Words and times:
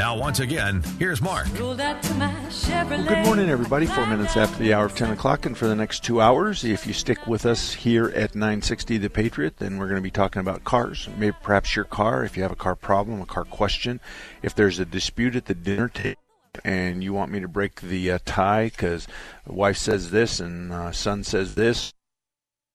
Now, 0.00 0.16
once 0.16 0.40
again, 0.40 0.82
here's 0.98 1.20
Mark. 1.20 1.46
Well, 1.58 1.74
good 1.74 3.26
morning, 3.26 3.50
everybody. 3.50 3.84
Four 3.84 4.06
minutes 4.06 4.34
after 4.34 4.56
the 4.58 4.72
hour 4.72 4.86
of 4.86 4.94
10 4.94 5.10
o'clock, 5.10 5.44
and 5.44 5.54
for 5.54 5.66
the 5.66 5.76
next 5.76 6.02
two 6.02 6.22
hours, 6.22 6.64
if 6.64 6.86
you 6.86 6.94
stick 6.94 7.26
with 7.26 7.44
us 7.44 7.74
here 7.74 8.06
at 8.16 8.34
960 8.34 8.96
The 8.96 9.10
Patriot, 9.10 9.58
then 9.58 9.76
we're 9.76 9.88
going 9.88 10.00
to 10.00 10.02
be 10.02 10.10
talking 10.10 10.40
about 10.40 10.64
cars. 10.64 11.10
Maybe 11.18 11.36
perhaps 11.42 11.76
your 11.76 11.84
car, 11.84 12.24
if 12.24 12.34
you 12.34 12.42
have 12.42 12.50
a 12.50 12.56
car 12.56 12.76
problem, 12.76 13.20
a 13.20 13.26
car 13.26 13.44
question, 13.44 14.00
if 14.42 14.54
there's 14.54 14.78
a 14.78 14.86
dispute 14.86 15.36
at 15.36 15.44
the 15.44 15.54
dinner 15.54 15.90
table. 15.90 16.18
And 16.64 17.04
you 17.04 17.12
want 17.12 17.30
me 17.30 17.40
to 17.40 17.48
break 17.48 17.82
the 17.82 18.12
uh, 18.12 18.20
tie 18.24 18.70
because 18.70 19.06
wife 19.46 19.76
says 19.76 20.12
this 20.12 20.40
and 20.40 20.72
uh, 20.72 20.92
son 20.92 21.24
says 21.24 21.56
this, 21.56 21.92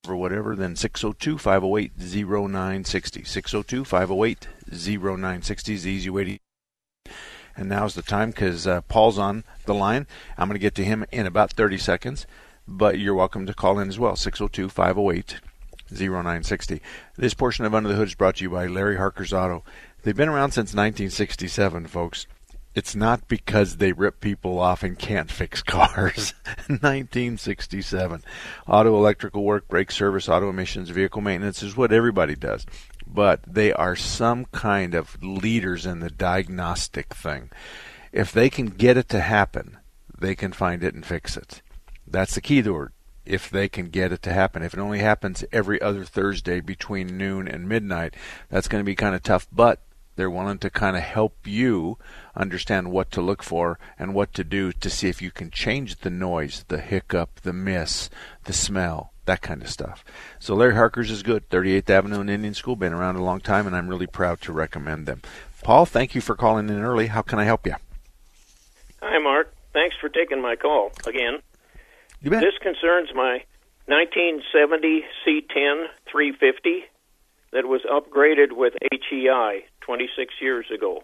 or 0.08 0.16
whatever, 0.16 0.56
then 0.56 0.76
602 0.76 1.40
508 1.40 1.92
0960. 1.98 3.24
602 3.24 3.84
508 3.84 4.48
0960 4.70 5.74
is 5.74 5.84
the 5.86 5.90
easy 5.90 6.12
way 6.12 6.24
to 6.24 6.45
and 7.58 7.70
now's 7.70 7.96
the 7.96 8.02
time 8.02 8.32
because 8.32 8.68
uh, 8.68 8.82
Paul's 8.82 9.18
on 9.18 9.44
the 9.66 9.74
line. 9.74 10.08
I'm 10.38 10.48
going 10.48 10.56
to 10.56 10.60
get 10.60 10.76
to 10.76 10.84
him 10.84 11.06
in 11.12 11.26
about 11.26 11.54
30 11.54 11.78
seconds, 11.78 12.26
but 12.68 13.00
you're 13.00 13.16
welcome 13.16 13.46
to 13.46 13.54
call 13.54 13.80
in 13.80 13.88
as 13.88 14.00
well 14.00 14.16
602 14.16 14.70
508 14.70 15.40
0960. 15.92 16.82
This 17.16 17.34
portion 17.34 17.66
of 17.66 17.76
Under 17.76 17.90
the 17.90 17.96
Hood 17.96 18.08
is 18.08 18.16
brought 18.16 18.38
to 18.38 18.44
you 18.44 18.50
by 18.50 18.68
Larry 18.68 18.98
Harker's 18.98 19.34
Auto. 19.34 19.64
They've 20.04 20.16
been 20.16 20.30
around 20.30 20.52
since 20.52 20.74
1967, 20.74 21.88
folks. 21.88 22.28
It's 22.76 22.96
not 22.96 23.28
because 23.28 23.78
they 23.78 23.94
rip 23.94 24.20
people 24.20 24.60
off 24.60 24.84
and 24.84 25.00
can't 25.00 25.32
fix 25.32 25.64
cars. 25.64 26.34
1967. 26.68 28.22
Auto 28.68 28.96
electrical 28.96 29.44
work, 29.44 29.68
brake 29.68 29.92
service, 29.92 30.30
auto 30.30 30.50
emissions, 30.50 30.90
vehicle 30.90 31.22
maintenance 31.22 31.64
is 31.64 31.78
what 31.78 31.94
everybody 31.94 32.36
does 32.36 32.66
but 33.08 33.42
they 33.48 33.72
are 33.72 33.96
some 33.96 34.46
kind 34.46 34.94
of 34.94 35.22
leaders 35.22 35.86
in 35.86 36.00
the 36.00 36.10
diagnostic 36.10 37.14
thing. 37.14 37.50
If 38.12 38.32
they 38.32 38.50
can 38.50 38.68
get 38.68 38.98
it 38.98 39.10
to 39.10 39.22
happen, 39.22 39.78
they 40.18 40.36
can 40.36 40.54
find 40.54 40.84
it 40.84 40.96
and 40.96 41.06
fix 41.06 41.38
it. 41.38 41.62
That's 42.08 42.36
the 42.36 42.42
key 42.42 42.62
to 42.62 42.82
it. 42.84 42.92
If 43.26 43.50
they 43.50 43.68
can 43.68 43.90
get 43.90 44.12
it 44.12 44.22
to 44.24 44.34
happen. 44.34 44.62
If 44.62 44.76
it 44.76 44.80
only 44.80 45.00
happens 45.00 45.44
every 45.52 45.82
other 45.82 46.04
Thursday 46.04 46.60
between 46.62 47.18
noon 47.18 47.48
and 47.48 47.68
midnight, 47.68 48.16
that's 48.50 48.68
going 48.68 48.82
to 48.82 48.86
be 48.86 48.96
kind 48.96 49.16
of 49.16 49.24
tough, 49.24 49.48
but 49.52 49.82
they're 50.16 50.30
willing 50.30 50.58
to 50.60 50.70
kind 50.70 50.96
of 50.96 51.04
help 51.04 51.46
you 51.46 51.98
understand 52.36 52.92
what 52.92 53.12
to 53.12 53.22
look 53.22 53.44
for 53.44 53.80
and 54.00 54.14
what 54.14 54.34
to 54.34 54.44
do 54.44 54.72
to 54.72 54.90
see 54.90 55.10
if 55.10 55.22
you 55.22 55.32
can 55.32 55.52
change 55.52 55.98
the 55.98 56.10
noise, 56.10 56.66
the 56.68 56.80
hiccup, 56.80 57.42
the 57.42 57.54
miss, 57.54 58.10
the 58.46 58.54
smell, 58.54 59.12
that 59.26 59.42
kind 59.42 59.62
of 59.62 59.70
stuff. 59.70 60.04
So 60.40 60.56
Larry 60.56 60.76
Harker's 60.76 61.12
is 61.12 61.24
good. 61.24 61.50
38th 61.50 61.90
Avenue 61.90 62.22
and 62.22 62.30
Indian 62.30 62.54
School, 62.54 62.76
been 62.76 62.94
around 62.94 63.16
a 63.16 63.24
long 63.24 63.42
time, 63.42 63.68
and 63.68 63.76
I'm 63.76 63.88
really 63.88 64.08
proud 64.08 64.42
to 64.42 64.54
recommend 64.54 65.06
them. 65.06 65.22
Paul, 65.64 65.86
thank 65.86 66.16
you 66.16 66.22
for 66.22 66.36
calling 66.36 66.70
in 66.70 66.80
early. 66.80 67.08
How 67.08 67.22
can 67.22 67.40
I 67.40 67.44
help 67.44 67.66
you? 67.66 67.76
Hi, 69.02 69.18
Mark. 69.20 69.54
Thanks 69.74 69.96
for 70.00 70.10
taking 70.10 70.42
my 70.42 70.56
call 70.56 70.92
again. 71.06 71.40
You 72.22 72.32
bet. 72.32 72.42
This 72.42 72.58
concerns 72.62 73.10
my 73.14 73.44
1970 73.88 75.04
C10 75.26 75.86
350 76.10 76.86
that 77.52 77.66
was 77.66 77.82
upgraded 77.90 78.52
with 78.52 78.74
HEI 78.92 79.66
26 79.86 80.34
years 80.42 80.66
ago, 80.74 81.04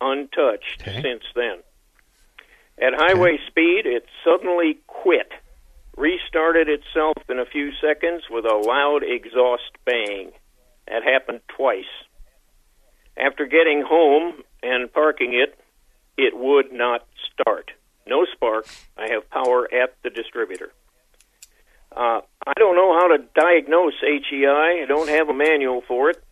untouched 0.00 0.80
Okay. 0.82 1.02
since 1.02 1.24
then. 1.34 1.58
At 2.80 2.94
highway 2.94 3.38
speed, 3.46 3.82
it 3.84 4.06
suddenly 4.24 4.78
quit, 4.86 5.30
restarted 5.96 6.68
itself 6.68 7.16
in 7.28 7.38
a 7.38 7.44
few 7.44 7.72
seconds 7.80 8.22
with 8.30 8.46
a 8.46 8.54
loud 8.56 9.02
exhaust 9.02 9.70
bang. 9.84 10.32
That 10.88 11.02
happened 11.04 11.40
twice. 11.48 11.84
After 13.18 13.44
getting 13.44 13.82
home 13.86 14.42
and 14.62 14.90
parking 14.90 15.34
it, 15.34 15.58
it 16.16 16.36
would 16.36 16.72
not 16.72 17.06
start. 17.32 17.70
No 18.06 18.24
spark. 18.32 18.66
I 18.96 19.10
have 19.12 19.28
power 19.28 19.68
at 19.72 19.94
the 20.02 20.08
distributor. 20.10 20.72
Uh, 21.94 22.20
I 22.46 22.52
don't 22.56 22.76
know 22.76 22.94
how 22.98 23.08
to 23.08 23.18
diagnose 23.34 23.94
HEI. 24.00 24.82
I 24.82 24.86
don't 24.88 25.08
have 25.08 25.28
a 25.28 25.34
manual 25.34 25.82
for 25.86 26.08
it, 26.10 26.22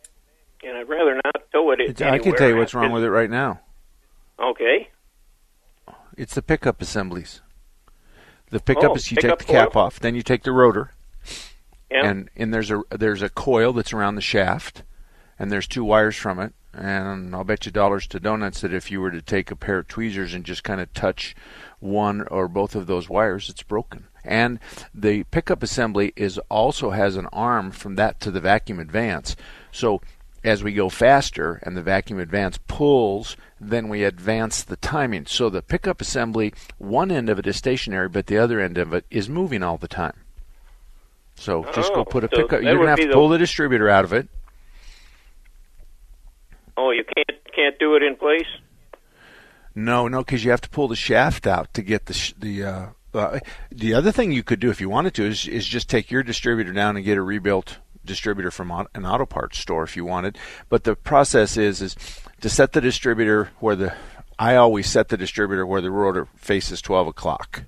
and 0.62 0.76
I'd 0.76 0.88
rather 0.88 1.14
not 1.14 1.42
tow 1.52 1.70
it. 1.72 1.80
It's- 1.80 2.02
I 2.12 2.19
can 2.19 2.34
tell 2.36 2.48
you 2.48 2.56
what's 2.56 2.74
wrong 2.74 2.92
with 2.92 3.04
it 3.04 3.10
right 3.10 3.30
now. 3.30 3.60
Okay. 4.41 4.88
It's 6.16 6.34
the 6.34 6.42
pickup 6.42 6.80
assemblies. 6.82 7.41
The 8.50 8.60
pickup 8.60 8.91
Oh, 8.91 8.94
is 8.94 9.10
you 9.10 9.16
take 9.19 9.38
the 9.38 9.44
cap 9.44 9.72
coil. 9.72 9.82
off, 9.82 10.00
then 10.00 10.14
you 10.14 10.22
take 10.22 10.42
the 10.42 10.52
rotor, 10.52 10.92
Yeah. 11.91 12.06
and 12.08 12.30
and 12.36 12.52
there's 12.52 12.70
a 12.70 12.82
there's 12.91 13.22
a 13.22 13.28
coil 13.28 13.72
that's 13.72 13.92
around 13.92 14.14
the 14.14 14.20
shaft, 14.22 14.82
and 15.38 15.52
there's 15.52 15.66
two 15.66 15.84
wires 15.84 16.16
from 16.16 16.38
it. 16.41 16.54
And 16.72 17.34
I'll 17.34 17.44
bet 17.44 17.66
you 17.66 17.72
dollars 17.72 18.06
to 18.08 18.20
donuts 18.20 18.60
that 18.60 18.72
if 18.72 18.90
you 18.90 19.00
were 19.00 19.10
to 19.10 19.22
take 19.22 19.50
a 19.50 19.56
pair 19.56 19.78
of 19.78 19.88
tweezers 19.88 20.32
and 20.34 20.44
just 20.44 20.62
kind 20.64 20.80
of 20.80 20.92
touch 20.92 21.34
one 21.80 22.22
or 22.28 22.46
both 22.46 22.75
of 22.75 22.86
those 22.86 23.08
wires, 23.08 23.48
it's 23.48 23.62
broken. 23.62 24.06
And 24.25 24.60
the 24.94 25.25
pickup 25.25 25.62
assembly 25.62 26.12
is 26.14 26.38
also 26.50 26.90
has 26.90 27.16
an 27.16 27.26
arm 27.32 27.70
from 27.72 27.96
that 27.96 28.20
to 28.20 28.30
the 28.30 28.40
vacuum 28.40 28.78
advance. 28.78 29.34
So 29.72 30.00
as 30.44 30.62
we 30.62 30.72
go 30.72 30.88
faster 30.88 31.60
and 31.65 31.76
the 31.76 31.82
vacuum 31.82 32.19
advance 32.19 32.59
pulls, 32.69 33.37
then 33.60 33.88
we 33.88 34.04
advance 34.04 34.62
the 34.62 34.76
timing. 34.76 35.26
So 35.26 35.50
the 35.50 35.62
pickup 35.62 36.00
assembly, 36.00 36.53
one 36.78 37.10
end 37.10 37.28
of 37.28 37.38
it 37.38 37.47
is 37.47 37.56
stationary, 37.56 38.09
but 38.09 38.26
the 38.26 38.38
other 38.38 38.60
end 38.60 38.78
of 38.78 38.93
it 38.93 39.04
is 39.10 39.28
moving 39.28 39.62
all 39.62 39.78
the 39.78 39.88
time. 39.88 40.15
So 41.34 41.65
just 41.75 41.93
go 41.94 42.00
Oh, 42.00 42.04
put 42.04 42.25
a 42.25 42.28
so 42.32 42.43
pickup. 42.43 42.62
You're 42.62 42.76
gonna 42.76 42.88
have 42.91 42.99
to 43.00 43.06
the- 43.09 43.12
pull 43.15 43.28
the 43.28 43.38
distributor 43.38 43.88
out 43.88 44.04
of 44.04 44.12
it. 44.12 44.28
Oh, 46.76 46.91
you 46.91 47.05
can't 47.05 47.38
can't 47.55 47.78
do 47.78 47.97
it 47.97 48.03
in 48.03 48.15
place. 48.16 48.47
No, 49.75 50.09
no, 50.09 50.19
because 50.19 50.44
you 50.44 50.50
have 50.50 50.60
to 50.60 50.70
pull 50.70 50.88
the 50.88 50.97
shaft 50.97 51.47
out 51.47 51.72
to 51.75 51.82
get 51.82 52.06
the 52.06 52.15
sh- 52.15 52.34
the. 52.38 52.65
Uh, 52.65 52.87
uh, 53.15 53.41
the 53.72 53.94
other 53.94 54.12
thing 54.12 54.31
you 54.32 54.43
could 54.43 54.60
do 54.60 54.70
if 54.70 54.81
you 54.81 54.88
wanted 54.88 55.15
to 55.15 55.25
is 55.25 55.49
is 55.49 55.66
just 55.66 55.88
take 55.88 56.10
your 56.10 56.22
distributor 56.22 56.72
down 56.72 56.97
and 56.97 57.05
get 57.05 57.16
it 57.16 57.22
rebuilt 57.22 57.78
distributor 58.08 58.50
from 58.50 58.72
an 58.72 59.06
auto 59.06 59.26
parts 59.26 59.58
store 59.58 59.84
if 59.84 59.96
you 59.96 60.04
wanted. 60.04 60.36
But 60.69 60.82
the 60.82 60.96
process 60.96 61.56
is 61.56 61.80
is 61.80 61.94
to 62.41 62.48
set 62.48 62.72
the 62.72 62.80
distributor 62.80 63.50
where 63.60 63.76
the 63.76 63.94
I 64.38 64.56
always 64.56 64.88
set 64.88 65.08
the 65.08 65.16
distributor 65.16 65.64
where 65.64 65.80
the 65.80 65.92
rotor 65.92 66.26
faces 66.36 66.82
twelve 66.82 67.06
o'clock. 67.06 67.64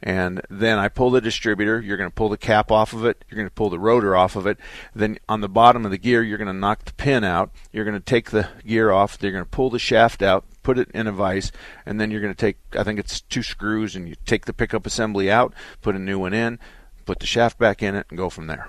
And 0.00 0.42
then 0.48 0.78
I 0.78 0.88
pull 0.88 1.10
the 1.10 1.20
distributor. 1.20 1.80
You're 1.80 1.96
going 1.96 2.08
to 2.08 2.14
pull 2.14 2.28
the 2.28 2.38
cap 2.38 2.70
off 2.70 2.92
of 2.92 3.04
it. 3.04 3.24
You're 3.28 3.36
going 3.36 3.48
to 3.48 3.54
pull 3.54 3.68
the 3.68 3.80
rotor 3.80 4.14
off 4.14 4.36
of 4.36 4.46
it. 4.46 4.56
Then 4.94 5.18
on 5.28 5.40
the 5.40 5.48
bottom 5.48 5.84
of 5.84 5.90
the 5.90 5.98
gear, 5.98 6.22
you're 6.22 6.38
going 6.38 6.46
to 6.46 6.52
knock 6.52 6.84
the 6.84 6.92
pin 6.92 7.24
out. 7.24 7.50
You're 7.72 7.84
going 7.84 7.98
to 7.98 8.00
take 8.00 8.30
the 8.30 8.48
gear 8.64 8.92
off. 8.92 9.18
You're 9.20 9.32
going 9.32 9.42
to 9.42 9.50
pull 9.50 9.70
the 9.70 9.80
shaft 9.80 10.22
out, 10.22 10.44
put 10.62 10.78
it 10.78 10.88
in 10.94 11.08
a 11.08 11.12
vise, 11.12 11.50
and 11.84 12.00
then 12.00 12.12
you're 12.12 12.20
going 12.20 12.32
to 12.32 12.38
take, 12.38 12.58
I 12.78 12.84
think 12.84 13.00
it's 13.00 13.22
two 13.22 13.42
screws, 13.42 13.96
and 13.96 14.08
you 14.08 14.14
take 14.24 14.46
the 14.46 14.52
pickup 14.52 14.86
assembly 14.86 15.32
out, 15.32 15.52
put 15.82 15.96
a 15.96 15.98
new 15.98 16.20
one 16.20 16.32
in, 16.32 16.60
put 17.04 17.18
the 17.18 17.26
shaft 17.26 17.58
back 17.58 17.82
in 17.82 17.96
it, 17.96 18.06
and 18.08 18.16
go 18.16 18.30
from 18.30 18.46
there. 18.46 18.68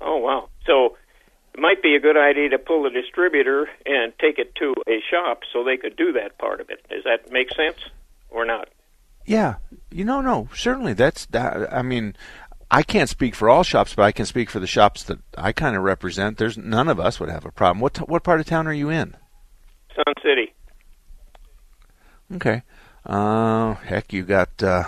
Oh 0.00 0.16
wow! 0.18 0.48
So 0.66 0.96
it 1.54 1.60
might 1.60 1.82
be 1.82 1.94
a 1.96 2.00
good 2.00 2.16
idea 2.16 2.50
to 2.50 2.58
pull 2.58 2.82
the 2.84 2.90
distributor 2.90 3.68
and 3.86 4.12
take 4.20 4.38
it 4.38 4.54
to 4.56 4.74
a 4.88 5.00
shop 5.10 5.40
so 5.52 5.64
they 5.64 5.76
could 5.76 5.96
do 5.96 6.12
that 6.12 6.38
part 6.38 6.60
of 6.60 6.70
it. 6.70 6.84
Does 6.88 7.04
that 7.04 7.32
make 7.32 7.48
sense 7.54 7.78
or 8.30 8.44
not? 8.44 8.68
Yeah, 9.26 9.56
you 9.90 10.04
know, 10.04 10.20
no, 10.20 10.48
certainly 10.54 10.92
that's 10.94 11.26
that. 11.26 11.72
I 11.72 11.82
mean, 11.82 12.16
I 12.70 12.82
can't 12.82 13.10
speak 13.10 13.34
for 13.34 13.50
all 13.50 13.62
shops, 13.62 13.94
but 13.94 14.04
I 14.04 14.12
can 14.12 14.24
speak 14.24 14.48
for 14.50 14.60
the 14.60 14.66
shops 14.66 15.02
that 15.04 15.18
I 15.36 15.52
kind 15.52 15.76
of 15.76 15.82
represent. 15.82 16.38
There's 16.38 16.56
none 16.56 16.88
of 16.88 16.98
us 17.00 17.18
would 17.20 17.28
have 17.28 17.44
a 17.44 17.50
problem. 17.50 17.80
What 17.80 17.94
t- 17.94 18.02
what 18.02 18.22
part 18.24 18.40
of 18.40 18.46
town 18.46 18.66
are 18.66 18.72
you 18.72 18.88
in? 18.88 19.16
Sun 19.94 20.14
City. 20.22 20.54
Okay. 22.34 22.62
Uh, 23.04 23.74
heck, 23.74 24.12
you 24.12 24.22
got 24.22 24.62
uh, 24.62 24.84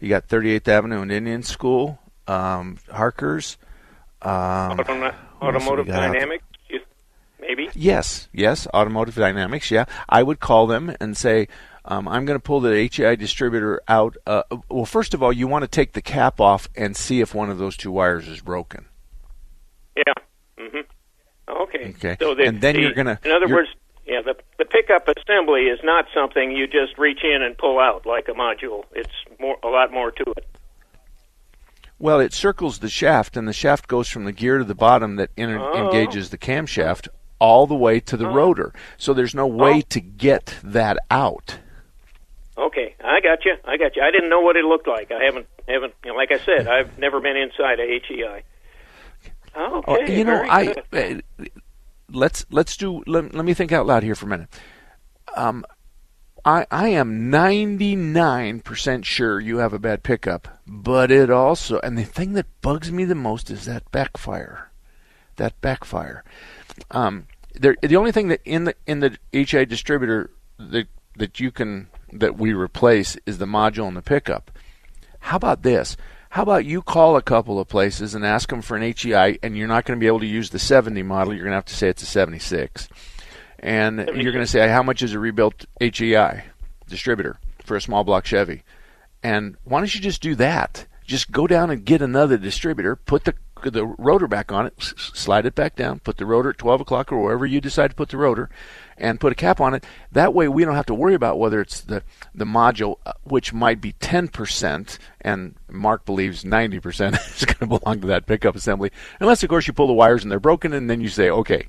you 0.00 0.08
got 0.08 0.28
38th 0.28 0.68
Avenue 0.68 1.02
and 1.02 1.12
Indian 1.12 1.42
School. 1.42 1.98
um, 2.26 2.78
Harkers. 2.90 3.56
Um, 4.22 4.78
Autom- 4.78 5.14
automotive 5.40 5.86
Dynamics, 5.86 6.44
you, 6.68 6.80
maybe. 7.40 7.68
Yes, 7.74 8.28
yes, 8.32 8.66
Automotive 8.74 9.14
Dynamics. 9.14 9.70
Yeah, 9.70 9.84
I 10.08 10.22
would 10.22 10.40
call 10.40 10.66
them 10.66 10.94
and 11.00 11.16
say, 11.16 11.48
um, 11.84 12.08
I'm 12.08 12.24
going 12.26 12.38
to 12.38 12.42
pull 12.42 12.60
the 12.60 12.88
HEI 12.92 13.16
distributor 13.16 13.80
out. 13.88 14.16
Uh, 14.26 14.42
well, 14.68 14.84
first 14.84 15.14
of 15.14 15.22
all, 15.22 15.32
you 15.32 15.46
want 15.46 15.62
to 15.62 15.68
take 15.68 15.92
the 15.92 16.02
cap 16.02 16.40
off 16.40 16.68
and 16.76 16.96
see 16.96 17.20
if 17.20 17.34
one 17.34 17.48
of 17.50 17.58
those 17.58 17.76
two 17.76 17.90
wires 17.92 18.26
is 18.28 18.40
broken. 18.40 18.86
Yeah. 19.96 20.12
hmm 20.58 20.78
Okay. 21.48 21.94
Okay. 21.96 22.16
So 22.20 22.34
the, 22.34 22.44
And 22.44 22.60
then 22.60 22.74
the- 22.74 22.82
you're 22.82 22.92
gonna- 22.92 23.18
In 23.24 23.30
other 23.32 23.48
words, 23.48 23.68
yeah, 24.06 24.20
the 24.22 24.34
the 24.58 24.64
pickup 24.64 25.06
assembly 25.08 25.62
is 25.62 25.78
not 25.84 26.06
something 26.14 26.50
you 26.50 26.66
just 26.66 26.98
reach 26.98 27.20
in 27.22 27.42
and 27.42 27.56
pull 27.56 27.78
out 27.78 28.04
like 28.06 28.28
a 28.28 28.32
module. 28.32 28.84
It's 28.92 29.12
more 29.38 29.56
a 29.62 29.68
lot 29.68 29.92
more 29.92 30.10
to 30.10 30.24
it. 30.36 30.46
Well, 31.98 32.20
it 32.20 32.32
circles 32.32 32.78
the 32.78 32.88
shaft, 32.88 33.36
and 33.36 33.48
the 33.48 33.52
shaft 33.52 33.88
goes 33.88 34.08
from 34.08 34.24
the 34.24 34.32
gear 34.32 34.58
to 34.58 34.64
the 34.64 34.74
bottom 34.74 35.16
that 35.16 35.30
inter- 35.36 35.58
Oh. 35.58 35.84
engages 35.86 36.30
the 36.30 36.38
camshaft 36.38 37.08
all 37.40 37.66
the 37.66 37.74
way 37.74 37.98
to 38.00 38.16
the 38.16 38.28
rotor. 38.28 38.72
So 38.96 39.12
there's 39.12 39.34
no 39.34 39.46
way 39.46 39.78
Oh. 39.78 39.86
to 39.90 40.00
get 40.00 40.54
that 40.62 40.98
out. 41.10 41.58
Okay, 42.56 42.94
I 43.04 43.20
got 43.20 43.44
you. 43.44 43.56
I 43.64 43.76
got 43.76 43.94
you. 43.96 44.02
I 44.02 44.10
didn't 44.10 44.30
know 44.30 44.40
what 44.40 44.56
it 44.56 44.64
looked 44.64 44.88
like. 44.88 45.10
I 45.12 45.22
haven't 45.24 45.46
haven't. 45.68 45.94
You 46.04 46.10
know, 46.12 46.16
like 46.16 46.32
I 46.32 46.38
said, 46.38 46.66
I've 46.66 46.98
never 46.98 47.20
been 47.20 47.36
inside 47.36 47.78
a 47.80 47.86
HEI. 48.00 48.42
Okay. 49.56 49.82
Oh, 49.86 50.00
you 50.06 50.24
know, 50.24 50.44
I 50.48 50.74
uh, 50.92 51.44
let's 52.12 52.44
let's 52.50 52.76
do. 52.76 53.02
Let, 53.06 53.34
let 53.34 53.44
me 53.44 53.54
think 53.54 53.70
out 53.72 53.86
loud 53.86 54.02
here 54.02 54.14
for 54.14 54.26
a 54.26 54.28
minute. 54.28 54.48
Um, 55.36 55.64
I 56.44 56.66
I 56.70 56.88
am 56.88 57.30
ninety 57.30 57.96
nine 57.96 58.60
percent 58.60 59.04
sure 59.04 59.40
you 59.40 59.58
have 59.58 59.72
a 59.72 59.78
bad 59.78 60.02
pickup, 60.02 60.60
but 60.66 61.10
it 61.10 61.30
also 61.30 61.80
and 61.80 61.96
the 61.98 62.04
thing 62.04 62.34
that 62.34 62.46
bugs 62.62 62.90
me 62.90 63.04
the 63.04 63.14
most 63.14 63.50
is 63.50 63.64
that 63.64 63.90
backfire, 63.90 64.70
that 65.36 65.60
backfire. 65.60 66.24
Um, 66.90 67.26
there 67.54 67.76
the 67.82 67.96
only 67.96 68.12
thing 68.12 68.28
that 68.28 68.40
in 68.44 68.64
the 68.64 68.74
in 68.86 69.00
the 69.00 69.18
HEI 69.32 69.64
distributor 69.64 70.30
that 70.58 70.88
that 71.16 71.40
you 71.40 71.50
can 71.50 71.88
that 72.12 72.38
we 72.38 72.52
replace 72.52 73.16
is 73.26 73.38
the 73.38 73.46
module 73.46 73.88
and 73.88 73.96
the 73.96 74.02
pickup. 74.02 74.50
How 75.20 75.36
about 75.36 75.62
this? 75.62 75.96
How 76.30 76.42
about 76.42 76.66
you 76.66 76.82
call 76.82 77.16
a 77.16 77.22
couple 77.22 77.58
of 77.58 77.68
places 77.68 78.14
and 78.14 78.24
ask 78.24 78.50
them 78.50 78.60
for 78.60 78.76
an 78.76 78.94
HEI, 78.94 79.38
and 79.42 79.56
you're 79.56 79.66
not 79.66 79.84
going 79.84 79.98
to 79.98 80.00
be 80.00 80.06
able 80.06 80.20
to 80.20 80.26
use 80.26 80.50
the 80.50 80.58
70 80.58 81.02
model. 81.02 81.32
You're 81.32 81.44
going 81.44 81.52
to 81.52 81.56
have 81.56 81.64
to 81.66 81.76
say 81.76 81.88
it's 81.88 82.02
a 82.02 82.06
76, 82.06 82.88
and 83.60 83.98
you're 84.14 84.32
going 84.32 84.44
to 84.44 84.50
say 84.50 84.68
how 84.68 84.82
much 84.82 85.02
is 85.02 85.14
a 85.14 85.18
rebuilt 85.18 85.64
HEI 85.80 86.44
distributor 86.88 87.38
for 87.64 87.76
a 87.76 87.80
small 87.80 88.04
block 88.04 88.24
Chevy, 88.24 88.62
and 89.22 89.56
why 89.64 89.78
don't 89.80 89.94
you 89.94 90.00
just 90.00 90.22
do 90.22 90.34
that? 90.36 90.86
Just 91.04 91.32
go 91.32 91.46
down 91.46 91.70
and 91.70 91.84
get 91.84 92.02
another 92.02 92.36
distributor, 92.36 92.96
put 92.96 93.24
the 93.24 93.34
the 93.64 93.84
rotor 93.84 94.28
back 94.28 94.52
on 94.52 94.66
it, 94.66 94.74
s- 94.78 94.94
slide 94.96 95.44
it 95.44 95.54
back 95.54 95.74
down, 95.74 95.98
put 95.98 96.16
the 96.16 96.26
rotor 96.26 96.50
at 96.50 96.58
12 96.58 96.82
o'clock 96.82 97.10
or 97.10 97.20
wherever 97.20 97.44
you 97.44 97.60
decide 97.60 97.88
to 97.90 97.96
put 97.96 98.08
the 98.10 98.16
rotor, 98.16 98.48
and 98.96 99.18
put 99.18 99.32
a 99.32 99.34
cap 99.34 99.60
on 99.60 99.74
it. 99.74 99.84
That 100.12 100.32
way, 100.32 100.46
we 100.46 100.64
don't 100.64 100.76
have 100.76 100.86
to 100.86 100.94
worry 100.94 101.14
about 101.14 101.38
whether 101.40 101.60
it's 101.60 101.80
the 101.80 102.02
the 102.34 102.44
module, 102.44 102.98
uh, 103.04 103.14
which 103.24 103.52
might 103.52 103.80
be 103.80 103.94
10%, 103.94 104.98
and 105.20 105.54
Mark 105.68 106.04
believes 106.04 106.44
90% 106.44 107.14
is 107.36 107.44
going 107.44 107.68
to 107.70 107.78
belong 107.78 108.00
to 108.00 108.06
that 108.06 108.26
pickup 108.26 108.54
assembly, 108.54 108.92
unless 109.18 109.42
of 109.42 109.48
course 109.48 109.66
you 109.66 109.72
pull 109.72 109.88
the 109.88 109.92
wires 109.92 110.22
and 110.22 110.30
they're 110.30 110.38
broken, 110.38 110.72
and 110.72 110.88
then 110.88 111.00
you 111.00 111.08
say, 111.08 111.28
okay. 111.30 111.66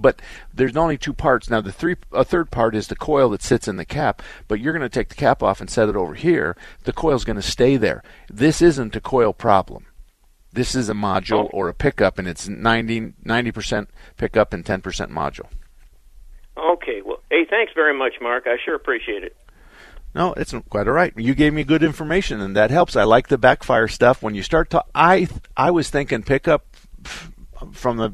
But 0.00 0.22
there's 0.54 0.76
only 0.76 0.96
two 0.96 1.12
parts 1.12 1.50
now. 1.50 1.60
The 1.60 1.72
three, 1.72 1.96
a 2.12 2.24
third 2.24 2.50
part 2.50 2.74
is 2.74 2.86
the 2.86 2.96
coil 2.96 3.30
that 3.30 3.42
sits 3.42 3.66
in 3.68 3.76
the 3.76 3.84
cap. 3.84 4.22
But 4.46 4.60
you're 4.60 4.72
going 4.72 4.82
to 4.82 4.88
take 4.88 5.08
the 5.08 5.14
cap 5.14 5.42
off 5.42 5.60
and 5.60 5.68
set 5.68 5.88
it 5.88 5.96
over 5.96 6.14
here. 6.14 6.56
The 6.84 6.92
coil's 6.92 7.24
going 7.24 7.36
to 7.36 7.42
stay 7.42 7.76
there. 7.76 8.02
This 8.30 8.62
isn't 8.62 8.94
a 8.96 9.00
coil 9.00 9.32
problem. 9.32 9.86
This 10.52 10.74
is 10.74 10.88
a 10.88 10.94
module 10.94 11.44
Oh. 11.46 11.50
or 11.52 11.68
a 11.68 11.74
pickup, 11.74 12.18
and 12.18 12.26
it's 12.26 12.48
90 12.48 13.12
percent 13.52 13.90
pickup 14.16 14.52
and 14.54 14.64
10% 14.64 14.82
module. 15.10 15.46
Okay. 16.56 17.02
Well, 17.04 17.20
hey, 17.30 17.44
thanks 17.48 17.72
very 17.74 17.96
much, 17.96 18.14
Mark. 18.20 18.46
I 18.46 18.56
sure 18.64 18.74
appreciate 18.74 19.22
it. 19.24 19.36
No, 20.14 20.32
it's 20.32 20.54
quite 20.70 20.88
all 20.88 20.94
right. 20.94 21.12
You 21.16 21.34
gave 21.34 21.52
me 21.52 21.64
good 21.64 21.82
information, 21.82 22.40
and 22.40 22.56
that 22.56 22.70
helps. 22.70 22.96
I 22.96 23.04
like 23.04 23.28
the 23.28 23.36
backfire 23.38 23.88
stuff. 23.88 24.22
When 24.22 24.34
you 24.34 24.42
start 24.42 24.70
to, 24.70 24.82
I 24.94 25.28
I 25.56 25.70
was 25.70 25.90
thinking 25.90 26.22
pickup 26.22 26.64
from 27.72 27.98
the 27.98 28.12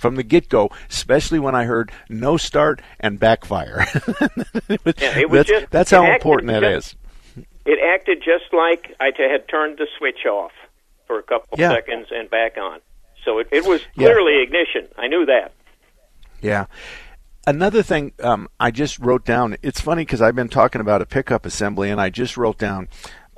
from 0.00 0.16
the 0.16 0.22
get 0.22 0.48
go, 0.48 0.70
especially 0.88 1.38
when 1.38 1.54
I 1.54 1.64
heard 1.64 1.92
no 2.08 2.36
start 2.38 2.80
and 2.98 3.20
backfire. 3.20 3.86
It 4.68 4.84
was- 4.84 4.94
Yeah, 4.98 5.18
it 5.18 5.28
was 5.30 5.38
that's, 5.46 5.48
just- 5.48 5.70
that's 5.70 5.90
how 5.90 6.02
acted 6.04 6.14
important 6.16 6.48
that 6.52 6.60
just- 6.62 6.96
is. 7.36 7.44
It 7.66 7.78
acted 7.94 8.22
just 8.24 8.52
like 8.54 8.96
I 8.98 9.10
had 9.16 9.46
turned 9.48 9.76
the 9.78 9.86
switch 9.98 10.24
off 10.26 10.52
for 11.06 11.18
a 11.18 11.22
couple 11.22 11.58
Yeah. 11.58 11.70
seconds 11.70 12.06
and 12.10 12.28
back 12.30 12.56
on. 12.56 12.80
So 13.24 13.38
it, 13.38 13.48
it 13.52 13.66
was 13.66 13.82
Yeah. 13.94 14.06
clearly 14.06 14.42
ignition. 14.42 14.88
I 14.96 15.06
knew 15.08 15.26
that. 15.26 15.52
Yeah. 16.40 16.64
Another 17.46 17.82
thing 17.82 18.12
um, 18.22 18.48
I 18.58 18.70
just 18.70 18.98
wrote 18.98 19.26
down. 19.26 19.56
It's 19.62 19.80
funny 19.80 20.02
because 20.06 20.22
I've 20.22 20.34
been 20.34 20.48
talking 20.48 20.80
about 20.80 21.02
a 21.02 21.06
pickup 21.06 21.44
assembly, 21.44 21.90
and 21.90 22.00
I 22.00 22.08
just 22.08 22.36
wrote 22.38 22.58
down 22.58 22.88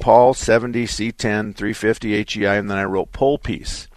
Paul 0.00 0.34
70 0.34 0.84
C10 0.86 1.54
350 1.56 2.24
HEI, 2.24 2.56
and 2.58 2.70
then 2.70 2.78
I 2.78 2.84
wrote 2.84 3.10
pole 3.12 3.38
piece. 3.38 3.88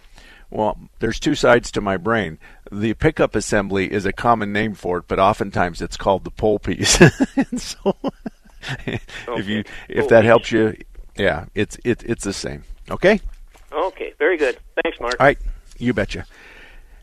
Well, 0.50 0.78
there's 1.00 1.18
two 1.20 1.34
sides 1.34 1.70
to 1.72 1.80
my 1.80 1.96
brain. 1.96 2.38
The 2.72 2.94
pickup 2.94 3.34
assembly 3.34 3.92
is 3.92 4.06
a 4.06 4.12
common 4.12 4.52
name 4.52 4.74
for 4.74 4.98
it, 4.98 5.04
but 5.06 5.18
oftentimes 5.18 5.80
it's 5.80 5.96
called 5.96 6.24
the 6.24 6.30
pole 6.30 6.58
piece. 6.58 7.00
and 7.36 7.60
so, 7.60 7.96
if 8.86 9.46
you 9.46 9.64
if 9.88 10.00
Pole 10.00 10.08
that 10.08 10.20
piece. 10.22 10.26
helps 10.26 10.52
you, 10.52 10.76
yeah, 11.16 11.46
it's 11.54 11.78
it, 11.84 12.02
it's 12.04 12.24
the 12.24 12.32
same. 12.32 12.64
Okay. 12.90 13.20
Okay, 13.72 14.14
very 14.18 14.36
good. 14.36 14.58
Thanks, 14.82 14.98
Mark. 15.00 15.16
All 15.20 15.26
right, 15.26 15.38
you 15.78 15.92
betcha. 15.92 16.26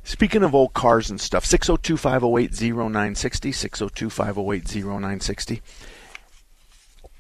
Speaking 0.03 0.43
of 0.43 0.53
old 0.53 0.73
cars 0.73 1.09
and 1.09 1.19
stuff, 1.19 1.45
602 1.45 1.95
508 1.95 2.61
0960, 2.61 3.51
602 3.51 4.09
508 4.09 4.75
0960. 4.75 5.61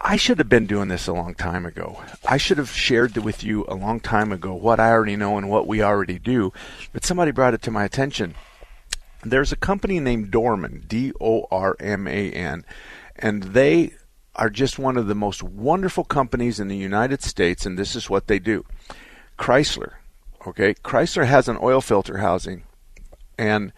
I 0.05 0.17
should 0.17 0.37
have 0.39 0.49
been 0.49 0.65
doing 0.65 0.89
this 0.89 1.07
a 1.07 1.13
long 1.13 1.33
time 1.33 1.65
ago. 1.65 2.03
I 2.27 2.35
should 2.35 2.57
have 2.57 2.69
shared 2.69 3.15
with 3.15 3.41
you 3.41 3.63
a 3.69 3.73
long 3.73 4.01
time 4.01 4.33
ago 4.33 4.53
what 4.53 4.77
I 4.77 4.91
already 4.91 5.15
know 5.15 5.37
and 5.37 5.49
what 5.49 5.65
we 5.65 5.81
already 5.81 6.19
do, 6.19 6.51
but 6.91 7.05
somebody 7.05 7.31
brought 7.31 7.53
it 7.53 7.61
to 7.61 7.71
my 7.71 7.85
attention. 7.85 8.35
There's 9.23 9.53
a 9.53 9.57
company 9.57 10.01
named 10.01 10.29
Dorman, 10.29 10.83
D 10.87 11.13
O 11.21 11.47
R 11.49 11.77
M 11.79 12.05
A 12.09 12.31
N, 12.31 12.65
and 13.15 13.43
they 13.43 13.93
are 14.35 14.49
just 14.49 14.77
one 14.77 14.97
of 14.97 15.07
the 15.07 15.15
most 15.15 15.41
wonderful 15.41 16.03
companies 16.03 16.59
in 16.59 16.67
the 16.67 16.75
United 16.75 17.23
States, 17.23 17.65
and 17.65 17.79
this 17.79 17.95
is 17.95 18.09
what 18.09 18.27
they 18.27 18.39
do. 18.39 18.65
Chrysler, 19.39 19.93
okay? 20.45 20.73
Chrysler 20.73 21.27
has 21.27 21.47
an 21.47 21.57
oil 21.61 21.79
filter 21.79 22.17
housing, 22.17 22.63
and 23.37 23.71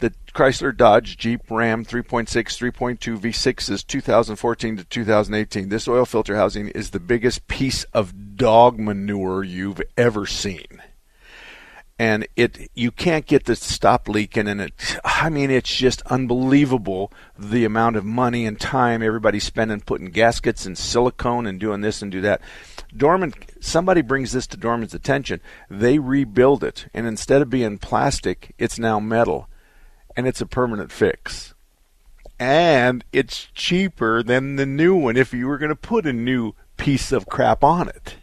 the 0.00 0.12
Chrysler, 0.34 0.76
Dodge, 0.76 1.16
Jeep, 1.16 1.50
Ram 1.50 1.84
3.6, 1.84 2.28
3.2 2.28 3.18
V6s 3.18 3.86
2014 3.86 4.76
to 4.76 4.84
2018. 4.84 5.68
This 5.68 5.88
oil 5.88 6.04
filter 6.04 6.36
housing 6.36 6.68
is 6.68 6.90
the 6.90 7.00
biggest 7.00 7.48
piece 7.48 7.84
of 7.92 8.36
dog 8.36 8.78
manure 8.78 9.42
you've 9.42 9.80
ever 9.96 10.26
seen. 10.26 10.82
And 11.98 12.28
it 12.36 12.70
you 12.74 12.90
can't 12.90 13.24
get 13.24 13.46
this 13.46 13.60
to 13.60 13.72
stop 13.72 14.06
leaking 14.06 14.48
and 14.48 14.60
it 14.60 14.98
I 15.02 15.30
mean 15.30 15.50
it's 15.50 15.74
just 15.74 16.02
unbelievable 16.02 17.10
the 17.38 17.64
amount 17.64 17.96
of 17.96 18.04
money 18.04 18.44
and 18.44 18.60
time 18.60 19.02
everybody's 19.02 19.44
spending 19.44 19.80
putting 19.80 20.10
gaskets 20.10 20.66
and 20.66 20.76
silicone 20.76 21.46
and 21.46 21.58
doing 21.58 21.80
this 21.80 22.02
and 22.02 22.12
do 22.12 22.20
that. 22.20 22.42
Dorman 22.94 23.32
somebody 23.60 24.02
brings 24.02 24.32
this 24.32 24.46
to 24.48 24.58
Dorman's 24.58 24.92
attention. 24.92 25.40
They 25.70 25.98
rebuild 25.98 26.62
it 26.62 26.86
and 26.92 27.06
instead 27.06 27.40
of 27.40 27.48
being 27.48 27.78
plastic, 27.78 28.54
it's 28.58 28.78
now 28.78 29.00
metal 29.00 29.48
and 30.16 30.26
it's 30.26 30.40
a 30.40 30.46
permanent 30.46 30.90
fix. 30.90 31.54
And 32.38 33.04
it's 33.12 33.48
cheaper 33.54 34.22
than 34.22 34.56
the 34.56 34.66
new 34.66 34.94
one 34.94 35.16
if 35.16 35.32
you 35.32 35.46
were 35.46 35.58
going 35.58 35.70
to 35.70 35.76
put 35.76 36.06
a 36.06 36.12
new 36.12 36.54
piece 36.76 37.12
of 37.12 37.26
crap 37.26 37.64
on 37.64 37.88
it. 37.88 38.16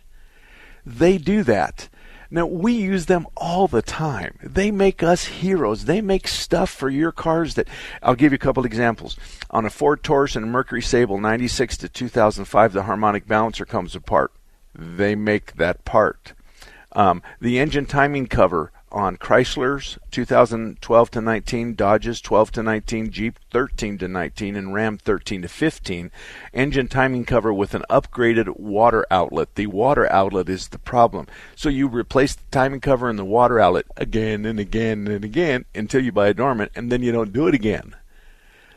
They 0.85 1.17
do 1.17 1.43
that. 1.43 1.89
Now, 2.29 2.47
we 2.47 2.73
use 2.73 3.05
them 3.05 3.27
all 3.38 3.67
the 3.67 3.83
time. 3.83 4.39
They 4.41 4.71
make 4.71 5.03
us 5.03 5.25
heroes. 5.25 5.85
They 5.85 6.01
make 6.01 6.27
stuff 6.27 6.71
for 6.71 6.89
your 6.89 7.12
cars 7.12 7.53
that 7.53 7.67
I'll 8.01 8.15
give 8.15 8.31
you 8.31 8.38
a 8.38 8.39
couple 8.39 8.65
examples. 8.65 9.15
On 9.51 9.65
a 9.65 9.69
Ford 9.69 10.03
Taurus 10.03 10.35
and 10.35 10.43
a 10.43 10.47
Mercury 10.47 10.81
Sable 10.81 11.19
96 11.19 11.77
to 11.77 11.89
2005, 11.89 12.73
the 12.73 12.83
harmonic 12.83 13.27
balancer 13.27 13.65
comes 13.65 13.95
apart. 13.95 14.31
They 14.73 15.13
make 15.13 15.57
that 15.57 15.85
part. 15.85 16.33
Um, 16.93 17.21
the 17.39 17.59
engine 17.59 17.85
timing 17.85 18.25
cover 18.25 18.71
on 18.93 19.17
Chrysler's 19.17 19.97
2012 20.12 21.12
to 21.12 21.21
19, 21.21 21.75
Dodge's 21.75 22.21
12 22.21 22.51
to 22.51 22.63
19, 22.63 23.09
Jeep 23.09 23.39
13 23.51 23.97
to 23.97 24.07
19, 24.07 24.55
and 24.55 24.73
Ram 24.73 24.97
13 24.97 25.41
to 25.41 25.47
15. 25.47 26.12
Engine 26.53 26.88
timing 26.88 27.25
cover 27.25 27.51
with 27.51 27.73
an 27.73 27.83
upgraded 27.89 28.59
water 28.59 29.05
outlet. 29.09 29.55
The 29.55 29.67
water 29.67 30.09
outlet 30.12 30.47
is 30.47 30.67
the 30.67 30.77
problem. 30.77 31.27
So 31.55 31.69
you 31.69 31.88
replace 31.88 32.35
the 32.35 32.43
timing 32.51 32.81
cover 32.81 33.09
and 33.09 33.17
the 33.17 33.25
water 33.25 33.59
outlet 33.59 33.85
again 33.97 34.45
and 34.45 34.59
again 34.59 35.07
and 35.07 35.25
again 35.25 35.65
until 35.73 36.03
you 36.03 36.12
buy 36.12 36.27
a 36.27 36.33
Dorman, 36.33 36.69
and 36.75 36.91
then 36.91 37.01
you 37.01 37.12
don't 37.12 37.33
do 37.33 37.47
it 37.47 37.55
again. 37.55 37.95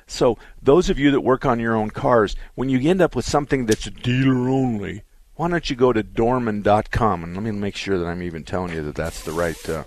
So 0.07 0.39
those 0.63 0.89
of 0.89 0.99
you 0.99 1.11
that 1.11 1.21
work 1.21 1.45
on 1.45 1.61
your 1.61 1.75
own 1.75 1.91
cars, 1.91 2.37
when 2.55 2.69
you 2.69 2.89
end 2.89 3.03
up 3.03 3.15
with 3.15 3.29
something 3.29 3.67
that's 3.67 3.91
dealer 3.91 4.49
only, 4.49 5.03
why 5.37 5.49
don't 5.49 5.69
you 5.69 5.77
go 5.77 5.93
to 5.93 6.03
dorman.com 6.03 7.23
and 7.23 7.35
let 7.35 7.43
me 7.43 7.51
make 7.51 7.77
sure 7.77 7.99
that 7.99 8.07
I'm 8.07 8.23
even 8.23 8.43
telling 8.43 8.73
you 8.73 8.83
that 8.85 8.95
that's 8.95 9.23
the 9.23 9.33
right 9.33 9.69
uh, 9.69 9.85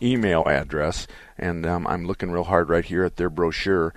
email 0.00 0.44
address. 0.46 1.08
And 1.36 1.66
um, 1.66 1.86
I'm 1.88 2.06
looking 2.06 2.30
real 2.30 2.44
hard 2.44 2.68
right 2.68 2.84
here 2.84 3.04
at 3.04 3.16
their 3.16 3.30
brochure. 3.30 3.94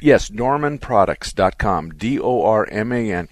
Yes, 0.00 0.28
dormanproducts.com, 0.28 1.90
D 1.90 2.18
O 2.18 2.42
R 2.42 2.66
M 2.70 2.92
A 2.92 3.12
N. 3.12 3.28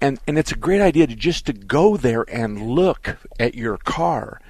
And 0.00 0.18
and 0.26 0.38
it's 0.38 0.52
a 0.52 0.56
great 0.56 0.80
idea 0.80 1.06
to 1.06 1.14
just 1.14 1.46
to 1.46 1.52
go 1.52 1.96
there 1.96 2.24
and 2.28 2.70
look 2.70 3.18
at 3.38 3.54
your 3.54 3.76
car 3.76 4.40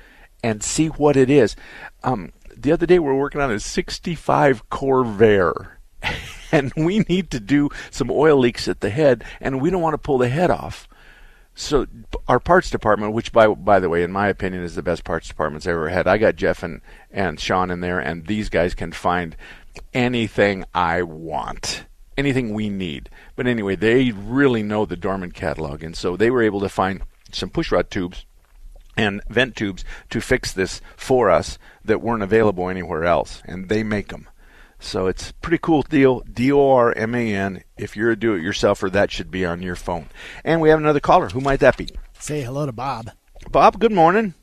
and 0.44 0.62
see 0.62 0.86
what 0.86 1.16
it 1.16 1.28
is. 1.28 1.56
Um, 2.04 2.32
the 2.56 2.72
other 2.72 2.86
day 2.86 2.98
we 2.98 3.10
are 3.10 3.16
working 3.16 3.40
on 3.40 3.50
a 3.50 3.58
65 3.58 4.68
Corvair. 4.70 5.72
and 6.52 6.72
we 6.76 7.00
need 7.00 7.30
to 7.30 7.40
do 7.40 7.70
some 7.90 8.10
oil 8.10 8.36
leaks 8.36 8.68
at 8.68 8.80
the 8.80 8.90
head, 8.90 9.24
and 9.40 9.60
we 9.60 9.70
don't 9.70 9.82
want 9.82 9.94
to 9.94 9.98
pull 9.98 10.18
the 10.18 10.28
head 10.28 10.50
off. 10.50 10.88
So 11.54 11.86
our 12.28 12.40
parts 12.40 12.70
department, 12.70 13.12
which 13.12 13.32
by 13.32 13.46
by 13.46 13.78
the 13.78 13.88
way, 13.88 14.02
in 14.02 14.12
my 14.12 14.28
opinion, 14.28 14.62
is 14.62 14.74
the 14.74 14.82
best 14.82 15.04
parts 15.04 15.28
departments 15.28 15.66
I've 15.66 15.74
ever 15.74 15.90
had. 15.90 16.06
I 16.06 16.18
got 16.18 16.36
Jeff 16.36 16.62
and 16.62 16.80
and 17.10 17.38
Sean 17.38 17.70
in 17.70 17.80
there, 17.80 17.98
and 17.98 18.26
these 18.26 18.48
guys 18.48 18.74
can 18.74 18.92
find 18.92 19.36
anything 19.92 20.64
I 20.74 21.02
want, 21.02 21.84
anything 22.16 22.54
we 22.54 22.68
need. 22.68 23.10
But 23.36 23.46
anyway, 23.46 23.76
they 23.76 24.12
really 24.12 24.62
know 24.62 24.86
the 24.86 24.96
Dorman 24.96 25.32
catalog, 25.32 25.82
and 25.82 25.96
so 25.96 26.16
they 26.16 26.30
were 26.30 26.42
able 26.42 26.60
to 26.60 26.68
find 26.68 27.02
some 27.32 27.50
pushrod 27.50 27.90
tubes 27.90 28.24
and 28.96 29.22
vent 29.28 29.56
tubes 29.56 29.84
to 30.10 30.20
fix 30.20 30.52
this 30.52 30.80
for 30.96 31.30
us 31.30 31.58
that 31.84 32.02
weren't 32.02 32.22
available 32.22 32.68
anywhere 32.68 33.04
else, 33.04 33.42
and 33.44 33.68
they 33.68 33.82
make 33.82 34.08
them. 34.08 34.28
So 34.82 35.06
it's 35.06 35.30
a 35.30 35.34
pretty 35.34 35.58
cool 35.58 35.82
deal. 35.82 36.20
D 36.20 36.50
O 36.52 36.72
R 36.72 36.92
M 36.92 37.14
A 37.14 37.34
N. 37.34 37.62
If 37.78 37.96
you're 37.96 38.10
a 38.10 38.16
do 38.16 38.34
it 38.34 38.40
yourselfer, 38.42 38.90
that 38.92 39.10
should 39.10 39.30
be 39.30 39.44
on 39.46 39.62
your 39.62 39.76
phone. 39.76 40.06
And 40.44 40.60
we 40.60 40.70
have 40.70 40.78
another 40.80 41.00
caller. 41.00 41.28
Who 41.28 41.40
might 41.40 41.60
that 41.60 41.76
be? 41.76 41.88
Say 42.18 42.42
hello 42.42 42.66
to 42.66 42.72
Bob. 42.72 43.10
Bob, 43.50 43.78
good 43.78 43.92
morning. 43.92 44.34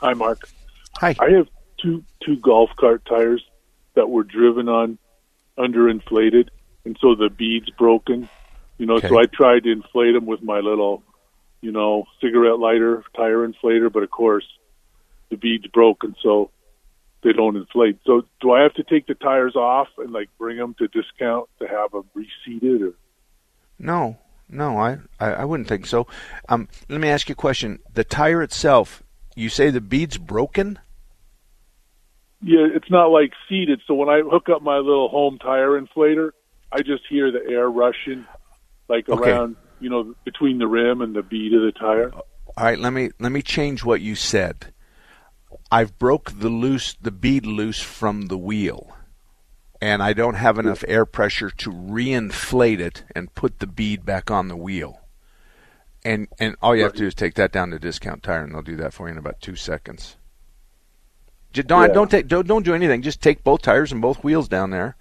Hi, 0.00 0.12
Mark. 0.14 0.48
Hi. 0.98 1.16
I 1.18 1.30
have 1.30 1.48
two 1.82 2.04
two 2.24 2.36
golf 2.36 2.70
cart 2.78 3.04
tires 3.04 3.44
that 3.94 4.08
were 4.08 4.24
driven 4.24 4.68
on 4.68 4.98
underinflated, 5.58 6.48
and 6.84 6.96
so 7.00 7.14
the 7.14 7.28
bead's 7.28 7.70
broken. 7.70 8.28
You 8.78 8.86
know, 8.86 8.94
Okay. 8.96 9.08
so 9.08 9.18
I 9.18 9.24
tried 9.26 9.64
to 9.64 9.72
inflate 9.72 10.14
them 10.14 10.26
with 10.26 10.42
my 10.42 10.60
little, 10.60 11.02
you 11.62 11.72
know, 11.72 12.04
cigarette 12.20 12.58
lighter 12.58 13.02
tire 13.16 13.46
inflator, 13.46 13.90
but 13.90 14.02
of 14.02 14.10
course, 14.10 14.44
the 15.30 15.36
bead's 15.36 15.66
broken, 15.68 16.14
so 16.22 16.50
they 17.22 17.32
don't 17.32 17.56
inflate. 17.56 17.98
So, 18.06 18.22
do 18.40 18.52
I 18.52 18.62
have 18.62 18.74
to 18.74 18.82
take 18.84 19.06
the 19.06 19.14
tires 19.14 19.56
off 19.56 19.88
and 19.98 20.12
like 20.12 20.28
bring 20.38 20.58
them 20.58 20.74
to 20.78 20.88
discount 20.88 21.48
to 21.60 21.66
have 21.68 21.92
them 21.92 22.04
reseated, 22.14 22.82
or 22.82 22.94
No, 23.78 24.18
no, 24.48 24.78
I, 24.78 24.98
I, 25.18 25.32
I 25.32 25.44
wouldn't 25.44 25.68
think 25.68 25.86
so. 25.86 26.06
Um, 26.48 26.68
let 26.88 27.00
me 27.00 27.08
ask 27.08 27.28
you 27.28 27.32
a 27.32 27.36
question. 27.36 27.80
The 27.92 28.04
tire 28.04 28.42
itself, 28.42 29.02
you 29.34 29.48
say 29.48 29.70
the 29.70 29.80
bead's 29.80 30.18
broken? 30.18 30.78
Yeah, 32.42 32.66
it's 32.74 32.90
not 32.90 33.06
like 33.06 33.32
seated. 33.48 33.80
So 33.86 33.94
when 33.94 34.08
I 34.08 34.20
hook 34.20 34.48
up 34.54 34.62
my 34.62 34.76
little 34.76 35.08
home 35.08 35.38
tire 35.38 35.80
inflator, 35.80 36.30
I 36.70 36.78
just 36.78 37.02
hear 37.08 37.32
the 37.32 37.40
air 37.48 37.68
rushing, 37.68 38.24
like 38.88 39.08
Okay. 39.08 39.30
around, 39.30 39.56
you 39.80 39.90
know, 39.90 40.14
between 40.24 40.58
the 40.58 40.66
rim 40.66 41.00
and 41.00 41.14
the 41.14 41.22
bead 41.22 41.54
of 41.54 41.62
the 41.62 41.72
tire. 41.72 42.12
All 42.12 42.64
right, 42.64 42.78
let 42.78 42.92
me 42.92 43.10
let 43.18 43.32
me 43.32 43.42
change 43.42 43.84
what 43.84 44.00
you 44.00 44.14
said. 44.14 44.72
I've 45.70 45.98
broke 45.98 46.38
the 46.38 46.48
loose 46.48 46.94
the 47.00 47.10
bead 47.10 47.46
loose 47.46 47.82
from 47.82 48.26
the 48.26 48.38
wheel. 48.38 48.92
And 49.80 50.02
I 50.02 50.14
don't 50.14 50.34
have 50.34 50.58
enough 50.58 50.84
air 50.88 51.04
pressure 51.04 51.50
to 51.50 51.70
reinflate 51.70 52.80
it 52.80 53.04
and 53.14 53.34
put 53.34 53.58
the 53.58 53.66
bead 53.66 54.06
back 54.06 54.30
on 54.30 54.48
the 54.48 54.56
wheel. 54.56 55.00
And 56.04 56.28
and 56.38 56.56
all 56.62 56.74
you 56.74 56.82
have 56.84 56.92
to 56.92 56.98
do 56.98 57.06
is 57.06 57.14
take 57.14 57.34
that 57.34 57.52
down 57.52 57.70
to 57.70 57.78
discount 57.78 58.22
tire 58.22 58.42
and 58.42 58.54
they'll 58.54 58.62
do 58.62 58.76
that 58.76 58.94
for 58.94 59.06
you 59.06 59.12
in 59.12 59.18
about 59.18 59.40
2 59.40 59.56
seconds. 59.56 60.16
Don't 61.52 61.88
Yeah. 61.88 61.94
don't 61.94 62.10
take 62.10 62.26
don't, 62.26 62.46
don't 62.46 62.64
do 62.64 62.74
anything. 62.74 63.02
Just 63.02 63.20
take 63.20 63.44
both 63.44 63.62
tires 63.62 63.92
and 63.92 64.00
both 64.00 64.24
wheels 64.24 64.48
down 64.48 64.70
there. 64.70 64.96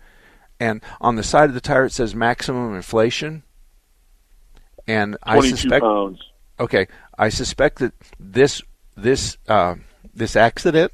And 0.59 0.81
on 0.99 1.15
the 1.15 1.23
side 1.23 1.49
of 1.49 1.53
the 1.53 1.61
tire 1.61 1.85
it 1.85 1.91
says 1.91 2.15
maximum 2.15 2.75
inflation. 2.75 3.43
And 4.87 5.17
I 5.23 5.39
suspect 5.41 5.83
pounds. 5.83 6.19
Okay, 6.59 6.87
I 7.17 7.29
suspect 7.29 7.79
that 7.79 7.93
this 8.19 8.61
this 8.95 9.37
uh, 9.47 9.75
this 10.15 10.35
accident 10.35 10.91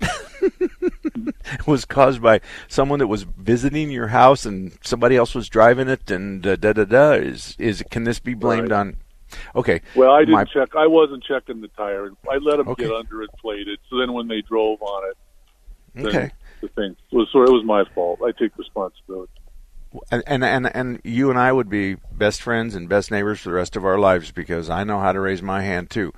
was 1.67 1.85
caused 1.85 2.21
by 2.21 2.41
someone 2.67 2.99
that 2.99 3.07
was 3.07 3.23
visiting 3.23 3.91
your 3.91 4.07
house 4.07 4.45
and 4.45 4.77
somebody 4.81 5.15
else 5.15 5.35
was 5.35 5.47
driving 5.49 5.87
it 5.87 6.09
and 6.11 6.45
uh, 6.45 6.55
da 6.55 6.73
da 6.73 6.85
da. 6.85 7.11
Is 7.13 7.55
is 7.59 7.83
can 7.91 8.03
this 8.03 8.19
be 8.19 8.33
blamed 8.33 8.71
Right. 8.71 8.79
on? 8.79 8.97
Okay, 9.55 9.79
Well, 9.95 10.11
I 10.11 10.19
didn't 10.21 10.33
my- 10.33 10.43
check. 10.43 10.75
I 10.75 10.87
wasn't 10.87 11.23
checking 11.23 11.61
the 11.61 11.69
tire. 11.69 12.09
I 12.29 12.37
let 12.37 12.57
them 12.57 12.67
Okay. 12.69 12.83
get 12.83 12.91
underinflated. 12.91 13.77
So 13.89 13.97
then 13.99 14.11
when 14.13 14.27
they 14.27 14.41
drove 14.41 14.81
on 14.81 15.09
it, 15.09 16.05
Okay, 16.07 16.31
the 16.61 16.67
thing 16.69 16.95
was 17.11 17.27
so 17.31 17.43
it 17.43 17.49
was 17.51 17.63
my 17.65 17.83
fault. 17.95 18.19
I 18.25 18.31
take 18.31 18.57
responsibility. 18.57 19.31
and 20.11 20.23
and 20.43 20.65
and 20.75 20.99
you 21.03 21.29
and 21.29 21.37
I 21.39 21.51
would 21.51 21.69
be 21.69 21.95
best 22.13 22.41
friends 22.41 22.75
and 22.75 22.87
best 22.89 23.11
neighbors 23.11 23.39
for 23.41 23.49
the 23.49 23.55
rest 23.55 23.75
of 23.75 23.85
our 23.85 23.99
lives 23.99 24.31
because 24.31 24.69
I 24.69 24.83
know 24.83 24.99
how 24.99 25.11
to 25.11 25.19
raise 25.19 25.41
my 25.41 25.61
hand 25.61 25.89
too. 25.89 26.13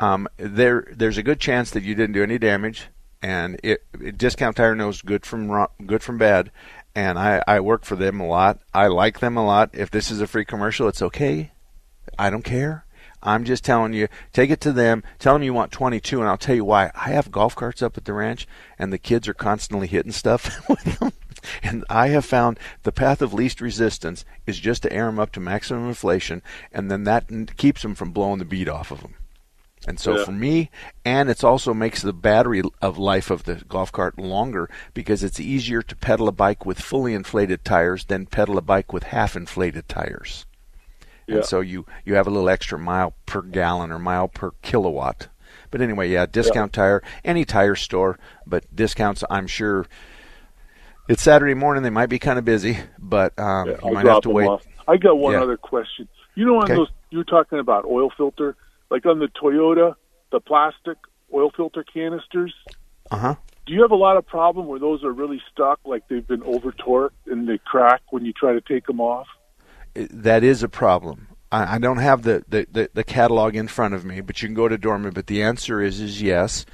Um, 0.00 0.28
there, 0.36 0.86
there's 0.92 1.18
a 1.18 1.22
good 1.22 1.40
chance 1.40 1.70
that 1.70 1.82
you 1.82 1.94
didn't 1.94 2.14
do 2.14 2.22
any 2.22 2.38
damage, 2.38 2.88
and 3.22 3.60
it, 3.62 3.84
it 4.00 4.18
discount 4.18 4.56
tire 4.56 4.74
knows 4.74 5.02
good 5.02 5.24
from 5.24 5.50
ro- 5.50 5.70
good 5.86 6.02
from 6.02 6.18
bad. 6.18 6.50
And 6.96 7.18
I, 7.18 7.42
I 7.46 7.60
work 7.60 7.84
for 7.84 7.96
them 7.96 8.20
a 8.20 8.26
lot. 8.26 8.60
I 8.72 8.86
like 8.86 9.20
them 9.20 9.36
a 9.36 9.44
lot. 9.44 9.70
If 9.72 9.90
this 9.90 10.10
is 10.10 10.20
a 10.20 10.26
free 10.26 10.44
commercial, 10.44 10.86
it's 10.86 11.02
okay. 11.02 11.50
I 12.18 12.30
don't 12.30 12.44
care. 12.44 12.84
I'm 13.24 13.44
just 13.44 13.64
telling 13.64 13.94
you, 13.94 14.08
take 14.32 14.50
it 14.50 14.60
to 14.60 14.72
them. 14.72 15.02
Tell 15.18 15.32
them 15.32 15.42
you 15.42 15.54
want 15.54 15.72
22, 15.72 16.20
and 16.20 16.28
I'll 16.28 16.36
tell 16.36 16.54
you 16.54 16.64
why. 16.64 16.90
I 16.94 17.10
have 17.10 17.32
golf 17.32 17.56
carts 17.56 17.82
up 17.82 17.96
at 17.96 18.04
the 18.04 18.12
ranch, 18.12 18.46
and 18.78 18.92
the 18.92 18.98
kids 18.98 19.26
are 19.26 19.34
constantly 19.34 19.86
hitting 19.86 20.12
stuff 20.12 20.62
with 20.68 20.98
them. 20.98 21.12
And 21.62 21.84
I 21.88 22.08
have 22.08 22.24
found 22.24 22.58
the 22.82 22.92
path 22.92 23.22
of 23.22 23.34
least 23.34 23.60
resistance 23.60 24.24
is 24.46 24.58
just 24.58 24.82
to 24.82 24.92
air 24.92 25.06
them 25.06 25.18
up 25.18 25.32
to 25.32 25.40
maximum 25.40 25.88
inflation, 25.88 26.42
and 26.70 26.90
then 26.90 27.04
that 27.04 27.56
keeps 27.56 27.82
them 27.82 27.94
from 27.94 28.12
blowing 28.12 28.38
the 28.38 28.44
bead 28.44 28.68
off 28.68 28.90
of 28.90 29.00
them. 29.00 29.14
And 29.86 30.00
so 30.00 30.16
Yeah. 30.16 30.24
for 30.24 30.32
me, 30.32 30.70
and 31.04 31.28
it 31.28 31.44
also 31.44 31.74
makes 31.74 32.00
the 32.00 32.12
battery 32.14 32.62
of 32.80 32.96
life 32.98 33.30
of 33.30 33.44
the 33.44 33.56
golf 33.68 33.92
cart 33.92 34.18
longer 34.18 34.68
because 34.94 35.22
it's 35.22 35.38
easier 35.38 35.82
to 35.82 35.96
pedal 35.96 36.26
a 36.28 36.32
bike 36.32 36.64
with 36.64 36.80
fully 36.80 37.12
inflated 37.14 37.64
tires 37.64 38.06
than 38.06 38.26
pedal 38.26 38.56
a 38.56 38.62
bike 38.62 38.92
with 38.92 39.04
half 39.04 39.36
inflated 39.36 39.88
tires. 39.88 40.46
Yeah. 41.26 41.36
And 41.36 41.44
so 41.44 41.60
you, 41.60 41.84
you 42.04 42.14
have 42.14 42.26
a 42.26 42.30
little 42.30 42.48
extra 42.48 42.78
mile 42.78 43.14
per 43.26 43.42
gallon 43.42 43.92
or 43.92 43.98
mile 43.98 44.28
per 44.28 44.52
kilowatt. 44.62 45.28
But 45.70 45.80
anyway, 45.80 46.08
yeah, 46.10 46.26
discount 46.26 46.72
tire, 46.72 47.02
any 47.24 47.44
tire 47.44 47.74
store, 47.74 48.18
but 48.46 48.64
discounts, 48.74 49.22
I'm 49.28 49.46
sure. 49.46 49.86
It's 51.08 51.22
Saturday 51.22 51.54
morning; 51.54 51.82
they 51.82 51.90
might 51.90 52.08
be 52.08 52.18
kind 52.18 52.38
of 52.38 52.44
busy, 52.44 52.78
but 52.98 53.38
um, 53.38 53.68
Yeah, 53.68 53.74
you 53.74 53.78
I'll 53.88 53.92
might 53.92 54.06
have 54.06 54.22
to 54.22 54.30
wait. 54.30 54.46
off. 54.46 54.64
I 54.88 54.96
got 54.96 55.18
one 55.18 55.34
Yeah. 55.34 55.42
other 55.42 55.56
question. 55.56 56.08
You 56.34 56.46
know, 56.46 56.56
on 56.56 56.64
Okay. 56.64 56.74
those 56.76 56.88
you're 57.10 57.24
talking 57.24 57.58
about 57.58 57.84
oil 57.84 58.10
filter, 58.16 58.56
like 58.94 59.06
on 59.06 59.18
the 59.18 59.26
Toyota, 59.26 59.96
the 60.30 60.38
plastic 60.38 60.96
oil 61.34 61.50
filter 61.50 61.82
canisters. 61.82 62.54
Uh 63.10 63.16
huh. 63.16 63.34
Do 63.66 63.72
you 63.72 63.82
have 63.82 63.90
a 63.90 63.96
lot 63.96 64.16
of 64.16 64.24
problem 64.24 64.68
where 64.68 64.78
those 64.78 65.02
are 65.02 65.10
really 65.10 65.42
stuck, 65.50 65.80
like 65.84 66.06
they've 66.06 66.26
been 66.26 66.44
over 66.44 66.70
torqued 66.70 67.10
and 67.26 67.48
they 67.48 67.58
crack 67.58 68.02
when 68.10 68.24
you 68.24 68.32
try 68.32 68.52
to 68.52 68.60
take 68.60 68.86
them 68.86 69.00
off? 69.00 69.26
that 69.94 70.42
is 70.44 70.62
a 70.62 70.68
problem. 70.68 71.28
I, 71.50 71.76
I 71.76 71.78
don't 71.78 71.98
have 71.98 72.22
the, 72.22 72.44
the, 72.48 72.66
the, 72.70 72.90
the 72.94 73.04
catalog 73.04 73.54
in 73.56 73.68
front 73.68 73.94
of 73.94 74.04
me, 74.04 74.20
but 74.20 74.42
you 74.42 74.48
can 74.48 74.54
go 74.54 74.68
to 74.68 74.78
Dorman. 74.78 75.12
But 75.12 75.26
the 75.26 75.42
answer 75.42 75.80
is 75.80 76.00
is 76.00 76.22
yes, 76.22 76.66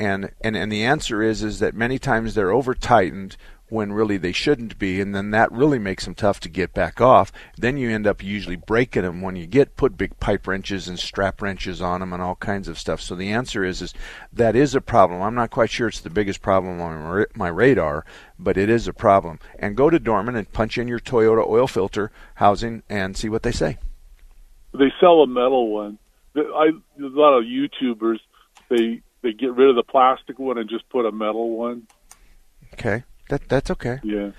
and 0.00 0.32
and 0.40 0.56
and 0.56 0.72
the 0.72 0.82
answer 0.82 1.22
is 1.22 1.42
is 1.42 1.60
that 1.60 1.74
many 1.74 1.98
times 1.98 2.34
they're 2.34 2.50
over 2.50 2.74
tightened 2.74 3.36
when 3.68 3.92
really 3.92 4.16
they 4.16 4.32
shouldn't 4.32 4.76
be, 4.80 5.00
and 5.00 5.14
then 5.14 5.30
that 5.30 5.52
really 5.52 5.78
makes 5.78 6.04
them 6.04 6.14
tough 6.14 6.40
to 6.40 6.48
get 6.48 6.74
back 6.74 7.00
off. 7.00 7.30
Then 7.56 7.76
you 7.76 7.88
end 7.88 8.04
up 8.04 8.20
usually 8.20 8.56
breaking 8.56 9.02
them 9.02 9.20
when 9.20 9.36
you 9.36 9.46
get 9.46 9.76
put 9.76 9.96
big 9.96 10.18
pipe 10.18 10.48
wrenches 10.48 10.88
and 10.88 10.98
strap 10.98 11.40
wrenches 11.40 11.80
on 11.80 12.00
them 12.00 12.12
and 12.12 12.20
all 12.20 12.34
kinds 12.34 12.66
of 12.66 12.80
stuff. 12.80 13.00
So 13.00 13.14
the 13.14 13.30
answer 13.30 13.62
is 13.62 13.80
is 13.80 13.94
that 14.32 14.56
is 14.56 14.74
a 14.74 14.80
problem. 14.80 15.22
I'm 15.22 15.36
not 15.36 15.50
quite 15.50 15.70
sure 15.70 15.86
it's 15.86 16.00
the 16.00 16.10
biggest 16.10 16.40
problem 16.42 16.80
on 16.80 17.26
my 17.36 17.48
radar, 17.48 18.04
but 18.38 18.56
it 18.56 18.68
is 18.68 18.88
a 18.88 18.92
problem. 18.92 19.38
And 19.58 19.76
go 19.76 19.90
to 19.90 20.00
Dorman 20.00 20.34
and 20.34 20.50
punch 20.50 20.78
in 20.78 20.88
your 20.88 20.98
Toyota 20.98 21.46
oil 21.46 21.68
filter 21.68 22.10
housing 22.36 22.82
and 22.88 23.16
see 23.16 23.28
what 23.28 23.42
they 23.42 23.52
say. 23.52 23.76
They 24.72 24.92
sell 24.98 25.22
a 25.22 25.26
metal 25.26 25.70
one. 25.70 25.98
I 26.34 26.70
a 26.70 26.72
lot 26.98 27.38
of 27.38 27.44
YouTubers 27.44 28.18
they 28.70 29.02
they 29.22 29.32
get 29.32 29.54
rid 29.54 29.68
of 29.68 29.76
the 29.76 29.82
plastic 29.82 30.38
one 30.38 30.58
and 30.58 30.68
just 30.68 30.88
put 30.88 31.06
a 31.06 31.12
metal 31.12 31.50
one. 31.56 31.86
Okay, 32.74 33.04
that 33.28 33.48
that's 33.48 33.70
okay. 33.70 34.00
Yeah. 34.02 34.30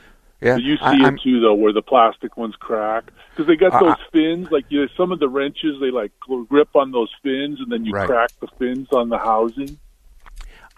Yeah, 0.42 0.56
But 0.56 0.64
you 0.64 0.78
see 0.78 0.82
I, 0.82 1.10
it 1.10 1.22
too, 1.24 1.40
though, 1.40 1.54
where 1.54 1.72
the 1.72 1.84
plastic 1.84 2.36
ones 2.36 2.56
crack 2.56 3.12
because 3.30 3.46
they 3.46 3.56
got 3.56 3.80
those 3.80 3.94
I- 3.94 4.12
fins. 4.12 4.48
Like 4.50 4.66
you 4.70 4.82
know, 4.82 4.88
some 4.98 5.12
of 5.12 5.20
the 5.20 5.30
wrenches, 5.30 5.80
they 5.80 5.92
like 5.92 6.12
grip 6.50 6.76
on 6.76 6.92
those 6.92 7.12
fins, 7.22 7.60
and 7.60 7.72
then 7.72 7.86
you 7.86 7.94
Right. 7.94 8.08
crack 8.08 8.32
the 8.40 8.48
fins 8.58 8.88
on 8.92 9.10
the 9.10 9.20
housing. 9.20 9.78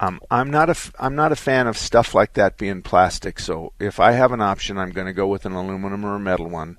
Um, 0.01 0.19
I'm 0.29 0.49
not 0.51 0.69
a 0.69 0.75
I'm 0.99 1.15
not 1.15 1.31
a 1.31 1.35
fan 1.37 1.67
of 1.67 1.77
stuff 1.77 2.13
like 2.13 2.33
that 2.33 2.57
being 2.57 2.81
plastic. 2.81 3.39
So 3.39 3.71
if 3.79 4.01
I 4.01 4.11
have 4.11 4.33
an 4.33 4.41
option, 4.41 4.77
I'm 4.77 4.91
going 4.91 5.07
to 5.07 5.13
go 5.13 5.27
with 5.27 5.45
an 5.45 5.53
aluminum 5.53 6.03
or 6.03 6.15
a 6.15 6.19
metal 6.19 6.49
one. 6.49 6.77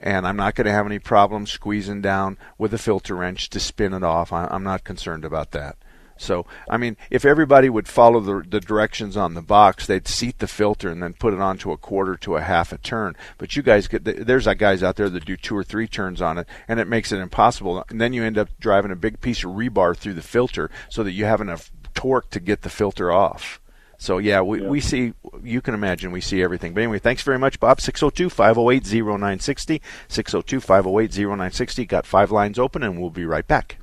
and 0.00 0.26
I'm 0.26 0.36
not 0.36 0.54
going 0.54 0.64
to 0.66 0.72
have 0.72 0.86
any 0.86 0.98
problem 0.98 1.46
squeezing 1.46 2.00
down 2.00 2.36
with 2.58 2.72
a 2.74 2.78
filter 2.78 3.14
wrench 3.16 3.50
to 3.50 3.60
spin 3.60 3.92
it 3.94 4.02
off. 4.02 4.32
I'm 4.32 4.62
not 4.62 4.82
concerned 4.84 5.24
about 5.24 5.50
that. 5.52 5.76
So, 6.16 6.46
I 6.70 6.76
mean, 6.76 6.96
if 7.10 7.24
everybody 7.24 7.68
would 7.68 7.88
follow 7.88 8.20
the, 8.20 8.44
the 8.48 8.60
directions 8.60 9.16
on 9.16 9.34
the 9.34 9.42
box, 9.42 9.86
they'd 9.86 10.06
seat 10.06 10.38
the 10.38 10.46
filter 10.46 10.90
and 10.90 11.02
then 11.02 11.14
put 11.14 11.34
it 11.34 11.40
onto 11.40 11.72
a 11.72 11.76
quarter 11.76 12.16
to 12.18 12.36
a 12.36 12.40
half 12.40 12.72
a 12.72 12.78
turn. 12.78 13.16
But 13.38 13.56
you 13.56 13.62
guys 13.62 13.88
get 13.88 14.04
there's 14.04 14.44
that 14.44 14.58
guys 14.58 14.82
out 14.82 14.96
there 14.96 15.10
that 15.10 15.24
do 15.24 15.36
two 15.36 15.56
or 15.56 15.64
three 15.64 15.88
turns 15.88 16.22
on 16.22 16.38
it, 16.38 16.46
and 16.68 16.78
it 16.78 16.88
makes 16.88 17.12
it 17.12 17.18
impossible. 17.18 17.84
And 17.88 18.00
then 18.00 18.12
you 18.12 18.22
end 18.22 18.38
up 18.38 18.48
driving 18.60 18.92
a 18.92 18.96
big 18.96 19.20
piece 19.20 19.44
of 19.44 19.52
rebar 19.52 19.96
through 19.96 20.14
the 20.14 20.22
filter 20.22 20.70
so 20.88 21.02
that 21.02 21.12
you 21.12 21.24
have 21.24 21.40
enough 21.40 21.70
torque 21.94 22.30
to 22.30 22.40
get 22.40 22.62
the 22.62 22.70
filter 22.70 23.10
off. 23.10 23.60
So 23.98 24.18
yeah, 24.18 24.42
we, 24.42 24.60
yeah. 24.60 24.68
we 24.68 24.80
see. 24.80 25.14
You 25.42 25.60
can 25.60 25.74
imagine 25.74 26.12
we 26.12 26.20
see 26.20 26.42
everything. 26.42 26.74
But 26.74 26.82
anyway, 26.82 26.98
thanks 26.98 27.22
very 27.22 27.38
much, 27.38 27.60
Bob. 27.60 27.78
602-508-0960. 27.78 29.80
602-508-0960. 30.08 31.88
Got 31.88 32.06
five 32.06 32.30
lines 32.30 32.58
open, 32.58 32.82
and 32.82 33.00
we'll 33.00 33.10
be 33.10 33.24
right 33.24 33.46
back. 33.46 33.78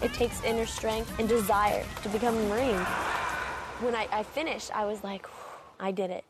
It 0.02 0.14
takes 0.14 0.42
inner 0.46 0.66
strength 0.66 1.12
and 1.20 1.28
desire 1.28 1.84
to 2.04 2.08
become 2.08 2.38
a 2.38 2.48
Marine. 2.48 2.86
When 3.82 3.96
I, 3.96 4.08
I 4.14 4.24
finished, 4.24 4.74
I 4.74 4.86
was 4.86 5.04
like, 5.04 5.28
I 5.78 5.92
did 5.92 6.10
it. 6.10 6.24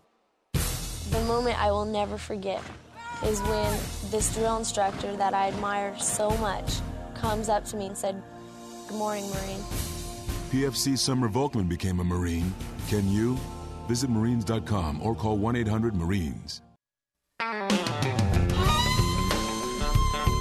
The 1.12 1.24
moment 1.28 1.62
I 1.62 1.70
will 1.70 1.86
never 1.86 2.18
forget 2.18 2.64
is 3.24 3.40
when 3.42 3.80
this 4.10 4.34
drill 4.34 4.58
instructor 4.58 5.16
that 5.18 5.36
I 5.36 5.50
admire 5.50 5.96
so 6.00 6.32
much 6.38 6.80
comes 7.14 7.48
up 7.48 7.64
to 7.66 7.78
me 7.78 7.86
and 7.86 7.96
said, 7.96 8.24
Good 8.88 8.98
morning, 8.98 9.30
Marine. 9.30 9.62
PFC 10.50 10.98
Summer 10.98 11.30
Volkman 11.30 11.70
became 11.70 12.00
a 12.00 12.04
Marine. 12.04 12.56
Can 12.90 13.08
you? 13.08 13.38
Visit 13.88 14.10
Marines.com 14.10 15.02
or 15.02 15.16
call 15.16 15.38
1 15.38 15.56
800 15.56 15.96
Marines. 15.96 16.62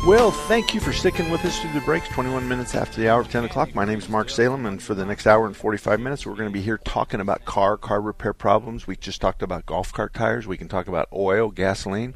Well, 0.06 0.30
thank 0.30 0.72
you 0.72 0.78
for 0.78 0.92
sticking 0.92 1.30
with 1.30 1.44
us 1.44 1.58
through 1.58 1.72
the 1.72 1.80
breaks. 1.80 2.08
21 2.10 2.46
minutes 2.46 2.76
after 2.76 3.00
the 3.00 3.08
hour 3.08 3.20
of 3.20 3.28
10 3.28 3.42
o'clock. 3.42 3.74
My 3.74 3.84
name 3.84 3.98
is 3.98 4.08
Mark 4.08 4.30
Salem, 4.30 4.64
and 4.64 4.80
for 4.80 4.94
the 4.94 5.04
next 5.04 5.26
hour 5.26 5.46
and 5.46 5.56
45 5.56 5.98
minutes, 5.98 6.24
we're 6.24 6.36
going 6.36 6.48
to 6.48 6.52
be 6.52 6.62
here 6.62 6.78
talking 6.78 7.20
about 7.20 7.44
car, 7.44 7.76
car 7.76 8.00
repair 8.00 8.32
problems. 8.32 8.86
We 8.86 8.94
just 8.94 9.20
talked 9.20 9.42
about 9.42 9.66
golf 9.66 9.92
cart 9.92 10.14
tires. 10.14 10.46
We 10.46 10.56
can 10.56 10.68
talk 10.68 10.86
about 10.86 11.08
oil, 11.12 11.50
gasoline. 11.50 12.14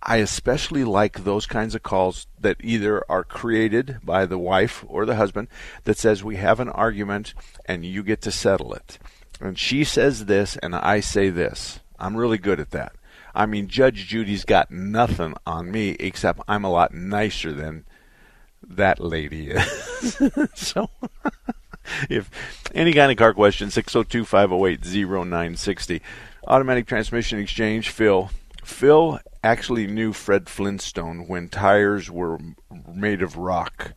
I 0.00 0.18
especially 0.18 0.84
like 0.84 1.24
those 1.24 1.44
kinds 1.44 1.74
of 1.74 1.82
calls 1.82 2.28
that 2.38 2.58
either 2.60 3.04
are 3.10 3.24
created 3.24 3.98
by 4.04 4.26
the 4.26 4.38
wife 4.38 4.84
or 4.86 5.04
the 5.04 5.16
husband 5.16 5.48
that 5.84 5.98
says, 5.98 6.22
We 6.22 6.36
have 6.36 6.60
an 6.60 6.68
argument 6.68 7.34
and 7.66 7.84
you 7.84 8.04
get 8.04 8.22
to 8.22 8.30
settle 8.30 8.74
it. 8.74 9.00
And 9.40 9.58
she 9.58 9.84
says 9.84 10.26
this, 10.26 10.56
and 10.58 10.74
I 10.74 11.00
say 11.00 11.30
this. 11.30 11.80
I'm 11.98 12.16
really 12.16 12.38
good 12.38 12.60
at 12.60 12.70
that. 12.70 12.94
I 13.34 13.46
mean, 13.46 13.68
Judge 13.68 14.06
Judy's 14.06 14.44
got 14.44 14.70
nothing 14.70 15.34
on 15.46 15.70
me 15.70 15.90
except 15.98 16.40
I'm 16.46 16.64
a 16.64 16.70
lot 16.70 16.94
nicer 16.94 17.52
than 17.52 17.84
that 18.62 19.00
lady 19.00 19.50
is. 19.50 20.22
so, 20.54 20.88
if 22.08 22.30
any 22.74 22.92
kind 22.92 23.10
of 23.10 23.18
car 23.18 23.34
question, 23.34 23.70
602 23.70 24.24
508 24.24 24.84
0960. 25.26 26.00
Automatic 26.46 26.86
Transmission 26.86 27.40
Exchange, 27.40 27.88
Phil. 27.88 28.30
Phil 28.62 29.18
actually 29.42 29.86
knew 29.86 30.12
Fred 30.12 30.48
Flintstone 30.48 31.26
when 31.26 31.48
tires 31.48 32.10
were 32.10 32.38
made 32.92 33.22
of 33.22 33.36
rock. 33.36 33.92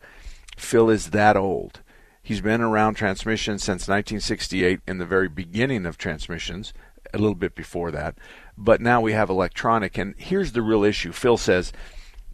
Phil 0.56 0.90
is 0.90 1.10
that 1.10 1.36
old. 1.36 1.80
He's 2.28 2.40
been 2.42 2.60
around 2.60 2.94
transmissions 2.94 3.64
since 3.64 3.88
1968 3.88 4.80
in 4.86 4.98
the 4.98 5.06
very 5.06 5.28
beginning 5.28 5.86
of 5.86 5.96
transmissions, 5.96 6.74
a 7.14 7.18
little 7.18 7.34
bit 7.34 7.54
before 7.54 7.90
that 7.92 8.16
but 8.58 8.80
now 8.80 9.00
we 9.00 9.12
have 9.12 9.30
electronic. 9.30 9.96
And 9.96 10.14
here's 10.18 10.52
the 10.52 10.62
real 10.62 10.84
issue. 10.84 11.12
Phil 11.12 11.36
says, 11.36 11.72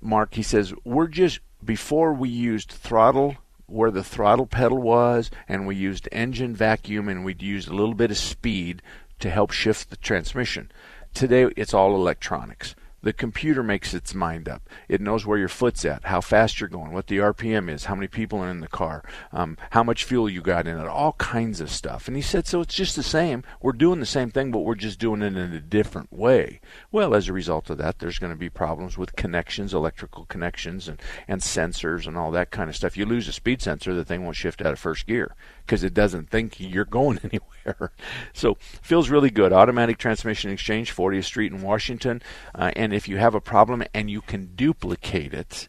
Mark, 0.00 0.34
he 0.34 0.42
says, 0.42 0.72
we're 0.84 1.06
just, 1.06 1.40
before 1.62 2.14
we 2.14 2.30
used 2.30 2.72
throttle 2.72 3.36
where 3.66 3.90
the 3.90 4.04
throttle 4.04 4.46
pedal 4.46 4.78
was, 4.78 5.30
and 5.48 5.66
we 5.66 5.76
used 5.76 6.08
engine 6.12 6.54
vacuum, 6.54 7.08
and 7.08 7.24
we'd 7.24 7.42
used 7.42 7.68
a 7.68 7.74
little 7.74 7.94
bit 7.94 8.10
of 8.10 8.16
speed 8.18 8.82
to 9.18 9.30
help 9.30 9.50
shift 9.50 9.90
the 9.90 9.96
transmission. 9.96 10.70
Today, 11.14 11.48
it's 11.56 11.72
all 11.72 11.94
electronics. 11.94 12.74
The 13.04 13.12
computer 13.12 13.62
makes 13.62 13.92
its 13.92 14.14
mind 14.14 14.48
up. 14.48 14.66
It 14.88 15.02
knows 15.02 15.26
where 15.26 15.36
your 15.36 15.48
foot's 15.48 15.84
at, 15.84 16.06
how 16.06 16.22
fast 16.22 16.58
you're 16.58 16.70
going, 16.70 16.92
what 16.92 17.08
the 17.08 17.18
RPM 17.18 17.68
is, 17.70 17.84
how 17.84 17.94
many 17.94 18.08
people 18.08 18.38
are 18.38 18.48
in 18.48 18.60
the 18.60 18.66
car, 18.66 19.04
um, 19.30 19.58
how 19.70 19.82
much 19.82 20.04
fuel 20.04 20.26
you 20.26 20.40
got 20.40 20.66
in 20.66 20.78
it, 20.78 20.86
all 20.86 21.12
kinds 21.12 21.60
of 21.60 21.70
stuff. 21.70 22.08
And 22.08 22.16
he 22.16 22.22
said, 22.22 22.46
so 22.46 22.62
it's 22.62 22.74
just 22.74 22.96
the 22.96 23.02
same. 23.02 23.44
We're 23.60 23.72
doing 23.72 24.00
the 24.00 24.06
same 24.06 24.30
thing, 24.30 24.50
but 24.50 24.60
we're 24.60 24.74
just 24.74 24.98
doing 24.98 25.20
it 25.20 25.36
in 25.36 25.52
a 25.52 25.60
different 25.60 26.10
way. 26.10 26.60
Well, 26.90 27.14
as 27.14 27.28
a 27.28 27.34
result 27.34 27.68
of 27.68 27.76
that, 27.76 27.98
there's 27.98 28.18
going 28.18 28.32
to 28.32 28.38
be 28.38 28.48
problems 28.48 28.96
with 28.96 29.16
connections, 29.16 29.74
electrical 29.74 30.24
connections, 30.24 30.88
and, 30.88 30.98
and 31.28 31.42
sensors 31.42 32.06
and 32.06 32.16
all 32.16 32.30
that 32.30 32.50
kind 32.50 32.70
of 32.70 32.76
stuff. 32.76 32.96
You 32.96 33.04
lose 33.04 33.28
a 33.28 33.32
speed 33.32 33.60
sensor, 33.60 33.92
the 33.92 34.04
thing 34.04 34.24
won't 34.24 34.36
shift 34.36 34.62
out 34.62 34.72
of 34.72 34.78
first 34.78 35.06
gear 35.06 35.34
because 35.66 35.84
it 35.84 35.92
doesn't 35.92 36.30
think 36.30 36.58
you're 36.58 36.86
going 36.86 37.20
anywhere. 37.24 37.92
So 38.32 38.56
feels 38.82 39.10
really 39.10 39.30
good. 39.30 39.52
Automatic 39.52 39.98
Transmission 39.98 40.50
Exchange, 40.50 40.94
40th 40.94 41.24
Street 41.24 41.52
in 41.52 41.60
Washington, 41.60 42.22
uh, 42.54 42.70
and 42.76 42.93
if 42.94 43.08
you 43.08 43.16
have 43.18 43.34
a 43.34 43.40
problem 43.40 43.82
and 43.92 44.10
you 44.10 44.20
can 44.20 44.54
duplicate 44.54 45.34
it, 45.34 45.68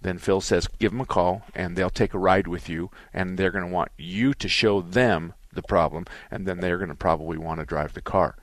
then 0.00 0.18
Phil 0.18 0.40
says 0.40 0.68
give 0.78 0.92
them 0.92 1.00
a 1.00 1.06
call 1.06 1.42
and 1.54 1.76
they'll 1.76 1.90
take 1.90 2.14
a 2.14 2.18
ride 2.18 2.46
with 2.46 2.68
you 2.68 2.90
and 3.12 3.36
they're 3.36 3.50
going 3.50 3.64
to 3.64 3.72
want 3.72 3.90
you 3.96 4.34
to 4.34 4.48
show 4.48 4.80
them 4.80 5.34
the 5.52 5.62
problem 5.62 6.04
and 6.30 6.46
then 6.46 6.60
they're 6.60 6.78
going 6.78 6.88
to 6.88 6.94
probably 6.94 7.38
want 7.38 7.60
to 7.60 7.66
drive 7.66 7.94
the 7.94 8.00
car. 8.00 8.36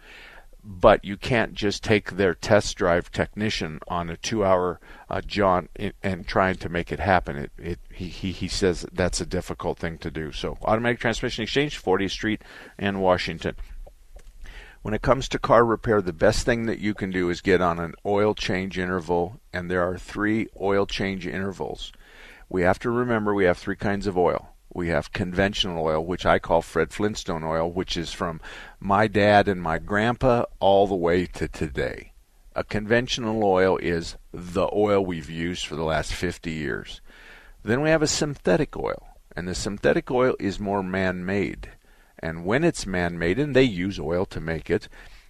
But 0.68 1.06
you 1.06 1.16
can't 1.16 1.54
just 1.54 1.84
take 1.84 2.12
their 2.12 2.34
test 2.34 2.76
drive 2.76 3.12
technician 3.12 3.80
on 3.88 4.10
a 4.10 4.18
two-hour 4.18 4.80
uh, 5.10 5.22
jaunt 5.22 5.70
and 6.02 6.28
trying 6.28 6.56
to 6.56 6.70
make 6.70 6.92
it 6.92 7.00
happen. 7.00 7.36
It, 7.38 7.52
it 7.60 7.80
he, 7.94 8.08
he 8.08 8.32
he 8.32 8.48
says 8.48 8.84
that's 8.92 9.22
a 9.22 9.28
difficult 9.28 9.78
thing 9.78 10.00
to 10.00 10.10
do. 10.10 10.32
So 10.32 10.58
automatic 10.64 11.00
transmission 11.00 11.44
exchange, 11.44 11.82
40th 11.82 12.10
Street 12.10 12.42
and 12.80 13.00
Washington. 13.00 13.56
When 14.86 14.94
it 14.94 15.02
comes 15.02 15.28
to 15.30 15.40
car 15.40 15.66
repair, 15.66 16.00
the 16.00 16.14
best 16.14 16.46
thing 16.46 16.68
that 16.68 16.78
you 16.78 16.94
can 16.94 17.10
do 17.10 17.32
is 17.32 17.42
get 17.42 17.60
on 17.60 17.80
an 17.80 17.96
oil 18.06 18.36
change 18.36 18.78
interval, 18.78 19.40
and 19.52 19.68
there 19.68 19.82
are 19.82 19.98
three 19.98 20.48
oil 20.62 20.86
change 20.86 21.26
intervals. 21.26 21.92
We 22.50 22.62
have 22.62 22.78
to 22.82 22.92
remember 22.92 23.34
we 23.34 23.46
have 23.46 23.58
three 23.58 23.78
kinds 23.78 24.06
of 24.06 24.16
oil. 24.16 24.50
We 24.72 24.90
have 24.90 25.12
conventional 25.12 25.84
oil, 25.84 26.06
which 26.06 26.24
I 26.24 26.38
call 26.38 26.62
Fred 26.62 26.94
Flintstone 26.94 27.44
oil, 27.44 27.72
which 27.72 27.98
is 27.98 28.14
from 28.14 28.40
my 28.80 29.08
dad 29.08 29.48
and 29.48 29.60
my 29.60 29.80
grandpa 29.80 30.46
all 30.60 30.86
the 30.86 30.94
way 30.94 31.26
to 31.26 31.48
today. 31.48 32.12
A 32.56 32.64
conventional 32.64 33.44
oil 33.44 33.78
is 33.78 34.18
the 34.32 34.70
oil 34.72 35.04
we've 35.04 35.32
used 35.32 35.66
for 35.66 35.76
the 35.76 35.84
last 35.84 36.14
50 36.14 36.52
years. 36.52 37.02
Then 37.64 37.82
we 37.82 37.90
have 37.90 38.04
a 38.04 38.08
synthetic 38.08 38.78
oil, 38.78 39.08
and 39.36 39.48
the 39.48 39.56
synthetic 39.56 40.12
oil 40.12 40.36
is 40.40 40.60
more 40.60 40.84
man 40.84 41.26
made. 41.26 41.72
And 42.20 42.46
when 42.46 42.64
it's 42.64 42.86
man 42.86 43.20
made, 43.20 43.40
and 43.40 43.56
they 43.56 43.64
use 43.64 44.00
oil 44.00 44.26
to 44.28 44.40
make 44.40 44.70
it, 44.70 44.88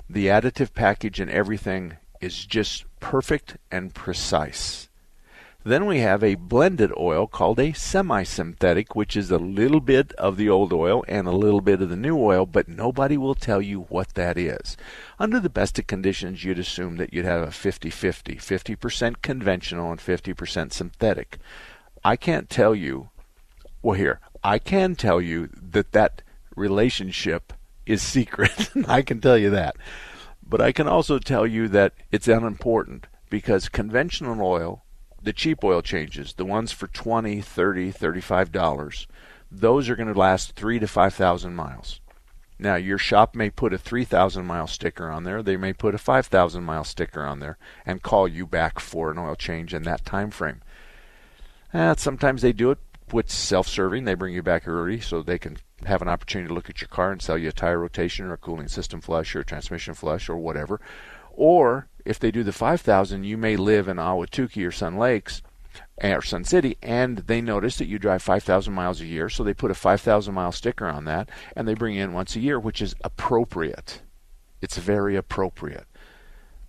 the 0.10 0.28
additive 0.28 0.74
package 0.74 1.20
and 1.20 1.32
everything 1.32 1.98
is 2.22 2.46
just 2.46 2.86
perfect 3.00 3.58
and 3.72 3.94
precise. 3.94 4.88
Then 5.64 5.88
we 5.88 5.98
have 5.98 6.24
a 6.24 6.36
blended 6.36 6.92
oil 6.96 7.26
called 7.26 7.60
a 7.60 7.74
semi 7.74 8.22
synthetic, 8.22 8.96
which 8.96 9.18
is 9.18 9.32
a 9.32 9.40
little 9.40 9.80
bit 9.80 10.14
of 10.14 10.38
the 10.38 10.48
old 10.48 10.72
oil 10.72 11.04
and 11.08 11.28
a 11.28 11.32
little 11.32 11.60
bit 11.60 11.82
of 11.82 11.90
the 11.90 11.96
new 11.96 12.20
oil, 12.20 12.46
but 12.46 12.68
nobody 12.68 13.18
will 13.18 13.34
tell 13.34 13.64
you 13.64 13.82
what 13.90 14.14
that 14.14 14.38
is. 14.38 14.78
Under 15.18 15.40
the 15.40 15.50
best 15.50 15.80
of 15.80 15.88
conditions, 15.88 16.44
you'd 16.44 16.60
assume 16.60 16.98
that 16.98 17.16
you'd 17.16 17.26
have 17.26 17.42
a 17.42 17.50
50 17.50 17.90
50, 17.90 18.36
50% 18.36 19.24
conventional 19.24 19.90
and 19.90 20.00
50% 20.00 20.72
synthetic. 20.72 21.40
I 22.04 22.16
can't 22.16 22.48
tell 22.48 22.76
you, 22.76 23.10
well, 23.82 23.98
here, 23.98 24.20
I 24.44 24.60
can 24.60 24.94
tell 24.94 25.20
you 25.20 25.50
that 25.52 25.94
that 25.94 26.22
relationship 26.56 27.54
is 27.86 28.02
secret. 28.02 28.70
I 28.88 29.02
can 29.02 29.22
tell 29.22 29.38
you 29.38 29.50
that. 29.52 29.76
But 30.48 30.62
I 30.62 30.72
can 30.72 30.88
also 30.88 31.20
tell 31.20 31.48
you 31.48 31.68
that 31.70 31.94
it's 32.12 32.28
unimportant 32.28 33.08
because 33.30 33.70
conventional 33.70 34.42
oil, 34.42 34.84
the 35.22 35.34
cheap 35.34 35.64
oil 35.64 35.82
changes, 35.82 36.34
the 36.34 36.46
ones 36.46 36.72
for 36.72 36.88
20, 36.88 37.42
30, 37.42 37.92
35 37.92 38.52
dollars, 38.52 39.08
those 39.52 39.90
are 39.90 39.96
going 39.96 40.12
to 40.12 40.20
last 40.20 40.54
3 40.54 40.80
to 40.80 40.88
5,000 40.88 41.56
miles. 41.56 42.00
Now, 42.58 42.76
your 42.76 42.98
shop 42.98 43.36
may 43.36 43.50
put 43.50 43.74
a 43.74 43.78
3,000 43.78 44.46
mile 44.46 44.68
sticker 44.68 45.10
on 45.10 45.24
there, 45.24 45.44
they 45.44 45.58
may 45.58 45.74
put 45.74 45.96
a 45.96 46.00
5,000 46.00 46.64
mile 46.64 46.84
sticker 46.84 47.24
on 47.24 47.40
there 47.40 47.58
and 47.86 48.02
call 48.02 48.28
you 48.28 48.48
back 48.48 48.80
for 48.80 49.12
an 49.12 49.18
oil 49.18 49.36
change 49.36 49.74
in 49.74 49.84
that 49.84 50.06
time 50.06 50.32
frame. 50.32 50.62
Uh, 51.74 51.96
sometimes 51.98 52.42
they 52.42 52.54
do 52.54 52.72
it 52.72 52.78
with 53.12 53.30
self-serving. 53.30 54.06
They 54.06 54.14
bring 54.14 54.34
you 54.34 54.42
back 54.42 54.68
early 54.68 55.02
so 55.02 55.22
they 55.22 55.38
can 55.38 55.58
have 55.84 56.02
an 56.02 56.08
opportunity 56.08 56.48
to 56.48 56.54
look 56.54 56.70
at 56.70 56.82
your 56.82 56.88
car 56.88 57.12
and 57.12 57.22
sell 57.22 57.38
you 57.38 57.50
a 57.50 57.54
tire 57.54 57.80
rotation 57.80 58.26
or 58.26 58.34
a 58.34 58.38
cooling 58.38 58.68
system 58.68 59.02
flush 59.02 59.36
or 59.36 59.42
a 59.42 59.46
transmission 59.46 59.94
flush 59.94 60.30
or 60.30 60.38
whatever. 60.38 60.80
Or 61.32 61.88
if 62.06 62.18
they 62.18 62.32
do 62.32 62.44
the 62.44 62.54
5000, 62.54 63.24
you 63.24 63.38
may 63.38 63.58
live 63.58 63.88
in 63.88 63.98
Ahwatukee 63.98 64.66
or 64.66 64.72
Sun 64.72 64.98
Lakes 64.98 65.42
eh, 66.00 66.14
or 66.14 66.22
Sun 66.22 66.46
City 66.46 66.78
and 66.82 67.18
they 67.20 67.42
notice 67.42 67.78
that 67.78 67.88
you 67.88 68.00
drive 68.00 68.22
5000 68.22 68.74
miles 68.74 69.02
a 69.02 69.06
year, 69.06 69.30
so 69.30 69.44
they 69.44 69.54
put 69.54 69.72
a 69.72 69.76
5000 69.76 70.34
mile 70.34 70.52
sticker 70.52 70.88
on 70.88 71.06
that 71.06 71.30
and 71.56 71.68
they 71.68 71.74
bring 71.74 71.96
in 71.96 72.14
once 72.14 72.36
a 72.36 72.40
year, 72.40 72.60
which 72.60 72.82
is 72.82 72.96
appropriate. 73.04 74.02
It's 74.62 74.78
very 74.78 75.16
appropriate. 75.16 75.86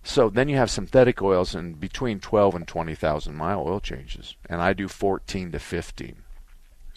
So 0.03 0.29
then 0.29 0.47
you 0.47 0.55
have 0.55 0.71
synthetic 0.71 1.21
oils 1.21 1.53
in 1.53 1.73
between 1.73 2.19
12 2.19 2.55
and 2.55 2.67
20,000 2.67 3.35
mile 3.35 3.61
oil 3.67 3.79
changes, 3.81 4.35
and 4.49 4.61
I 4.61 4.71
do 4.71 4.87
14 4.87 5.51
to 5.51 5.59
15. 5.59 6.23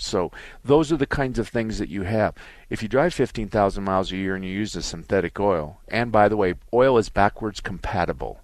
So 0.01 0.33
those 0.65 0.91
are 0.91 0.97
the 0.97 1.07
kinds 1.07 1.39
of 1.39 1.49
things 1.49 1.79
that 1.79 1.91
you 1.91 2.03
have. 2.05 2.35
If 2.71 2.83
you 2.83 2.89
drive 2.89 3.13
15,000 3.13 3.85
miles 3.85 4.11
a 4.11 4.17
year 4.17 4.35
and 4.35 4.45
you 4.45 4.51
use 4.51 4.75
a 4.75 4.83
synthetic 4.83 5.39
oil, 5.39 5.81
and 5.89 6.11
by 6.11 6.29
the 6.29 6.39
way, 6.39 6.55
oil 6.73 6.97
is 6.97 7.11
backwards 7.11 7.61
compatible. 7.61 8.41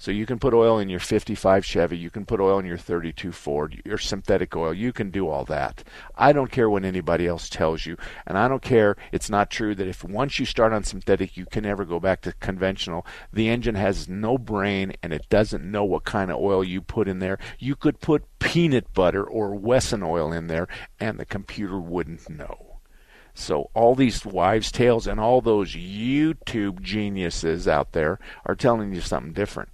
So 0.00 0.10
you 0.10 0.24
can 0.24 0.38
put 0.38 0.54
oil 0.54 0.78
in 0.78 0.88
your 0.88 0.98
55 0.98 1.62
Chevy, 1.62 1.98
you 1.98 2.08
can 2.08 2.24
put 2.24 2.40
oil 2.40 2.58
in 2.58 2.64
your 2.64 2.78
32 2.78 3.32
Ford, 3.32 3.82
your 3.84 3.98
synthetic 3.98 4.56
oil, 4.56 4.72
you 4.72 4.94
can 4.94 5.10
do 5.10 5.28
all 5.28 5.44
that. 5.44 5.84
I 6.16 6.32
don't 6.32 6.50
care 6.50 6.70
what 6.70 6.86
anybody 6.86 7.26
else 7.26 7.50
tells 7.50 7.84
you, 7.84 7.98
and 8.26 8.38
I 8.38 8.48
don't 8.48 8.62
care 8.62 8.96
it's 9.12 9.28
not 9.28 9.50
true 9.50 9.74
that 9.74 9.86
if 9.86 10.02
once 10.02 10.38
you 10.38 10.46
start 10.46 10.72
on 10.72 10.84
synthetic 10.84 11.36
you 11.36 11.44
can 11.44 11.64
never 11.64 11.84
go 11.84 12.00
back 12.00 12.22
to 12.22 12.32
conventional. 12.32 13.04
The 13.30 13.50
engine 13.50 13.74
has 13.74 14.08
no 14.08 14.38
brain 14.38 14.94
and 15.02 15.12
it 15.12 15.28
doesn't 15.28 15.70
know 15.70 15.84
what 15.84 16.04
kind 16.04 16.30
of 16.30 16.38
oil 16.38 16.64
you 16.64 16.80
put 16.80 17.06
in 17.06 17.18
there. 17.18 17.38
You 17.58 17.76
could 17.76 18.00
put 18.00 18.24
peanut 18.38 18.94
butter 18.94 19.22
or 19.22 19.54
Wesson 19.54 20.02
oil 20.02 20.32
in 20.32 20.46
there 20.46 20.66
and 20.98 21.18
the 21.18 21.26
computer 21.26 21.78
wouldn't 21.78 22.30
know. 22.30 22.78
So 23.34 23.68
all 23.74 23.94
these 23.94 24.24
wives' 24.24 24.72
tales 24.72 25.06
and 25.06 25.20
all 25.20 25.42
those 25.42 25.74
YouTube 25.74 26.80
geniuses 26.80 27.68
out 27.68 27.92
there 27.92 28.18
are 28.46 28.56
telling 28.56 28.94
you 28.94 29.02
something 29.02 29.34
different. 29.34 29.68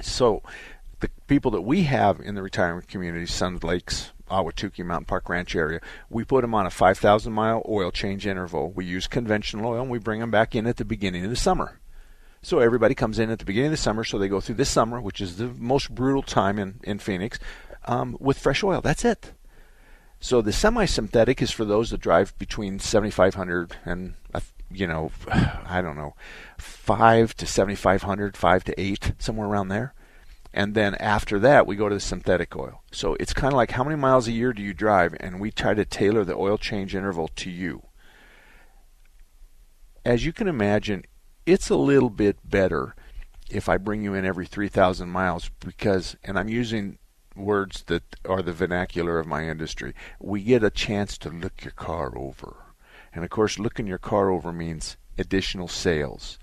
So 0.00 0.42
the 1.00 1.10
people 1.26 1.50
that 1.50 1.62
we 1.62 1.82
have 1.84 2.20
in 2.20 2.34
the 2.34 2.42
retirement 2.42 2.88
community, 2.88 3.26
Sun 3.26 3.58
Lakes, 3.62 4.12
Ahwatukee 4.30 4.84
Mountain 4.84 5.06
Park 5.06 5.28
Ranch 5.28 5.54
area, 5.54 5.80
we 6.08 6.24
put 6.24 6.40
them 6.42 6.54
on 6.54 6.64
a 6.64 6.70
5,000 6.70 7.32
mile 7.32 7.62
oil 7.68 7.90
change 7.90 8.26
interval. 8.26 8.70
We 8.70 8.84
use 8.84 9.06
conventional 9.06 9.66
oil 9.66 9.82
and 9.82 9.90
we 9.90 9.98
bring 9.98 10.20
them 10.20 10.30
back 10.30 10.54
in 10.54 10.66
at 10.66 10.76
the 10.76 10.84
beginning 10.84 11.24
of 11.24 11.30
the 11.30 11.36
summer. 11.36 11.80
So 12.40 12.58
everybody 12.58 12.94
comes 12.94 13.18
in 13.18 13.30
at 13.30 13.38
the 13.38 13.44
beginning 13.44 13.68
of 13.68 13.72
the 13.72 13.76
summer, 13.76 14.02
so 14.02 14.18
they 14.18 14.26
go 14.26 14.40
through 14.40 14.56
this 14.56 14.70
summer, 14.70 15.00
which 15.00 15.20
is 15.20 15.36
the 15.36 15.46
most 15.46 15.94
brutal 15.94 16.22
time 16.22 16.58
in, 16.58 16.80
in 16.82 16.98
Phoenix, 16.98 17.38
um, 17.84 18.16
with 18.18 18.38
fresh 18.38 18.64
oil. 18.64 18.80
That's 18.80 19.04
it. 19.04 19.32
So 20.18 20.40
the 20.40 20.52
semi-synthetic 20.52 21.40
is 21.40 21.50
for 21.52 21.64
those 21.64 21.90
that 21.90 22.00
drive 22.00 22.36
between 22.38 22.78
7,500 22.78 23.76
and 23.84 24.14
you 24.74 24.86
know, 24.86 25.10
I 25.28 25.80
don't 25.82 25.96
know, 25.96 26.14
five 26.58 27.34
to 27.36 27.46
7,500, 27.46 28.36
five 28.36 28.64
to 28.64 28.80
eight, 28.80 29.12
somewhere 29.18 29.48
around 29.48 29.68
there. 29.68 29.94
And 30.54 30.74
then 30.74 30.94
after 30.96 31.38
that, 31.38 31.66
we 31.66 31.76
go 31.76 31.88
to 31.88 31.94
the 31.94 32.00
synthetic 32.00 32.54
oil. 32.54 32.82
So 32.92 33.16
it's 33.18 33.32
kind 33.32 33.52
of 33.52 33.56
like 33.56 33.70
how 33.70 33.84
many 33.84 33.96
miles 33.96 34.28
a 34.28 34.32
year 34.32 34.52
do 34.52 34.62
you 34.62 34.74
drive? 34.74 35.16
And 35.18 35.40
we 35.40 35.50
try 35.50 35.72
to 35.72 35.84
tailor 35.84 36.24
the 36.24 36.36
oil 36.36 36.58
change 36.58 36.94
interval 36.94 37.28
to 37.36 37.50
you. 37.50 37.82
As 40.04 40.26
you 40.26 40.32
can 40.32 40.48
imagine, 40.48 41.04
it's 41.46 41.70
a 41.70 41.76
little 41.76 42.10
bit 42.10 42.36
better 42.44 42.94
if 43.50 43.68
I 43.68 43.76
bring 43.76 44.02
you 44.02 44.14
in 44.14 44.24
every 44.24 44.46
3,000 44.46 45.08
miles 45.08 45.50
because, 45.60 46.16
and 46.24 46.38
I'm 46.38 46.48
using 46.48 46.98
words 47.36 47.84
that 47.84 48.02
are 48.24 48.42
the 48.42 48.52
vernacular 48.52 49.18
of 49.18 49.26
my 49.26 49.48
industry, 49.48 49.94
we 50.20 50.42
get 50.42 50.64
a 50.64 50.70
chance 50.70 51.16
to 51.18 51.30
look 51.30 51.64
your 51.64 51.72
car 51.72 52.16
over. 52.16 52.56
And 53.14 53.24
of 53.24 53.30
course, 53.30 53.58
looking 53.58 53.86
your 53.86 53.98
car 53.98 54.30
over 54.30 54.52
means 54.52 54.96
additional 55.18 55.68
sales. 55.68 56.38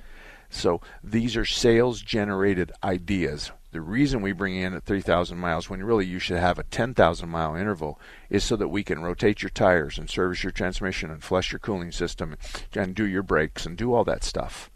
So 0.50 0.82
these 1.04 1.36
are 1.38 1.46
sales 1.46 2.02
generated 2.02 2.72
ideas. 2.84 3.52
The 3.72 3.82
reason 3.82 4.22
we 4.22 4.32
bring 4.32 4.56
in 4.56 4.74
at 4.74 4.84
3,000 4.84 5.38
miles 5.38 5.70
when 5.70 5.84
really 5.84 6.06
you 6.06 6.18
should 6.18 6.38
have 6.38 6.58
a 6.58 6.64
10,000 6.64 7.30
mile 7.30 7.56
interval 7.56 8.00
is 8.30 8.44
so 8.44 8.56
that 8.56 8.70
we 8.70 8.84
can 8.84 9.04
rotate 9.04 9.44
your 9.44 9.52
tires 9.52 10.00
and 10.00 10.10
service 10.10 10.44
your 10.44 10.52
transmission 10.52 11.12
and 11.12 11.24
flush 11.24 11.52
your 11.52 11.60
cooling 11.60 11.92
system 11.92 12.36
and 12.74 12.96
do 12.96 13.06
your 13.06 13.22
brakes 13.22 13.68
and 13.68 13.78
do 13.78 13.94
all 13.94 14.04
that 14.06 14.24
stuff. 14.24 14.72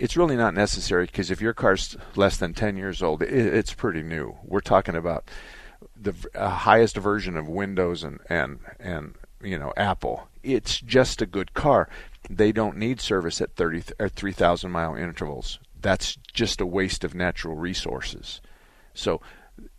It's 0.00 0.16
really 0.16 0.34
not 0.34 0.54
necessary 0.54 1.06
because 1.06 1.30
if 1.30 1.40
your 1.40 1.54
car's 1.54 1.96
less 2.16 2.36
than 2.36 2.54
10 2.54 2.76
years 2.76 3.04
old, 3.04 3.22
it's 3.22 3.72
pretty 3.72 4.02
new. 4.02 4.36
We're 4.42 4.60
talking 4.60 4.96
about 4.96 5.30
the 5.96 6.14
uh, 6.34 6.48
highest 6.48 6.96
version 6.96 7.36
of 7.36 7.48
Windows 7.48 8.02
and, 8.02 8.18
and, 8.28 8.58
and 8.80 9.14
you 9.42 9.58
know 9.58 9.72
Apple. 9.76 10.28
It's 10.42 10.80
just 10.80 11.22
a 11.22 11.26
good 11.26 11.54
car. 11.54 11.88
They 12.28 12.52
don't 12.52 12.76
need 12.76 13.00
service 13.00 13.40
at 13.40 13.54
30 13.56 13.84
or 13.98 14.08
3,000 14.08 14.70
mile 14.70 14.94
intervals. 14.94 15.58
That's 15.80 16.16
just 16.32 16.60
a 16.60 16.66
waste 16.66 17.04
of 17.04 17.14
natural 17.14 17.56
resources. 17.56 18.40
So, 18.94 19.20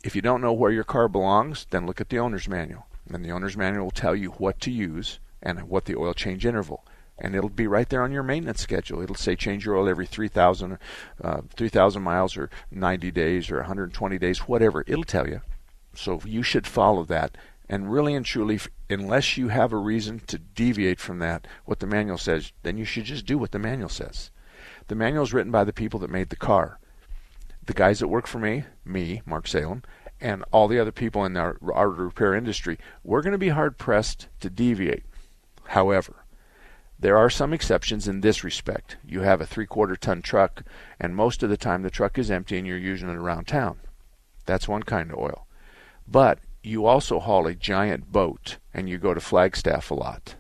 if 0.04 0.16
you 0.16 0.22
don't 0.22 0.42
know 0.42 0.54
where 0.54 0.72
your 0.72 0.84
car 0.84 1.08
belongs, 1.08 1.66
then 1.70 1.86
look 1.86 2.02
at 2.02 2.10
the 2.10 2.20
owner's 2.20 2.48
manual. 2.48 2.86
And 3.12 3.24
the 3.24 3.32
owner's 3.32 3.58
manual 3.58 3.86
will 3.86 3.92
tell 3.92 4.16
you 4.16 4.32
what 4.32 4.60
to 4.62 4.72
use 4.72 5.20
and 5.42 5.70
what 5.70 5.86
the 5.86 5.96
oil 5.96 6.14
change 6.14 6.46
interval. 6.46 6.86
And 7.18 7.36
it'll 7.36 7.50
be 7.50 7.68
right 7.68 7.88
there 7.88 8.04
on 8.04 8.12
your 8.12 8.24
maintenance 8.24 8.62
schedule. 8.62 9.02
It'll 9.02 9.16
say 9.16 9.36
change 9.36 9.66
your 9.66 9.76
oil 9.76 9.88
every 9.88 10.08
3,000 10.08 10.78
uh, 11.24 11.42
3, 11.56 11.70
miles 12.00 12.38
or 12.38 12.50
90 12.72 13.12
days 13.12 13.52
or 13.52 13.58
120 13.58 14.18
days, 14.18 14.40
whatever. 14.40 14.84
It'll 14.88 15.04
tell 15.04 15.28
you. 15.28 15.42
So 15.96 16.22
you 16.26 16.42
should 16.44 16.66
follow 16.66 17.04
that 17.06 17.38
and 17.70 17.92
really 17.92 18.14
and 18.14 18.26
truly, 18.26 18.60
unless 18.90 19.38
you 19.38 19.48
have 19.48 19.72
a 19.72 19.78
reason 19.78 20.20
to 20.28 20.38
deviate 20.38 21.00
from 21.00 21.20
that, 21.20 21.48
what 21.66 21.80
the 21.80 21.88
manual 21.88 22.18
says, 22.18 22.52
then 22.64 22.78
you 22.78 22.86
should 22.86 23.06
just 23.06 23.26
do 23.26 23.38
what 23.38 23.52
the 23.52 23.60
manual 23.60 23.90
says. 23.90 24.32
The 24.88 24.96
manual 24.96 25.24
is 25.24 25.34
written 25.34 25.52
by 25.52 25.64
the 25.64 25.74
people 25.74 26.00
that 26.02 26.10
made 26.10 26.30
the 26.30 26.36
car. 26.36 26.80
The 27.66 27.74
guys 27.74 28.00
that 28.00 28.10
work 28.10 28.28
for 28.28 28.40
me, 28.40 28.66
me, 28.84 29.22
Mark 29.26 29.48
Salem, 29.48 29.84
and 30.20 30.44
all 30.52 30.68
the 30.68 30.80
other 30.80 30.92
people 30.92 31.26
in 31.26 31.38
our, 31.38 31.58
our 31.74 31.90
repair 31.90 32.36
industry, 32.36 32.78
we're 33.04 33.22
going 33.22 33.32
to 33.32 33.38
be 33.38 33.50
hard 33.50 33.78
pressed 33.78 34.28
to 34.42 34.50
deviate. 34.50 35.04
However, 35.68 36.24
there 37.00 37.18
are 37.18 37.30
some 37.30 37.54
exceptions 37.54 38.08
in 38.08 38.22
this 38.22 38.44
respect. 38.44 38.98
You 39.06 39.22
have 39.22 39.42
a 39.42 39.46
three 39.46 39.66
quarter 39.66 39.96
ton 39.96 40.22
truck, 40.22 40.64
and 41.00 41.16
most 41.16 41.44
of 41.44 41.50
the 41.50 41.58
time 41.58 41.82
the 41.82 41.90
truck 41.90 42.18
is 42.18 42.32
empty 42.32 42.58
and 42.58 42.68
you're 42.68 42.78
using 42.78 43.10
it 43.10 43.16
around 43.16 43.48
town. 43.48 43.80
That's 44.46 44.68
one 44.68 44.84
kind 44.84 45.12
of 45.12 45.18
oil. 45.18 45.48
But 46.08 46.40
you 46.64 46.86
also 46.86 47.20
haul 47.20 47.46
a 47.46 47.54
giant 47.54 48.12
boat 48.12 48.58
and 48.74 48.90
you 48.90 48.98
go 48.98 49.14
to 49.14 49.20
Flagstaff 49.20 49.92
a 49.92 49.96
lot. 49.96 50.36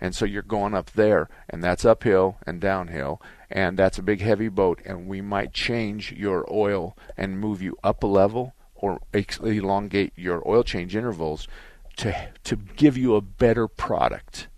And 0.00 0.14
so 0.14 0.24
you're 0.24 0.42
going 0.42 0.74
up 0.74 0.90
there, 0.90 1.28
and 1.48 1.62
that's 1.62 1.84
uphill 1.84 2.38
and 2.44 2.60
downhill, 2.60 3.22
and 3.48 3.78
that's 3.78 3.98
a 3.98 4.02
big 4.02 4.20
heavy 4.20 4.48
boat, 4.48 4.80
and 4.84 5.06
we 5.06 5.20
might 5.20 5.52
change 5.52 6.10
your 6.10 6.44
oil 6.52 6.96
and 7.16 7.38
move 7.38 7.62
you 7.62 7.78
up 7.84 8.02
a 8.02 8.08
level 8.08 8.52
or 8.74 8.98
elongate 9.14 10.12
your 10.16 10.42
oil 10.44 10.64
change 10.64 10.96
intervals 10.96 11.46
to 11.96 12.30
to 12.42 12.56
give 12.56 12.96
you 12.96 13.14
a 13.14 13.20
better 13.20 13.68
product. 13.68 14.48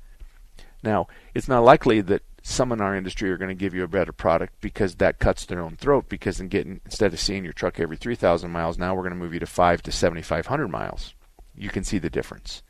Now, 0.82 1.08
it's 1.34 1.48
not 1.48 1.62
likely 1.62 2.00
that 2.00 2.22
some 2.46 2.72
in 2.72 2.80
our 2.82 2.94
industry 2.94 3.30
are 3.30 3.38
going 3.38 3.48
to 3.48 3.54
give 3.54 3.72
you 3.72 3.82
a 3.82 3.88
better 3.88 4.12
product 4.12 4.60
because 4.60 4.96
that 4.96 5.18
cuts 5.18 5.46
their 5.46 5.60
own 5.60 5.76
throat 5.76 6.10
because 6.10 6.40
in 6.40 6.48
getting 6.48 6.78
instead 6.84 7.14
of 7.14 7.18
seeing 7.18 7.42
your 7.42 7.54
truck 7.54 7.80
every 7.80 7.96
3000 7.96 8.50
miles 8.50 8.76
now 8.76 8.94
we're 8.94 9.00
going 9.00 9.14
to 9.14 9.18
move 9.18 9.32
you 9.32 9.40
to 9.40 9.46
5 9.46 9.82
to 9.82 9.90
7500 9.90 10.68
miles. 10.68 11.14
You 11.56 11.70
can 11.70 11.84
see 11.84 11.96
the 11.96 12.10
difference. 12.10 12.62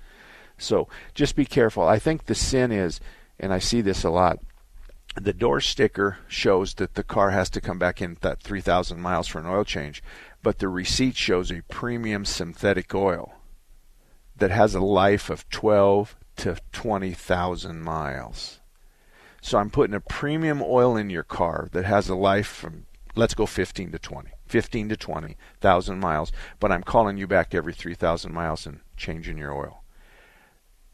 So 0.56 0.88
just 1.12 1.34
be 1.34 1.44
careful. 1.44 1.82
I 1.82 1.98
think 1.98 2.26
the 2.26 2.36
sin 2.36 2.70
is, 2.70 3.00
and 3.40 3.52
I 3.52 3.58
see 3.58 3.80
this 3.80 4.04
a 4.04 4.10
lot, 4.10 4.38
the 5.16 5.32
door 5.32 5.60
sticker 5.60 6.18
shows 6.28 6.74
that 6.74 6.94
the 6.94 7.02
car 7.02 7.30
has 7.30 7.50
to 7.50 7.60
come 7.60 7.78
back 7.78 8.00
in 8.00 8.16
that 8.20 8.40
3,000 8.42 9.00
miles 9.00 9.26
for 9.26 9.40
an 9.40 9.46
oil 9.46 9.64
change, 9.64 10.04
but 10.40 10.60
the 10.60 10.68
receipt 10.68 11.16
shows 11.16 11.50
a 11.50 11.62
premium 11.62 12.24
synthetic 12.24 12.94
oil 12.94 13.34
that 14.36 14.52
has 14.52 14.76
a 14.76 14.80
life 14.80 15.30
of 15.30 15.48
12 15.50 16.14
to 16.36 16.58
20,000 16.70 17.82
miles. 17.82 18.60
So 19.44 19.58
I'm 19.58 19.70
putting 19.70 19.94
a 19.94 20.00
premium 20.00 20.62
oil 20.62 20.96
in 20.96 21.10
your 21.10 21.22
car 21.22 21.68
that 21.72 21.84
has 21.84 22.08
a 22.08 22.14
life 22.14 22.46
from 22.46 22.86
let's 23.14 23.34
go 23.34 23.46
15 23.46 23.92
to 23.92 23.98
20, 23.98 24.30
15 24.46 24.88
to 24.88 24.96
20,000 24.96 26.00
miles, 26.00 26.32
but 26.58 26.72
I'm 26.72 26.82
calling 26.82 27.18
you 27.18 27.26
back 27.26 27.54
every 27.54 27.74
3,000 27.74 28.32
miles 28.32 28.66
and 28.66 28.80
changing 28.96 29.38
your 29.38 29.52
oil 29.52 29.84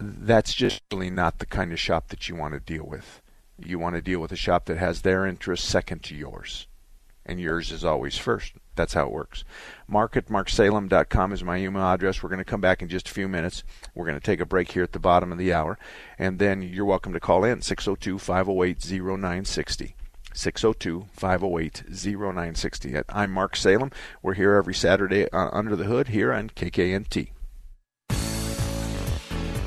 that's 0.01 0.55
just 0.55 0.83
really 0.91 1.11
not 1.11 1.39
the 1.39 1.47
kind 1.47 1.73
of 1.73 1.81
shop 1.81 2.09
that 2.09 2.29
you 2.29 2.35
want 2.35 2.55
to 2.55 2.61
deal 2.61 2.85
with. 2.85 3.21
You 3.59 3.79
want 3.79 3.97
to 3.97 4.03
deal 4.03 4.21
with 4.21 4.33
a 4.33 4.37
shop 4.37 4.65
that 4.67 4.79
has 4.79 5.03
their 5.03 5.27
interests 5.27 5.69
second 5.69 6.03
to 6.05 6.15
yours, 6.15 6.67
and 7.27 7.39
yours 7.39 7.71
is 7.71 7.85
always 7.85 8.17
first. 8.17 8.55
That's 8.81 8.95
how 8.95 9.05
it 9.05 9.13
works. 9.13 9.45
Mark 9.87 10.17
at 10.17 10.29
marksalem.com 10.29 11.33
is 11.35 11.45
my 11.45 11.59
email 11.59 11.83
address. 11.83 12.23
We're 12.23 12.31
going 12.31 12.39
to 12.39 12.47
come 12.47 12.63
back 12.63 12.81
in 12.81 12.89
just 12.89 13.11
a 13.11 13.13
few 13.13 13.29
minutes. 13.29 13.63
We're 13.95 14.07
going 14.07 14.19
to 14.19 14.25
take 14.25 14.41
a 14.41 14.47
break 14.47 14.73
here 14.73 14.83
at 14.83 14.93
the 14.93 14.99
bottom 14.99 15.33
of 15.33 15.37
the 15.37 15.53
hour, 15.53 15.79
and 16.19 16.39
then 16.39 16.63
you're 16.63 16.87
welcome 16.87 17.13
to 17.13 17.21
call 17.21 17.45
in 17.45 17.61
602 17.61 18.19
508 18.19 18.91
0960. 18.91 19.95
602 20.33 21.09
508 21.13 21.83
0960. 21.91 23.03
I'm 23.11 23.31
Mark 23.33 23.55
Salem. 23.55 23.91
We're 24.23 24.33
here 24.33 24.55
every 24.55 24.75
Saturday 24.75 25.31
uh, 25.31 25.51
under 25.53 25.77
the 25.77 25.85
hood 25.85 26.09
here 26.09 26.33
on 26.33 26.49
KKNT. 26.49 27.33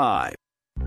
five. 0.00 0.34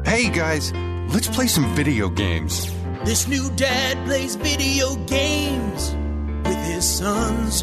Hey 0.06 0.28
guys, 0.28 0.74
let's 1.14 1.28
play 1.28 1.46
some 1.46 1.68
video 1.76 2.10
games. 2.10 2.74
This 3.06 3.28
new 3.28 3.48
dad 3.56 4.04
plays 4.08 4.36
video 4.36 4.96
games 5.06 5.96
with 6.48 6.58
his 6.66 6.84
sons. 6.84 7.62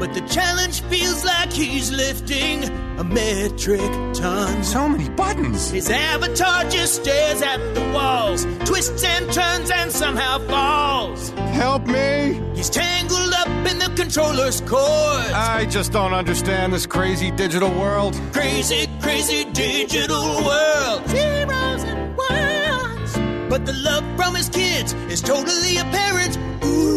But 0.00 0.14
the 0.14 0.22
challenge 0.22 0.80
feels 0.94 1.24
like 1.24 1.52
he's 1.52 1.92
lifting 1.92 2.64
a 2.98 3.04
metric 3.04 3.92
ton. 4.14 4.64
So 4.64 4.88
many 4.88 5.08
buttons. 5.10 5.70
His 5.70 5.90
avatar 5.90 6.64
just 6.64 7.02
stares 7.02 7.40
at 7.40 7.58
the 7.76 7.92
walls, 7.94 8.44
twists 8.64 9.04
and 9.04 9.32
turns 9.32 9.70
and 9.70 9.92
somehow 9.92 10.38
falls. 10.48 11.30
Help 11.62 11.86
me! 11.86 12.40
He's 12.54 12.70
tangled 12.70 13.32
up 13.34 13.48
in 13.70 13.78
the 13.78 13.92
controller's 13.94 14.60
cord. 14.62 15.30
I 15.32 15.66
just 15.66 15.92
don't 15.92 16.14
understand 16.14 16.72
this 16.72 16.86
crazy 16.86 17.30
digital 17.30 17.70
world. 17.78 18.20
Crazy, 18.32 18.86
crazy 19.10 19.44
digital 19.52 20.22
world. 20.44 21.08
Zeros 21.08 21.82
and 21.82 22.16
ones. 22.16 23.12
But 23.50 23.66
the 23.66 23.72
love 23.72 24.04
from 24.16 24.36
his 24.36 24.48
kids 24.48 24.94
is 25.08 25.20
totally 25.20 25.78
apparent. 25.78 26.38
Ooh. 26.64 26.92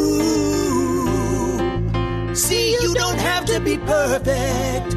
See, 2.35 2.73
you 2.73 2.93
don't 2.93 3.17
have 3.17 3.45
to 3.45 3.59
be 3.59 3.79
perfect 3.79 4.91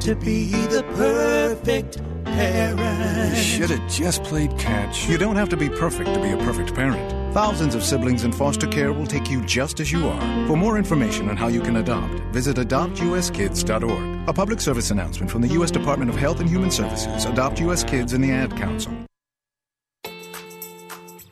to 0.00 0.16
be 0.16 0.50
the 0.66 0.82
perfect 0.96 2.02
parent. 2.24 3.36
You 3.36 3.42
Should 3.42 3.70
have 3.70 3.88
just 3.88 4.24
played 4.24 4.58
catch. 4.58 5.08
You 5.08 5.18
don't 5.18 5.36
have 5.36 5.48
to 5.50 5.56
be 5.56 5.68
perfect 5.68 6.12
to 6.14 6.20
be 6.20 6.32
a 6.32 6.38
perfect 6.38 6.74
parent. 6.74 7.21
Thousands 7.32 7.74
of 7.74 7.82
siblings 7.82 8.24
in 8.24 8.32
foster 8.32 8.66
care 8.66 8.92
will 8.92 9.06
take 9.06 9.30
you 9.30 9.42
just 9.46 9.80
as 9.80 9.90
you 9.90 10.06
are. 10.06 10.46
For 10.46 10.54
more 10.54 10.76
information 10.76 11.30
on 11.30 11.36
how 11.38 11.48
you 11.48 11.62
can 11.62 11.76
adopt, 11.76 12.12
visit 12.24 12.58
adoptuskids.org. 12.58 14.28
A 14.28 14.32
public 14.34 14.60
service 14.60 14.90
announcement 14.90 15.30
from 15.30 15.40
the 15.40 15.48
U.S. 15.48 15.70
Department 15.70 16.10
of 16.10 16.16
Health 16.16 16.40
and 16.40 16.50
Human 16.50 16.70
Services, 16.70 17.24
Adopt 17.24 17.58
U.S. 17.60 17.84
Kids, 17.84 18.12
and 18.12 18.22
the 18.22 18.30
Ad 18.30 18.54
Council. 18.58 18.92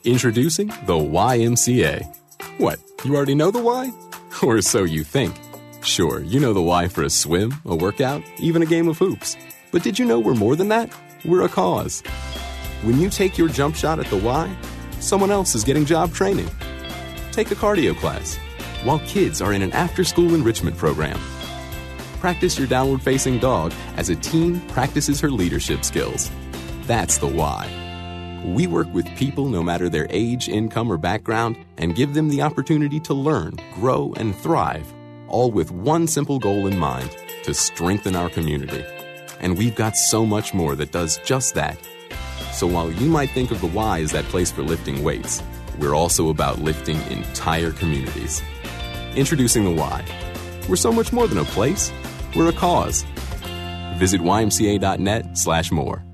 Introducing 0.04 0.68
the 0.86 0.94
YMCA. 0.94 2.06
What, 2.56 2.78
you 3.04 3.14
already 3.14 3.34
know 3.34 3.50
the 3.50 3.62
why? 3.62 3.92
Or 4.42 4.62
so 4.62 4.84
you 4.84 5.04
think. 5.04 5.36
Sure, 5.82 6.20
you 6.20 6.40
know 6.40 6.54
the 6.54 6.62
why 6.62 6.88
for 6.88 7.02
a 7.02 7.10
swim, 7.10 7.52
a 7.66 7.76
workout, 7.76 8.22
even 8.38 8.62
a 8.62 8.66
game 8.66 8.88
of 8.88 8.96
hoops. 8.96 9.36
But 9.70 9.82
did 9.82 9.98
you 9.98 10.06
know 10.06 10.18
we're 10.18 10.34
more 10.34 10.56
than 10.56 10.68
that? 10.68 10.90
We're 11.26 11.44
a 11.44 11.48
cause. 11.50 12.00
When 12.84 12.98
you 12.98 13.10
take 13.10 13.36
your 13.36 13.48
jump 13.48 13.76
shot 13.76 13.98
at 13.98 14.06
the 14.06 14.16
Y, 14.16 14.56
someone 15.00 15.30
else 15.30 15.54
is 15.54 15.64
getting 15.64 15.84
job 15.84 16.12
training. 16.12 16.48
Take 17.32 17.50
a 17.50 17.56
cardio 17.56 17.96
class 17.96 18.38
while 18.84 19.00
kids 19.00 19.42
are 19.42 19.52
in 19.52 19.62
an 19.62 19.72
after 19.72 20.04
school 20.04 20.34
enrichment 20.34 20.76
program. 20.76 21.18
Practice 22.20 22.58
your 22.58 22.68
downward 22.68 23.02
facing 23.02 23.38
dog 23.38 23.72
as 23.96 24.10
a 24.10 24.16
teen 24.16 24.60
practices 24.68 25.20
her 25.20 25.30
leadership 25.30 25.84
skills. 25.84 26.30
That's 26.82 27.18
the 27.18 27.26
why. 27.26 27.68
We 28.44 28.66
work 28.66 28.92
with 28.92 29.06
people 29.16 29.48
no 29.48 29.62
matter 29.62 29.88
their 29.88 30.06
age, 30.10 30.48
income, 30.48 30.90
or 30.90 30.96
background 30.96 31.56
and 31.78 31.94
give 31.94 32.14
them 32.14 32.28
the 32.28 32.42
opportunity 32.42 33.00
to 33.00 33.14
learn, 33.14 33.58
grow, 33.74 34.14
and 34.16 34.34
thrive, 34.34 34.92
all 35.28 35.50
with 35.50 35.70
one 35.70 36.06
simple 36.06 36.38
goal 36.38 36.66
in 36.66 36.78
mind 36.78 37.14
to 37.44 37.54
strengthen 37.54 38.16
our 38.16 38.30
community. 38.30 38.84
And 39.40 39.56
we've 39.56 39.74
got 39.74 39.96
so 39.96 40.26
much 40.26 40.52
more 40.52 40.74
that 40.76 40.92
does 40.92 41.18
just 41.18 41.54
that. 41.54 41.78
So 42.52 42.66
while 42.66 42.90
you 42.90 43.08
might 43.08 43.30
think 43.30 43.50
of 43.50 43.60
the 43.60 43.66
Y 43.66 44.00
as 44.00 44.12
that 44.12 44.24
place 44.26 44.50
for 44.50 44.62
lifting 44.62 45.02
weights, 45.02 45.42
we're 45.78 45.94
also 45.94 46.28
about 46.28 46.58
lifting 46.58 47.00
entire 47.10 47.72
communities. 47.72 48.42
Introducing 49.16 49.64
the 49.64 49.70
Y. 49.70 50.04
We're 50.68 50.76
so 50.76 50.92
much 50.92 51.12
more 51.12 51.26
than 51.26 51.38
a 51.38 51.44
place, 51.44 51.92
we're 52.36 52.48
a 52.48 52.52
cause. 52.52 53.04
Visit 53.96 54.20
ymca.net 54.20 55.38
slash 55.38 55.70
more. 55.70 56.04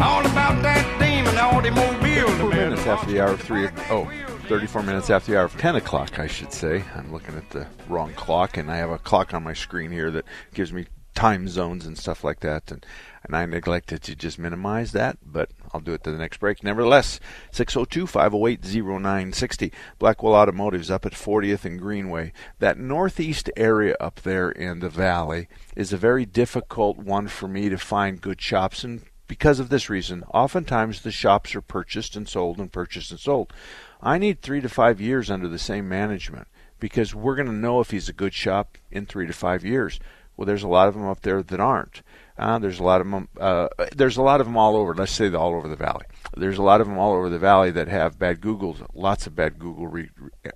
All 0.00 0.24
about 0.24 0.62
that 0.62 0.98
demon 0.98 1.36
automobile. 1.36 2.28
34 2.28 2.50
minutes 2.50 2.86
after 2.86 3.12
the 3.12 3.20
hour 3.20 3.32
of 3.32 3.40
3 3.40 3.68
oh 3.90 4.10
34 4.48 4.82
minutes 4.82 5.10
after 5.10 5.32
the 5.32 5.38
hour 5.38 5.44
of 5.44 5.56
10 5.58 5.76
o'clock, 5.76 6.18
I 6.18 6.26
should 6.26 6.52
say. 6.52 6.82
I'm 6.94 7.12
looking 7.12 7.36
at 7.36 7.50
the 7.50 7.66
wrong 7.88 8.14
clock, 8.14 8.56
and 8.56 8.70
I 8.70 8.76
have 8.76 8.90
a 8.90 8.98
clock 8.98 9.34
on 9.34 9.42
my 9.42 9.52
screen 9.52 9.90
here 9.90 10.10
that 10.10 10.24
gives 10.54 10.72
me 10.72 10.86
time 11.18 11.48
zones 11.48 11.84
and 11.84 11.98
stuff 11.98 12.22
like 12.22 12.38
that. 12.40 12.70
And, 12.70 12.86
and 13.24 13.34
I 13.34 13.44
neglected 13.44 14.02
to 14.02 14.14
just 14.14 14.38
minimize 14.38 14.92
that, 14.92 15.18
but 15.20 15.50
I'll 15.74 15.80
do 15.80 15.92
it 15.92 16.04
to 16.04 16.12
the 16.12 16.16
next 16.16 16.38
break. 16.38 16.62
Nevertheless, 16.62 17.18
602 17.50 18.06
508 18.06 18.64
0960. 18.64 19.72
Blackwell 19.98 20.36
Automotive's 20.36 20.92
up 20.92 21.04
at 21.04 21.12
40th 21.12 21.64
and 21.64 21.80
Greenway. 21.80 22.32
That 22.60 22.78
northeast 22.78 23.50
area 23.56 23.96
up 23.98 24.20
there 24.22 24.52
in 24.52 24.78
the 24.78 24.88
valley 24.88 25.48
is 25.74 25.92
a 25.92 25.96
very 25.96 26.24
difficult 26.24 26.98
one 26.98 27.26
for 27.26 27.48
me 27.48 27.68
to 27.68 27.78
find 27.78 28.20
good 28.20 28.40
shops 28.40 28.84
and 28.84 29.02
because 29.26 29.58
of 29.58 29.70
this 29.70 29.90
reason. 29.90 30.22
Oftentimes 30.32 31.02
the 31.02 31.10
shops 31.10 31.56
are 31.56 31.60
purchased 31.60 32.14
and 32.14 32.28
sold 32.28 32.58
and 32.58 32.70
purchased 32.70 33.10
and 33.10 33.18
sold. 33.18 33.52
I 34.00 34.18
need 34.18 34.40
three 34.40 34.60
to 34.60 34.68
five 34.68 35.00
years 35.00 35.32
under 35.32 35.48
the 35.48 35.58
same 35.58 35.88
management 35.88 36.46
because 36.78 37.12
we're 37.12 37.34
going 37.34 37.48
to 37.48 37.52
know 37.52 37.80
if 37.80 37.90
he's 37.90 38.08
a 38.08 38.12
good 38.12 38.34
shop 38.34 38.78
in 38.92 39.04
three 39.04 39.26
to 39.26 39.32
five 39.32 39.64
years. 39.64 39.98
Well, 40.38 40.46
there's 40.46 40.62
a 40.62 40.68
lot 40.68 40.86
of 40.86 40.94
them 40.94 41.04
up 41.04 41.22
there 41.22 41.42
that 41.42 41.60
aren't. 41.60 42.02
Uh, 42.38 42.60
there's 42.60 42.78
a 42.78 42.84
lot 42.84 43.00
of 43.00 43.10
them. 43.10 43.28
Uh, 43.38 43.66
there's 43.96 44.16
a 44.16 44.22
lot 44.22 44.40
of 44.40 44.46
them 44.46 44.56
all 44.56 44.76
over. 44.76 44.94
Let's 44.94 45.10
say 45.10 45.34
all 45.34 45.52
over 45.52 45.66
the 45.66 45.74
valley. 45.74 46.04
There's 46.36 46.58
a 46.58 46.62
lot 46.62 46.80
of 46.80 46.86
them 46.86 46.96
all 46.96 47.12
over 47.12 47.28
the 47.28 47.40
valley 47.40 47.72
that 47.72 47.88
have 47.88 48.20
bad 48.20 48.40
Google's. 48.40 48.80
Lots 48.94 49.26
of 49.26 49.34
bad 49.34 49.58
Google 49.58 49.88
re- 49.88 50.10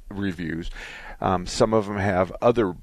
reviews. 0.08 0.70
Um, 1.20 1.46
some 1.46 1.74
of 1.74 1.86
them 1.86 1.96
have 1.96 2.32
other 2.40 2.76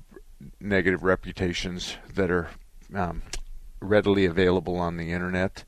negative 0.60 1.04
reputations 1.04 1.96
that 2.14 2.30
are 2.30 2.50
um, 2.94 3.22
readily 3.80 4.26
available 4.26 4.76
on 4.76 4.98
the 4.98 5.14
internet 5.14 5.64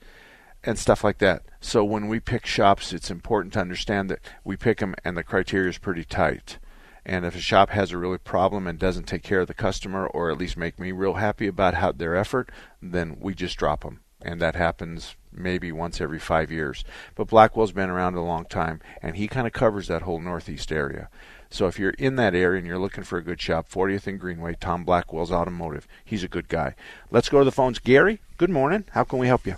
and 0.65 0.77
stuff 0.77 1.01
like 1.01 1.19
that. 1.19 1.43
So 1.61 1.85
when 1.85 2.09
we 2.09 2.19
pick 2.19 2.45
shops, 2.45 2.91
it's 2.91 3.09
important 3.09 3.53
to 3.53 3.61
understand 3.61 4.09
that 4.09 4.19
we 4.43 4.57
pick 4.57 4.79
them 4.79 4.95
and 5.05 5.15
the 5.15 5.23
criteria 5.23 5.69
is 5.69 5.77
pretty 5.77 6.03
tight. 6.03 6.57
And 7.05 7.25
if 7.25 7.35
a 7.35 7.39
shop 7.39 7.71
has 7.71 7.91
a 7.91 7.97
really 7.97 8.17
problem 8.17 8.67
and 8.67 8.77
doesn't 8.77 9.05
take 9.05 9.23
care 9.23 9.41
of 9.41 9.47
the 9.47 9.53
customer, 9.53 10.05
or 10.07 10.31
at 10.31 10.37
least 10.37 10.57
make 10.57 10.79
me 10.79 10.91
real 10.91 11.15
happy 11.15 11.47
about 11.47 11.75
how 11.75 11.91
their 11.91 12.15
effort, 12.15 12.51
then 12.81 13.17
we 13.19 13.33
just 13.33 13.57
drop 13.57 13.83
them. 13.83 14.01
And 14.21 14.39
that 14.39 14.55
happens 14.55 15.15
maybe 15.31 15.71
once 15.71 15.99
every 15.99 16.19
five 16.19 16.51
years. 16.51 16.83
But 17.15 17.27
Blackwell's 17.27 17.71
been 17.71 17.89
around 17.89 18.15
a 18.15 18.23
long 18.23 18.45
time, 18.45 18.81
and 19.01 19.15
he 19.15 19.27
kind 19.27 19.47
of 19.47 19.53
covers 19.53 19.87
that 19.87 20.03
whole 20.03 20.19
northeast 20.19 20.71
area. 20.71 21.09
So 21.49 21.67
if 21.67 21.79
you're 21.79 21.91
in 21.91 22.17
that 22.17 22.35
area 22.35 22.59
and 22.59 22.67
you're 22.67 22.77
looking 22.77 23.03
for 23.03 23.17
a 23.17 23.23
good 23.23 23.41
shop, 23.41 23.67
40th 23.69 24.07
and 24.07 24.19
Greenway, 24.19 24.55
Tom 24.59 24.85
Blackwell's 24.85 25.31
Automotive. 25.31 25.87
He's 26.05 26.23
a 26.23 26.29
good 26.29 26.47
guy. 26.47 26.75
Let's 27.09 27.29
go 27.29 27.39
to 27.39 27.45
the 27.45 27.51
phones. 27.51 27.79
Gary, 27.79 28.21
good 28.37 28.49
morning. 28.49 28.85
How 28.91 29.03
can 29.03 29.19
we 29.19 29.27
help 29.27 29.45
you? 29.45 29.55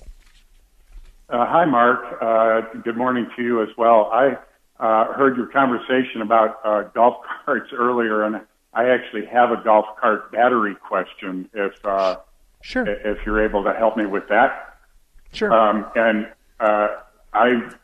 Uh, 1.30 1.46
hi, 1.46 1.66
Mark. 1.66 2.00
Uh, 2.22 2.62
good 2.84 2.98
morning 2.98 3.28
to 3.36 3.44
you 3.44 3.62
as 3.62 3.70
well. 3.78 4.10
I 4.12 4.38
uh, 4.80 5.14
heard 5.14 5.38
your 5.38 5.48
conversation 5.48 6.22
about 6.22 6.60
uh, 6.64 6.84
golf 6.94 7.18
carts 7.46 7.72
earlier, 7.74 8.24
and 8.24 8.42
I 8.74 8.90
actually 8.90 9.26
have 9.28 9.52
a 9.52 9.62
golf 9.64 9.86
cart 10.00 10.32
battery 10.32 10.76
question. 10.76 11.50
If 11.54 11.84
uh, 11.86 12.18
sure, 12.62 12.88
if 12.88 13.26
you're 13.26 13.44
able 13.44 13.64
to 13.64 13.74
help 13.74 13.98
me 13.98 14.06
with 14.06 14.28
that, 14.30 14.78
sure. 15.32 15.54
Um, 15.54 15.86
and 15.96 16.28
uh, 16.60 16.88
I've 17.34 17.78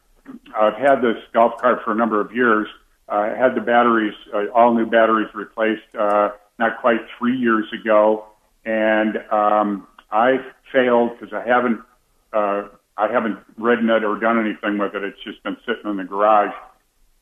I've 0.55 0.75
had 0.75 1.01
this 1.01 1.17
golf 1.33 1.61
cart 1.61 1.83
for 1.83 1.91
a 1.91 1.95
number 1.95 2.19
of 2.21 2.33
years. 2.33 2.67
I 3.07 3.29
had 3.29 3.55
the 3.55 3.61
batteries, 3.61 4.13
uh, 4.33 4.47
all 4.53 4.73
new 4.73 4.85
batteries 4.85 5.33
replaced, 5.33 5.95
uh, 5.97 6.29
not 6.59 6.79
quite 6.79 6.99
three 7.17 7.35
years 7.35 7.65
ago, 7.73 8.25
and 8.65 9.17
um, 9.31 9.87
I 10.11 10.37
failed 10.71 11.19
because 11.19 11.33
I 11.33 11.47
haven't 11.47 11.81
uh, 12.33 12.67
I 12.97 13.11
haven't 13.11 13.39
ridden 13.57 13.89
it 13.89 14.03
or 14.03 14.19
done 14.19 14.39
anything 14.39 14.77
with 14.77 14.93
it. 14.93 15.03
It's 15.03 15.23
just 15.23 15.41
been 15.43 15.57
sitting 15.65 15.89
in 15.89 15.97
the 15.97 16.03
garage, 16.03 16.53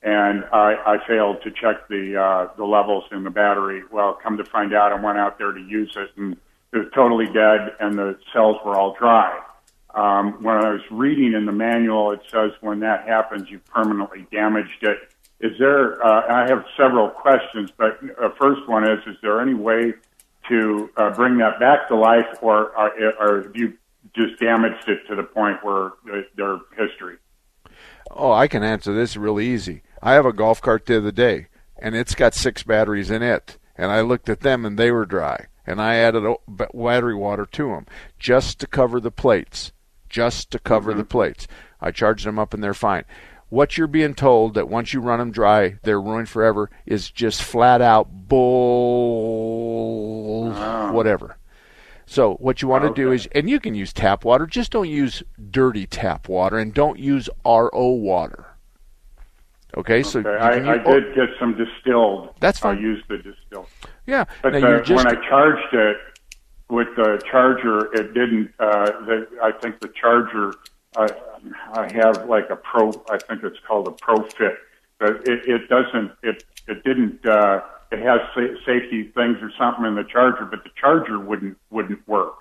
and 0.04 0.44
I, 0.52 0.76
I 0.86 1.08
failed 1.08 1.42
to 1.44 1.52
check 1.52 1.88
the 1.90 2.18
uh, 2.18 2.56
the 2.56 2.66
levels 2.66 3.06
in 3.12 3.24
the 3.24 3.30
battery. 3.30 3.84
Well, 3.92 4.18
come 4.22 4.38
to 4.38 4.46
find 4.46 4.74
out, 4.74 4.92
I 4.92 5.02
went 5.02 5.18
out 5.18 5.38
there 5.38 5.52
to 5.52 5.60
use 5.62 5.94
it, 5.96 6.10
and 6.18 6.38
it 6.74 6.78
was 6.78 6.88
totally 6.94 7.26
dead, 7.26 7.76
and 7.80 7.98
the 7.98 8.18
cells 8.34 8.58
were 8.66 8.76
all 8.76 8.96
dry. 8.98 9.40
Um, 9.96 10.44
when 10.44 10.58
I 10.58 10.70
was 10.70 10.82
reading 10.92 11.34
in 11.34 11.46
the 11.46 11.52
manual, 11.52 12.12
it 12.12 12.22
says 12.30 12.52
when 12.62 12.80
that 12.82 13.08
happens, 13.08 13.50
you've 13.50 13.66
permanently 13.66 14.28
damaged 14.32 14.84
it. 14.84 14.98
Is 15.40 15.58
there? 15.60 16.04
Uh, 16.06 16.44
I 16.44 16.48
have 16.48 16.66
several 16.78 17.10
questions, 17.10 17.72
but 17.76 18.00
uh, 18.22 18.30
first 18.40 18.68
one 18.68 18.84
is: 18.84 19.00
Is 19.08 19.16
there 19.22 19.42
any 19.42 19.54
way 19.54 19.94
to 20.50 20.90
uh, 20.96 21.10
bring 21.12 21.38
that 21.40 21.60
back 21.60 21.88
to 21.90 21.96
life, 21.96 22.26
or, 22.42 22.72
or, 22.78 23.14
or 23.20 23.44
have 23.44 23.56
you 23.56 23.74
just 24.18 24.40
damaged 24.40 24.88
it 24.88 25.08
to 25.08 25.16
the 25.16 25.24
point 25.24 25.64
where 25.64 25.92
they're 26.36 26.60
history. 26.78 27.18
Oh, 28.12 28.32
I 28.32 28.48
can 28.48 28.64
answer 28.64 28.94
this 28.94 29.18
really 29.18 29.48
easy. 29.48 29.84
I 30.02 30.14
have 30.14 30.26
a 30.26 30.34
golf 30.34 30.62
cart 30.62 30.86
the 30.86 30.98
other 30.98 31.12
day, 31.12 31.48
and 31.78 31.96
it's 31.96 32.16
got 32.16 32.34
six 32.34 32.64
batteries 32.64 33.12
in 33.12 33.22
it, 33.24 33.58
and 33.78 33.92
I 33.92 34.02
looked 34.02 34.30
at 34.30 34.42
them 34.42 34.66
and 34.66 34.78
they 34.78 34.92
were 34.92 35.06
dry, 35.06 35.48
and 35.66 35.82
I 35.82 35.96
added 35.96 36.36
battery 36.48 37.16
water 37.16 37.46
to 37.46 37.70
them 37.70 37.86
just 38.20 38.60
to 38.60 38.68
cover 38.68 39.00
the 39.00 39.12
plates, 39.12 39.72
just 40.10 40.52
to 40.52 40.60
cover 40.60 40.92
mm-hmm. 40.92 41.00
the 41.00 41.06
plates. 41.06 41.48
I 41.80 41.92
charged 41.92 42.26
them 42.26 42.40
up 42.40 42.54
and 42.54 42.64
they're 42.64 42.74
fine. 42.74 43.06
What 43.50 43.78
you're 43.78 43.88
being 43.88 44.14
told 44.14 44.56
that 44.56 44.68
once 44.68 44.94
you 44.94 45.00
run 45.00 45.20
them 45.20 45.32
dry, 45.32 45.78
they're 45.84 46.02
ruined 46.02 46.28
forever 46.28 46.70
is 46.86 47.10
just 47.10 47.42
flat 47.42 47.82
out 47.82 48.28
bull, 48.28 48.44
oh. 50.54 50.92
whatever. 50.92 51.38
So 52.06 52.36
what 52.36 52.62
you 52.62 52.68
want 52.68 52.84
to 52.84 52.90
okay. 52.90 53.02
do 53.04 53.12
is, 53.12 53.28
and 53.34 53.50
you 53.50 53.60
can 53.60 53.74
use 53.76 53.94
tap 53.94 54.26
water. 54.26 54.48
Just 54.48 54.72
don't 54.72 54.90
use 54.90 55.24
dirty 55.52 55.86
tap 55.86 56.28
water, 56.28 56.58
and 56.58 56.74
don't 56.74 57.00
use 57.00 57.30
RO 57.46 57.70
water. 57.72 58.47
Okay, 59.76 60.02
so 60.02 60.20
okay. 60.20 60.30
I, 60.30 60.56
use, 60.56 60.68
I, 60.68 60.92
did 60.92 61.16
get 61.16 61.30
some 61.40 61.58
distilled. 61.58 62.34
That's 62.40 62.60
fine. 62.60 62.78
I 62.78 62.82
used 62.82 63.08
the 63.10 63.18
distilled. 63.18 63.68
Yeah, 64.06 64.26
but 64.42 64.54
the, 64.54 64.82
just, 64.86 64.92
when 64.92 65.08
I 65.08 65.28
charged 65.28 65.74
it 65.74 65.98
with 66.70 66.88
the 66.96 67.22
charger, 67.30 67.94
it 67.94 68.14
didn't. 68.14 68.54
Uh, 68.60 68.86
the, 69.06 69.28
I 69.44 69.52
think 69.52 69.80
the 69.82 69.90
charger. 69.90 70.54
Uh, 70.96 71.10
I 71.74 71.92
have 71.94 72.28
like 72.28 72.50
a 72.50 72.56
pro. 72.56 72.90
I 73.10 73.18
think 73.18 73.44
it's 73.44 73.60
called 73.68 73.88
a 73.88 73.92
Pro 73.92 74.24
Fit, 74.24 74.58
but 75.00 75.28
it, 75.28 75.48
it 75.48 75.70
doesn't. 75.70 76.12
It 76.24 76.44
it 76.68 76.84
didn't. 76.84 77.26
Uh, 77.26 77.62
it 77.92 78.00
has 78.00 78.22
sa- 78.34 78.66
safety 78.66 79.12
things 79.16 79.38
or 79.42 79.52
something 79.58 79.86
in 79.86 79.96
the 79.96 80.04
charger, 80.04 80.46
but 80.46 80.64
the 80.64 80.72
charger 80.80 81.20
wouldn't 81.20 81.58
wouldn't 81.70 82.06
work. 82.08 82.36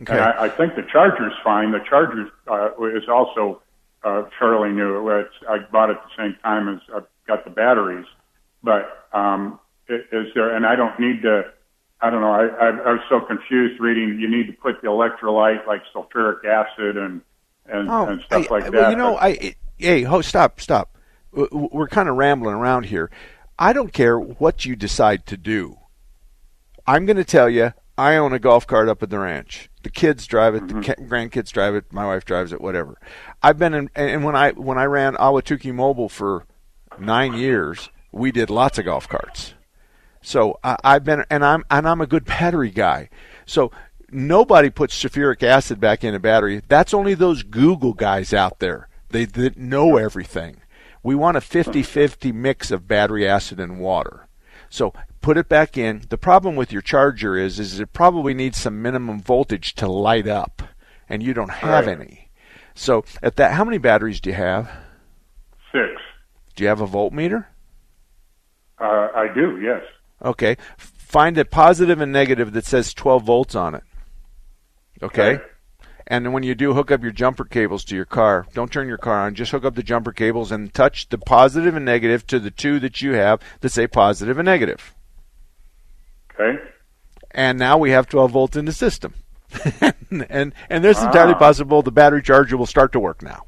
Okay. 0.00 0.12
And 0.12 0.22
I, 0.22 0.44
I 0.44 0.48
think 0.48 0.76
the 0.76 0.86
charger's 0.90 1.32
fine. 1.42 1.72
The 1.72 1.80
charger 1.88 2.28
uh, 2.46 2.70
is 2.84 3.08
also 3.08 3.62
uh, 4.04 4.24
fairly 4.38 4.70
new. 4.70 5.08
It's, 5.10 5.34
I 5.48 5.58
bought 5.70 5.90
it 5.90 5.96
at 5.96 6.02
the 6.02 6.22
same 6.22 6.36
time 6.42 6.68
as 6.68 6.80
I 6.94 7.00
got 7.26 7.44
the 7.44 7.50
batteries. 7.50 8.06
But 8.62 9.08
um, 9.12 9.60
is 9.88 10.26
there? 10.34 10.54
And 10.54 10.66
I 10.66 10.76
don't 10.76 10.98
need 10.98 11.22
to. 11.22 11.52
I 12.00 12.10
don't 12.10 12.20
know. 12.20 12.32
I, 12.32 12.46
I, 12.46 12.68
I 12.68 12.92
was 12.92 13.00
so 13.08 13.20
confused 13.20 13.80
reading. 13.80 14.20
You 14.20 14.30
need 14.30 14.46
to 14.46 14.52
put 14.52 14.80
the 14.82 14.88
electrolyte 14.88 15.66
like 15.66 15.82
sulfuric 15.94 16.44
acid 16.44 16.96
and 16.96 17.22
and, 17.66 17.90
oh, 17.90 18.06
and 18.06 18.22
stuff 18.22 18.46
I, 18.50 18.54
like 18.54 18.72
well, 18.72 18.82
that. 18.82 18.90
You 18.90 18.96
know, 18.96 19.14
but, 19.14 19.22
I 19.22 19.54
hey, 19.78 20.02
ho, 20.02 20.20
stop, 20.20 20.60
stop. 20.60 20.96
We're 21.32 21.88
kind 21.88 22.08
of 22.08 22.16
rambling 22.16 22.54
around 22.54 22.86
here. 22.86 23.10
I 23.58 23.72
don't 23.72 23.92
care 23.92 24.18
what 24.18 24.64
you 24.64 24.76
decide 24.76 25.26
to 25.26 25.36
do. 25.36 25.78
I'm 26.86 27.04
going 27.04 27.16
to 27.16 27.24
tell 27.24 27.50
you, 27.50 27.74
I 27.98 28.16
own 28.16 28.32
a 28.32 28.38
golf 28.38 28.64
cart 28.66 28.88
up 28.88 29.02
at 29.02 29.10
the 29.10 29.18
ranch. 29.18 29.68
The 29.82 29.90
kids 29.90 30.26
drive 30.26 30.54
it, 30.54 30.62
mm-hmm. 30.62 30.80
the 30.80 31.08
grandkids 31.08 31.50
drive 31.50 31.74
it, 31.74 31.92
my 31.92 32.06
wife 32.06 32.24
drives 32.24 32.52
it, 32.52 32.60
whatever. 32.60 32.96
I've 33.42 33.58
been 33.58 33.74
in, 33.74 33.90
and 33.96 34.22
when 34.24 34.36
I 34.36 34.52
when 34.52 34.78
I 34.78 34.84
ran 34.84 35.14
Ahwatukee 35.14 35.74
Mobile 35.74 36.08
for 36.08 36.46
nine 36.98 37.34
years, 37.34 37.90
we 38.12 38.30
did 38.30 38.50
lots 38.50 38.78
of 38.78 38.84
golf 38.84 39.08
carts. 39.08 39.54
So 40.22 40.58
I, 40.62 40.76
I've 40.84 41.04
been, 41.04 41.24
and 41.28 41.44
I'm 41.44 41.64
and 41.70 41.88
I'm 41.88 42.00
a 42.00 42.06
good 42.06 42.24
battery 42.24 42.70
guy. 42.70 43.10
So 43.46 43.72
nobody 44.10 44.70
puts 44.70 44.96
sulfuric 44.96 45.42
acid 45.42 45.80
back 45.80 46.04
in 46.04 46.14
a 46.14 46.20
battery. 46.20 46.62
That's 46.68 46.94
only 46.94 47.14
those 47.14 47.42
Google 47.42 47.94
guys 47.94 48.32
out 48.32 48.60
there. 48.60 48.88
They, 49.10 49.24
they 49.24 49.50
know 49.56 49.96
everything. 49.96 50.58
We 51.02 51.14
want 51.14 51.36
a 51.36 51.40
50 51.40 51.82
50 51.82 52.32
mix 52.32 52.70
of 52.70 52.86
battery 52.86 53.26
acid 53.26 53.58
and 53.58 53.80
water. 53.80 54.27
So 54.70 54.92
put 55.20 55.36
it 55.36 55.48
back 55.48 55.76
in. 55.76 56.02
The 56.08 56.18
problem 56.18 56.56
with 56.56 56.72
your 56.72 56.82
charger 56.82 57.36
is, 57.36 57.58
is 57.58 57.80
it 57.80 57.92
probably 57.92 58.34
needs 58.34 58.58
some 58.58 58.82
minimum 58.82 59.20
voltage 59.20 59.74
to 59.76 59.88
light 59.88 60.26
up, 60.26 60.62
and 61.08 61.22
you 61.22 61.34
don't 61.34 61.50
have 61.50 61.86
right. 61.86 62.00
any. 62.00 62.30
So 62.74 63.04
at 63.22 63.36
that, 63.36 63.52
how 63.52 63.64
many 63.64 63.78
batteries 63.78 64.20
do 64.20 64.30
you 64.30 64.36
have? 64.36 64.70
Six. 65.72 66.00
Do 66.54 66.64
you 66.64 66.68
have 66.68 66.80
a 66.80 66.86
voltmeter? 66.86 67.46
Uh, 68.78 69.08
I 69.14 69.26
do. 69.34 69.60
Yes. 69.60 69.82
Okay. 70.22 70.56
Find 70.76 71.38
a 71.38 71.44
positive 71.44 72.00
and 72.00 72.12
negative 72.12 72.52
that 72.52 72.64
says 72.64 72.94
12 72.94 73.24
volts 73.24 73.54
on 73.54 73.74
it. 73.74 73.82
Okay. 75.02 75.36
Okay. 75.36 75.44
And 76.10 76.24
then 76.24 76.32
when 76.32 76.42
you 76.42 76.54
do 76.54 76.72
hook 76.72 76.90
up 76.90 77.02
your 77.02 77.12
jumper 77.12 77.44
cables 77.44 77.84
to 77.84 77.94
your 77.94 78.06
car, 78.06 78.46
don't 78.54 78.72
turn 78.72 78.88
your 78.88 78.96
car 78.96 79.26
on. 79.26 79.34
Just 79.34 79.52
hook 79.52 79.64
up 79.66 79.74
the 79.74 79.82
jumper 79.82 80.10
cables 80.10 80.50
and 80.50 80.72
touch 80.72 81.10
the 81.10 81.18
positive 81.18 81.76
and 81.76 81.84
negative 81.84 82.26
to 82.28 82.40
the 82.40 82.50
two 82.50 82.80
that 82.80 83.02
you 83.02 83.12
have 83.12 83.40
that 83.60 83.68
say 83.68 83.86
positive 83.86 84.38
and 84.38 84.46
negative. 84.46 84.94
Okay. 86.34 86.58
And 87.30 87.58
now 87.58 87.76
we 87.76 87.90
have 87.90 88.08
12 88.08 88.30
volts 88.30 88.56
in 88.56 88.64
the 88.64 88.72
system. 88.72 89.12
and 90.10 90.54
and 90.70 90.84
there's 90.84 91.02
entirely 91.02 91.34
Ah. 91.34 91.38
possible 91.38 91.82
the 91.82 91.90
battery 91.92 92.22
charger 92.22 92.56
will 92.56 92.66
start 92.66 92.92
to 92.92 93.00
work 93.00 93.22
now. 93.22 93.44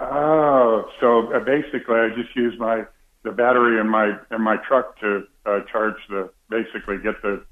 Oh, 0.00 0.88
so 1.00 1.32
uh, 1.32 1.38
basically, 1.40 1.94
I 1.96 2.08
just 2.16 2.34
use 2.34 2.54
my 2.58 2.84
the 3.22 3.30
battery 3.30 3.80
in 3.80 3.88
my 3.88 4.16
in 4.32 4.40
my 4.42 4.56
truck 4.68 4.98
to 5.00 5.24
uh, 5.46 5.60
charge 5.70 5.94
the 6.08 6.28
basically 6.50 6.98
get 6.98 7.22
the 7.22 7.44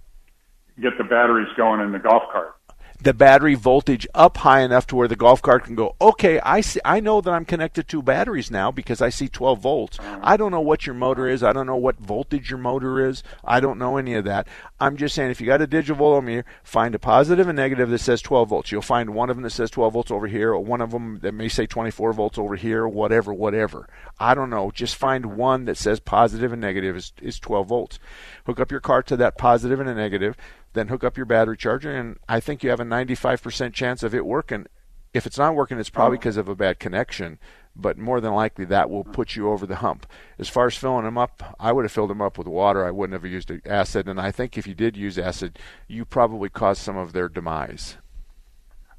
get 0.81 0.99
the 0.99 1.05
batteries 1.05 1.49
going 1.57 1.81
in 1.81 1.93
the 1.93 1.99
golf 2.01 2.25
cart. 2.33 2.55
The 3.03 3.15
battery 3.15 3.55
voltage 3.55 4.07
up 4.15 4.39
high 4.39 4.61
enough 4.61 4.87
to 4.87 4.97
where 4.97 5.09
the 5.09 5.17
golf 5.17 5.43
cart 5.43 5.65
can 5.65 5.75
go, 5.75 5.97
okay, 6.01 6.41
I 6.41 6.61
see, 6.61 6.81
I 6.85 7.01
know 7.01 7.21
that 7.21 7.31
I'm 7.31 7.45
connected 7.45 7.89
to 7.89 8.03
batteries 8.03 8.51
now 8.51 8.71
because 8.71 9.03
I 9.03 9.09
see 9.09 9.29
12 9.29 9.61
volts. 9.61 9.99
I 10.01 10.37
don't 10.37 10.51
know 10.51 10.61
what 10.61 10.87
your 10.87 10.95
motor 10.95 11.29
is. 11.29 11.43
I 11.43 11.53
don't 11.53 11.67
know 11.67 11.77
what 11.77 11.99
voltage 11.99 12.51
your 12.51 12.59
motor 12.59 13.07
is. 13.07 13.23
I 13.45 13.61
don't 13.61 13.79
know 13.79 13.97
any 13.97 14.15
of 14.15 14.25
that. 14.25 14.47
I'm 14.81 14.97
just 14.97 15.15
saying 15.15 15.31
if 15.31 15.41
you 15.41 15.47
got 15.47 15.63
a 15.63 15.67
digital 15.67 15.97
voltmeter, 15.97 16.45
find 16.63 16.95
a 16.95 16.99
positive 16.99 17.49
and 17.49 17.57
negative 17.57 17.91
that 17.91 17.99
says 17.99 18.23
12 18.23 18.49
volts. 18.49 18.73
You'll 18.73 18.83
find 18.83 19.11
one 19.11 19.31
of 19.31 19.37
them 19.37 19.43
that 19.45 19.51
says 19.51 19.71
12 19.71 19.93
volts 19.93 20.11
over 20.11 20.27
here, 20.27 20.53
or 20.53 20.61
one 20.61 20.81
of 20.81 20.91
them 20.91 21.19
that 21.23 21.33
may 21.33 21.49
say 21.49 21.67
24 21.67 22.13
volts 22.13 22.39
over 22.39 22.57
here, 22.57 22.87
whatever, 22.87 23.33
whatever. 23.33 23.89
I 24.19 24.35
don't 24.35 24.51
know. 24.51 24.71
Just 24.71 24.97
find 24.97 25.37
one 25.37 25.65
that 25.65 25.77
says 25.77 26.01
positive 26.01 26.53
and 26.53 26.61
negative 26.61 26.97
is, 26.97 27.13
is 27.21 27.39
12 27.39 27.69
volts. 27.69 27.99
Hook 28.47 28.61
up 28.61 28.71
your 28.71 28.81
car 28.81 29.03
to 29.05 29.17
that 29.17 29.39
positive 29.39 29.81
and 29.81 29.89
a 29.89 29.95
negative 29.95 30.37
then 30.73 30.89
hook 30.89 31.05
up 31.05 31.17
your 31.17 31.27
battery 31.27 31.57
charger, 31.57 31.95
and 31.95 32.19
I 32.29 32.41
think 32.41 32.63
you 32.63 32.71
have 32.71 32.81
a 32.81 32.85
95% 32.85 33.73
chance 33.73 34.03
of 34.03 34.15
it 34.15 34.25
working. 34.27 34.67
If 35.13 35.27
it's 35.27 35.39
not 35.39 35.55
working, 35.55 35.79
it's 35.79 35.91
probably 35.91 36.17
because 36.17 36.39
of 36.39 36.49
a 36.49 36.55
bad 36.55 36.79
connection, 36.79 37.39
but 37.77 37.99
more 37.99 38.21
than 38.21 38.33
likely 38.33 38.65
that 38.67 38.89
will 38.89 39.05
put 39.05 39.37
you 39.37 39.51
over 39.51 39.67
the 39.67 39.77
hump. 39.77 40.07
As 40.39 40.49
far 40.49 40.67
as 40.67 40.77
filling 40.77 41.05
them 41.05 41.19
up, 41.19 41.55
I 41.61 41.73
would 41.73 41.85
have 41.85 41.93
filled 41.93 42.09
them 42.11 42.23
up 42.23 42.39
with 42.39 42.47
water. 42.47 42.85
I 42.87 42.91
wouldn't 42.91 43.13
have 43.13 43.31
used 43.31 43.51
acid, 43.67 44.09
and 44.09 44.19
I 44.19 44.31
think 44.31 44.57
if 44.57 44.67
you 44.67 44.75
did 44.75 44.97
use 44.97 45.19
acid, 45.19 45.59
you 45.87 46.07
probably 46.07 46.49
caused 46.49 46.81
some 46.81 46.97
of 46.97 47.13
their 47.13 47.29
demise. 47.29 47.99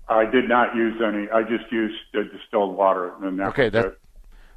I 0.07 0.25
did 0.25 0.47
not 0.47 0.75
use 0.75 1.01
any. 1.03 1.29
I 1.31 1.41
just 1.41 1.71
used 1.71 1.95
uh, 2.13 2.19
distilled 2.31 2.77
water, 2.77 3.13
and 3.23 3.39
that 3.39 3.47
Okay, 3.49 3.69
that 3.69 3.97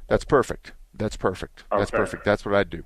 that's 0.07 0.25
perfect. 0.25 0.73
That's 0.93 1.17
perfect. 1.17 1.63
That's 1.71 1.91
Okay. 1.91 1.97
perfect. 1.97 2.23
That's 2.23 2.45
what 2.45 2.53
I'd 2.53 2.69
do. 2.69 2.83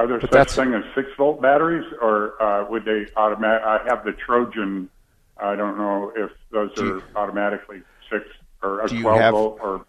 Are 0.00 0.06
there 0.06 0.18
But 0.18 0.32
such 0.32 0.52
thing 0.52 0.72
as 0.72 0.82
six 0.94 1.08
volt 1.18 1.42
batteries, 1.42 1.84
or 2.00 2.42
uh, 2.42 2.64
would 2.70 2.86
they 2.86 3.04
automatic? 3.16 3.62
I 3.66 3.80
have 3.86 4.02
the 4.02 4.12
Trojan. 4.12 4.88
I 5.36 5.54
don't 5.56 5.76
know 5.76 6.10
if 6.16 6.30
those 6.50 6.70
are 6.78 6.84
you- 6.86 7.02
automatically 7.14 7.82
six 8.10 8.24
or 8.62 8.80
a 8.80 8.88
twelve 8.88 9.20
have- 9.20 9.32
volt 9.32 9.58
or 9.60 9.84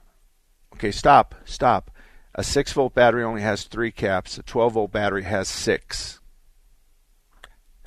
Okay, 0.74 0.92
stop, 0.92 1.34
stop. 1.46 1.92
A 2.36 2.44
6 2.44 2.72
volt 2.74 2.94
battery 2.96 3.24
only 3.24 3.42
has 3.42 3.64
three 3.66 3.92
caps. 3.92 4.38
A 4.38 4.44
12 4.44 4.74
volt 4.74 4.92
battery 4.92 5.24
has 5.24 5.48
six. 5.50 6.20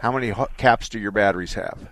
How 0.01 0.12
many 0.12 0.33
caps 0.59 0.89
do 0.91 0.99
your 0.99 1.11
batteries 1.11 1.55
have? 1.55 1.89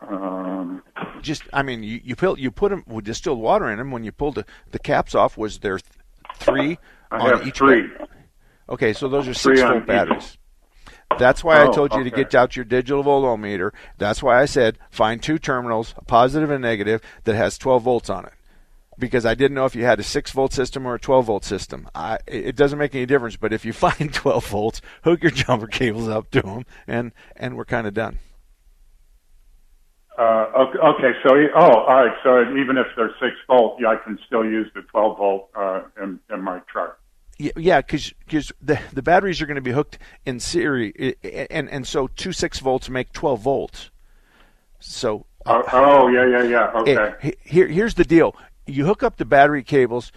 um, 0.00 0.82
Just, 1.22 1.42
I 1.52 1.62
mean, 1.62 1.82
you 1.84 2.00
you 2.02 2.16
put 2.16 2.38
you 2.40 2.50
put 2.50 2.70
them 2.70 2.82
with 2.88 3.04
distilled 3.04 3.38
water 3.40 3.70
in 3.70 3.78
them. 3.78 3.90
When 3.92 4.02
you 4.02 4.10
pulled 4.12 4.34
the, 4.36 4.44
the 4.72 4.78
caps 4.80 5.14
off, 5.14 5.36
was 5.38 5.58
there 5.60 5.78
th- 5.78 5.92
three 6.36 6.78
I 7.12 7.18
on 7.18 7.30
have 7.38 7.46
each? 7.46 7.58
three. 7.58 7.88
Okay, 8.70 8.92
so 8.92 9.08
those 9.08 9.28
are 9.28 9.34
six 9.34 9.62
volt 9.64 9.86
batteries. 9.86 10.38
That's 11.16 11.44
why 11.44 11.62
I 11.62 11.66
Oh, 11.66 11.72
told 11.74 11.94
you 11.94 12.04
to 12.04 12.10
get 12.10 12.34
out 12.34 12.56
your 12.56 12.64
digital 12.64 13.04
voltmeter. 13.04 13.72
That's 13.98 14.22
why 14.22 14.40
I 14.40 14.46
said 14.46 14.78
find 14.90 15.22
two 15.22 15.38
terminals, 15.38 15.94
a 15.98 16.04
positive 16.04 16.50
and 16.50 16.62
negative, 16.62 17.02
that 17.24 17.34
has 17.36 17.58
12 17.58 17.82
volts 17.82 18.08
on 18.10 18.24
it. 18.26 18.32
Because 18.98 19.26
I 19.26 19.34
didn't 19.34 19.54
know 19.54 19.64
if 19.66 19.74
you 19.74 19.84
had 19.84 19.98
a 20.00 20.02
6 20.04 20.30
volt 20.32 20.52
system 20.52 20.86
or 20.86 20.94
a 20.94 21.00
12 21.00 21.26
volt 21.26 21.44
system. 21.44 21.88
I, 21.94 22.18
it 22.26 22.54
doesn't 22.56 22.78
make 22.78 22.94
any 22.94 23.06
difference, 23.06 23.36
but 23.36 23.52
if 23.52 23.64
you 23.64 23.72
find 23.74 24.12
12 24.14 24.46
volts, 24.46 24.80
hook 25.04 25.22
your 25.22 25.32
jumper 25.32 25.66
cables 25.66 26.08
up 26.08 26.30
to 26.32 26.42
them, 26.42 26.64
and, 26.86 27.12
and 27.36 27.56
we're 27.56 27.64
kind 27.64 27.86
of 27.86 27.94
done. 27.94 28.18
Uh, 30.18 30.46
okay, 30.54 30.78
okay, 30.78 31.12
so 31.22 31.34
oh, 31.56 31.60
all 31.60 32.04
right. 32.04 32.14
So 32.22 32.42
even 32.56 32.76
if 32.76 32.86
they're 32.94 33.14
six 33.20 33.32
volt, 33.46 33.78
yeah, 33.80 33.88
I 33.88 33.96
can 33.96 34.18
still 34.26 34.44
use 34.44 34.70
the 34.74 34.82
twelve 34.82 35.16
volt 35.16 35.48
uh, 35.56 35.82
in 36.02 36.20
in 36.30 36.42
my 36.42 36.60
truck. 36.70 36.99
Yeah, 37.56 37.80
because 37.80 38.12
because 38.26 38.52
the 38.60 38.78
the 38.92 39.02
batteries 39.02 39.40
are 39.40 39.46
going 39.46 39.54
to 39.56 39.62
be 39.62 39.72
hooked 39.72 39.98
in 40.26 40.40
series, 40.40 41.14
and 41.50 41.70
and 41.70 41.86
so 41.86 42.06
two 42.08 42.32
six 42.32 42.58
volts 42.58 42.90
make 42.90 43.12
twelve 43.12 43.40
volts. 43.40 43.90
So 44.78 45.26
Oh, 45.46 45.62
oh, 45.72 46.08
yeah, 46.08 46.26
yeah, 46.26 46.42
yeah. 46.42 46.70
Okay. 46.80 47.14
he- 47.22 47.36
here 47.50 47.66
here's 47.66 47.94
the 47.94 48.04
deal: 48.04 48.36
you 48.66 48.84
hook 48.84 49.02
up 49.02 49.16
the 49.16 49.24
battery 49.24 49.62
cables 49.62 50.12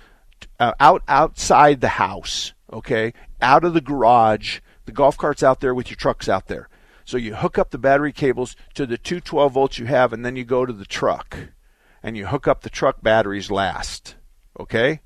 uh, 0.60 0.74
out 0.80 1.02
outside 1.08 1.80
the 1.80 1.88
house, 1.88 2.54
okay, 2.72 3.14
out 3.42 3.64
of 3.64 3.74
the 3.74 3.82
garage. 3.82 4.60
The 4.86 4.92
golf 4.92 5.18
cart's 5.18 5.44
out 5.44 5.62
there 5.62 5.74
with 5.74 5.90
your 5.90 5.96
trucks 5.96 6.28
out 6.28 6.48
there. 6.48 6.68
So 7.06 7.16
you 7.16 7.36
hook 7.36 7.58
up 7.58 7.72
the 7.72 7.78
battery 7.78 8.12
cables 8.12 8.56
to 8.74 8.86
the 8.86 8.98
two 8.98 9.22
12 9.22 9.54
volts 9.54 9.80
you 9.80 9.86
have, 9.86 10.12
and 10.12 10.26
then 10.26 10.36
you 10.36 10.44
go 10.44 10.66
to 10.66 10.74
the 10.74 10.86
truck, 10.86 11.38
and 12.02 12.18
you 12.18 12.28
hook 12.28 12.48
up 12.48 12.62
the 12.62 12.70
truck 12.70 13.02
batteries 13.02 13.50
last. 13.50 14.16
Okay. 14.60 15.00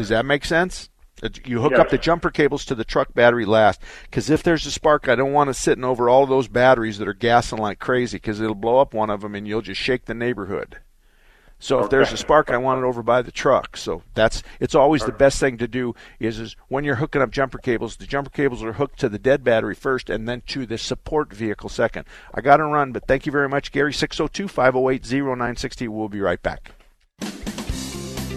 Does 0.00 0.08
that 0.08 0.24
make 0.24 0.46
sense? 0.46 0.88
Uh, 1.22 1.28
You 1.44 1.60
hook 1.60 1.74
up 1.74 1.90
the 1.90 1.98
jumper 1.98 2.30
cables 2.30 2.64
to 2.64 2.74
the 2.74 2.84
truck 2.84 3.12
battery 3.12 3.44
last, 3.44 3.82
because 4.04 4.30
if 4.30 4.42
there's 4.42 4.64
a 4.64 4.70
spark, 4.70 5.10
I 5.10 5.14
don't 5.14 5.34
want 5.34 5.50
it 5.50 5.54
sitting 5.54 5.84
over 5.84 6.08
all 6.08 6.24
those 6.24 6.48
batteries 6.48 6.96
that 6.96 7.06
are 7.06 7.12
gassing 7.12 7.58
like 7.58 7.78
crazy, 7.78 8.16
because 8.16 8.40
it'll 8.40 8.54
blow 8.54 8.78
up 8.78 8.94
one 8.94 9.10
of 9.10 9.20
them 9.20 9.34
and 9.34 9.46
you'll 9.46 9.60
just 9.60 9.78
shake 9.78 10.06
the 10.06 10.14
neighborhood. 10.14 10.78
So 11.58 11.80
if 11.80 11.90
there's 11.90 12.10
a 12.10 12.16
spark, 12.16 12.50
I 12.50 12.56
want 12.56 12.82
it 12.82 12.86
over 12.86 13.02
by 13.02 13.20
the 13.20 13.30
truck. 13.30 13.76
So 13.76 14.02
that's 14.14 14.42
it's 14.58 14.74
always 14.74 15.04
the 15.04 15.12
best 15.12 15.38
thing 15.38 15.58
to 15.58 15.68
do 15.68 15.94
is 16.18 16.38
is 16.38 16.56
when 16.68 16.84
you're 16.84 16.94
hooking 16.94 17.20
up 17.20 17.30
jumper 17.30 17.58
cables, 17.58 17.96
the 17.96 18.06
jumper 18.06 18.30
cables 18.30 18.62
are 18.62 18.72
hooked 18.72 18.98
to 19.00 19.10
the 19.10 19.18
dead 19.18 19.44
battery 19.44 19.74
first 19.74 20.08
and 20.08 20.26
then 20.26 20.40
to 20.46 20.64
the 20.64 20.78
support 20.78 21.34
vehicle 21.34 21.68
second. 21.68 22.06
I 22.32 22.40
got 22.40 22.56
to 22.56 22.64
run, 22.64 22.92
but 22.92 23.06
thank 23.06 23.26
you 23.26 23.32
very 23.32 23.50
much, 23.50 23.70
Gary. 23.72 23.92
602-508-0960. 23.92 25.88
We'll 25.88 26.08
be 26.08 26.22
right 26.22 26.42
back. 26.42 26.72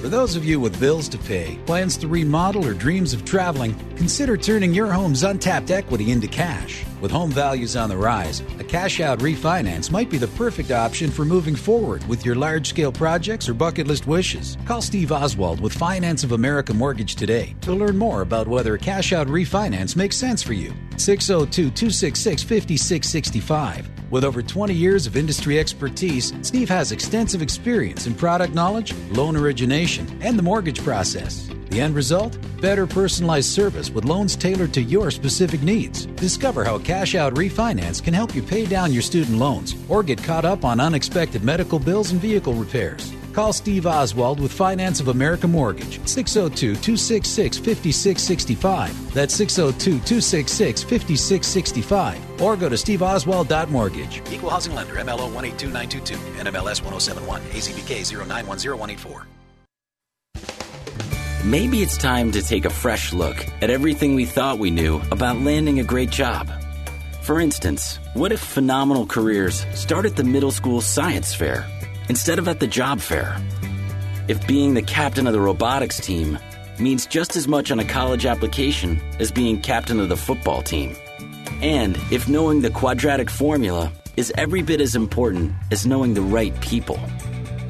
For 0.03 0.09
those 0.09 0.35
of 0.35 0.43
you 0.43 0.59
with 0.59 0.81
bills 0.81 1.07
to 1.07 1.17
pay, 1.17 1.57
plans 1.65 1.95
to 1.99 2.09
remodel, 2.09 2.65
or 2.65 2.73
dreams 2.73 3.13
of 3.13 3.23
traveling, 3.23 3.73
consider 3.95 4.35
turning 4.35 4.73
your 4.73 4.91
home's 4.91 5.23
untapped 5.23 5.71
equity 5.71 6.11
into 6.11 6.27
cash. 6.27 6.83
With 6.99 7.09
home 7.09 7.31
values 7.31 7.77
on 7.77 7.87
the 7.87 7.95
rise, 7.95 8.41
a 8.59 8.65
cash 8.65 8.99
out 8.99 9.19
refinance 9.19 9.89
might 9.89 10.09
be 10.09 10.17
the 10.17 10.27
perfect 10.27 10.71
option 10.71 11.09
for 11.09 11.23
moving 11.23 11.55
forward 11.55 12.05
with 12.09 12.25
your 12.25 12.35
large 12.35 12.67
scale 12.67 12.91
projects 12.91 13.47
or 13.47 13.53
bucket 13.53 13.87
list 13.87 14.05
wishes. 14.05 14.57
Call 14.65 14.81
Steve 14.81 15.13
Oswald 15.13 15.61
with 15.61 15.71
Finance 15.71 16.25
of 16.25 16.33
America 16.33 16.73
Mortgage 16.73 17.15
today 17.15 17.55
to 17.61 17.71
learn 17.71 17.97
more 17.97 18.23
about 18.23 18.45
whether 18.45 18.73
a 18.73 18.79
cash 18.79 19.13
out 19.13 19.27
refinance 19.27 19.95
makes 19.95 20.17
sense 20.17 20.43
for 20.43 20.51
you. 20.51 20.73
602 20.97 21.71
266 21.71 22.43
5665. 22.43 23.92
With 24.13 24.23
over 24.23 24.43
20 24.43 24.75
years 24.75 25.07
of 25.07 25.17
industry 25.17 25.57
expertise, 25.57 26.33
Steve 26.43 26.69
has 26.69 26.91
extensive 26.91 27.41
experience 27.41 28.05
in 28.05 28.13
product 28.13 28.53
knowledge, 28.53 28.93
loan 29.09 29.35
origination, 29.35 30.05
and 30.21 30.37
the 30.37 30.43
mortgage 30.43 30.83
process. 30.83 31.49
The 31.71 31.81
end 31.81 31.95
result? 31.95 32.37
Better 32.61 32.85
personalized 32.85 33.49
service 33.49 33.89
with 33.89 34.05
loans 34.05 34.35
tailored 34.35 34.71
to 34.75 34.83
your 34.83 35.09
specific 35.09 35.63
needs. 35.63 36.05
Discover 36.05 36.63
how 36.63 36.77
cash 36.77 37.15
out 37.15 37.33
refinance 37.33 38.03
can 38.03 38.13
help 38.13 38.35
you 38.35 38.43
pay 38.43 38.67
down 38.67 38.93
your 38.93 39.01
student 39.01 39.39
loans 39.39 39.75
or 39.89 40.03
get 40.03 40.23
caught 40.23 40.45
up 40.45 40.63
on 40.63 40.79
unexpected 40.79 41.43
medical 41.43 41.79
bills 41.79 42.11
and 42.11 42.21
vehicle 42.21 42.53
repairs. 42.53 43.11
Call 43.33 43.51
Steve 43.51 43.87
Oswald 43.87 44.39
with 44.39 44.53
Finance 44.53 44.99
of 44.99 45.07
America 45.07 45.47
Mortgage, 45.47 45.99
602 46.07 46.75
266 46.75 47.57
5665. 47.57 49.11
That's 49.15 49.33
602 49.33 49.89
266 50.05 50.83
5665. 50.83 52.32
Or 52.41 52.55
go 52.55 52.69
to 52.69 52.75
steveoswald.mortgage. 52.75 54.21
Equal 54.31 54.49
housing 54.49 54.75
lender, 54.75 54.95
MLO 54.95 55.31
182922, 55.33 56.15
NMLS 56.41 56.81
1071, 56.81 57.41
ACBK 57.41 58.01
0910184. 58.03 59.25
Maybe 61.45 61.81
it's 61.81 61.97
time 61.97 62.31
to 62.31 62.41
take 62.41 62.63
a 62.63 62.69
fresh 62.69 63.11
look 63.11 63.35
at 63.61 63.69
everything 63.69 64.15
we 64.15 64.23
thought 64.23 64.59
we 64.59 64.71
knew 64.71 65.01
about 65.11 65.41
landing 65.41 65.77
a 65.81 65.83
great 65.83 66.09
job. 66.09 66.49
For 67.21 67.41
instance, 67.41 67.99
what 68.13 68.31
if 68.31 68.39
phenomenal 68.39 69.05
careers 69.05 69.65
start 69.73 70.05
at 70.05 70.15
the 70.15 70.23
middle 70.23 70.51
school 70.51 70.79
science 70.79 71.35
fair 71.35 71.67
instead 72.07 72.39
of 72.39 72.47
at 72.47 72.61
the 72.61 72.67
job 72.67 73.01
fair? 73.01 73.35
If 74.29 74.47
being 74.47 74.73
the 74.73 74.81
captain 74.81 75.27
of 75.27 75.33
the 75.33 75.41
robotics 75.41 75.99
team 75.99 76.39
means 76.79 77.05
just 77.05 77.35
as 77.35 77.45
much 77.45 77.71
on 77.71 77.79
a 77.79 77.85
college 77.85 78.25
application 78.25 79.01
as 79.19 79.29
being 79.29 79.59
captain 79.59 79.99
of 79.99 80.07
the 80.07 80.15
football 80.15 80.61
team? 80.61 80.95
And 81.61 81.97
if 82.11 82.27
knowing 82.27 82.61
the 82.61 82.69
quadratic 82.69 83.29
formula 83.29 83.91
is 84.17 84.31
every 84.37 84.61
bit 84.61 84.81
as 84.81 84.95
important 84.95 85.53
as 85.71 85.85
knowing 85.85 86.13
the 86.13 86.21
right 86.21 86.59
people. 86.61 86.99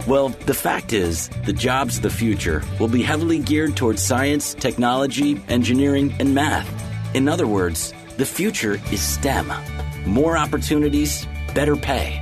Well, 0.08 0.30
the 0.30 0.54
fact 0.54 0.92
is, 0.92 1.30
the 1.46 1.54
jobs 1.54 1.98
of 1.98 2.04
the 2.04 2.10
future 2.10 2.62
will 2.80 2.90
be 2.90 3.02
heavily 3.02 3.40
geared 3.40 3.78
towards 3.78 4.02
science, 4.02 4.54
technology, 4.54 5.42
engineering, 5.48 6.14
and 6.20 6.36
math. 6.36 6.68
In 7.16 7.30
other 7.30 7.48
words, 7.48 7.94
the 8.18 8.26
future 8.26 8.82
is 8.92 9.02
STEM. 9.02 9.52
More 10.06 10.36
opportunities, 10.38 11.26
better 11.56 11.78
pay. 11.78 12.20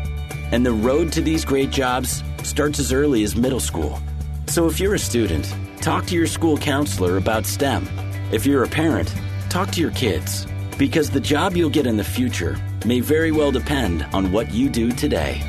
And 0.51 0.63
the 0.63 0.73
road 0.73 1.11
to 1.13 1.21
these 1.21 1.43
great 1.43 1.71
jobs 1.71 2.23
starts 2.43 2.79
as 2.79 2.93
early 2.93 3.23
as 3.23 3.35
middle 3.35 3.59
school. 3.59 3.99
So 4.47 4.67
if 4.67 4.79
you're 4.79 4.95
a 4.95 4.99
student, 4.99 5.51
talk 5.81 6.05
to 6.07 6.15
your 6.15 6.27
school 6.27 6.57
counselor 6.57 7.17
about 7.17 7.45
STEM. 7.45 7.87
If 8.31 8.45
you're 8.45 8.63
a 8.63 8.67
parent, 8.67 9.13
talk 9.49 9.71
to 9.71 9.81
your 9.81 9.91
kids. 9.91 10.45
Because 10.81 11.11
the 11.11 11.19
job 11.19 11.55
you'll 11.55 11.69
get 11.69 11.85
in 11.85 11.95
the 11.95 12.03
future 12.03 12.57
may 12.87 13.01
very 13.01 13.31
well 13.31 13.51
depend 13.51 14.01
on 14.13 14.31
what 14.31 14.51
you 14.51 14.67
do 14.67 14.91
today. 14.91 15.39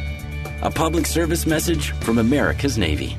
A 0.61 0.71
public 0.71 1.07
service 1.07 1.47
message 1.47 1.93
from 2.03 2.19
America's 2.19 2.77
Navy. 2.77 3.17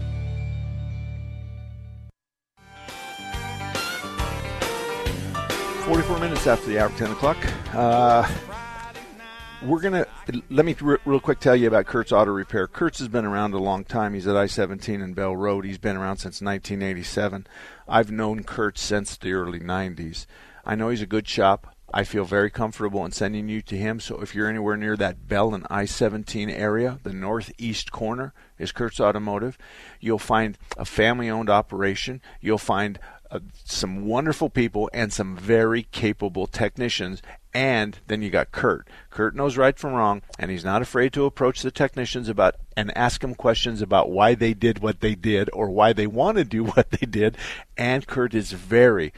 Forty-four 5.88 6.20
minutes 6.20 6.46
after 6.46 6.68
the 6.68 6.78
hour, 6.78 6.90
ten 6.98 7.10
o'clock. 7.10 7.38
Uh, 7.74 8.32
we're 9.64 9.82
gonna 9.82 10.06
let 10.52 10.68
me 10.68 10.76
r- 10.86 11.00
real 11.06 11.20
quick 11.20 11.40
tell 11.40 11.56
you 11.56 11.68
about 11.68 11.88
Kurt's 11.88 12.12
Auto 12.12 12.30
Repair. 12.30 12.68
Kurt's 12.68 13.00
has 13.00 13.08
been 13.08 13.26
around 13.26 13.56
a 13.56 13.58
long 13.58 13.86
time. 13.86 14.14
He's 14.14 14.28
at 14.28 14.38
I-17 14.38 15.04
and 15.04 15.16
Bell 15.16 15.36
Road. 15.36 15.66
He's 15.66 15.80
been 15.80 15.98
around 15.98 16.18
since 16.18 16.44
1987. 16.44 17.48
I've 17.88 18.12
known 18.12 18.44
Kurt 18.44 18.78
since 18.78 19.18
the 19.18 19.34
early 19.34 19.60
90s. 19.60 20.28
I 20.64 20.76
know 20.76 20.90
he's 20.90 21.02
a 21.02 21.08
good 21.08 21.28
shop. 21.28 21.73
I 21.96 22.04
feel 22.04 22.26
very 22.26 22.50
comfortable 22.50 23.06
in 23.06 23.12
sending 23.12 23.50
you 23.50 23.62
to 23.62 23.78
him. 23.78 24.00
So 24.00 24.20
if 24.20 24.34
you're 24.34 24.50
anywhere 24.50 24.76
near 24.76 24.98
that 24.98 25.28
Bell 25.28 25.54
and 25.54 25.68
I-17 25.70 26.52
area, 26.52 26.98
the 27.04 27.14
northeast 27.14 27.92
corner 27.92 28.34
is 28.58 28.72
Kurt's 28.72 29.00
Automotive. 29.00 29.60
You'll 30.00 30.18
find 30.18 30.58
a 30.76 30.86
family-owned 30.86 31.52
operation. 31.52 32.20
You'll 32.42 32.58
find 32.58 32.98
uh, 33.30 33.42
some 33.64 34.08
wonderful 34.08 34.50
people 34.50 34.90
and 34.92 35.14
some 35.14 35.38
very 35.38 35.84
capable 35.84 36.48
technicians. 36.48 37.22
And 37.54 38.00
then 38.08 38.24
you 38.24 38.32
got 38.32 38.52
Kurt. 38.52 38.88
Kurt 39.12 39.36
knows 39.36 39.56
right 39.56 39.78
from 39.78 39.94
wrong, 39.94 40.24
and 40.40 40.50
he's 40.50 40.66
not 40.66 40.82
afraid 40.82 41.14
to 41.14 41.26
approach 41.26 41.62
the 41.62 41.70
technicians 41.70 42.28
about 42.28 42.56
and 42.76 42.96
ask 42.98 43.22
them 43.22 43.36
questions 43.36 43.84
about 43.84 44.10
why 44.10 44.34
they 44.34 44.56
did 44.56 44.80
what 44.80 45.02
they 45.02 45.14
did 45.14 45.48
or 45.54 45.70
why 45.70 45.94
they 45.94 46.08
want 46.08 46.38
to 46.38 46.44
do 46.44 46.64
what 46.64 46.90
they 46.90 47.06
did. 47.06 47.38
And 47.78 48.08
Kurt 48.08 48.34
is 48.34 48.52
very 48.52 49.14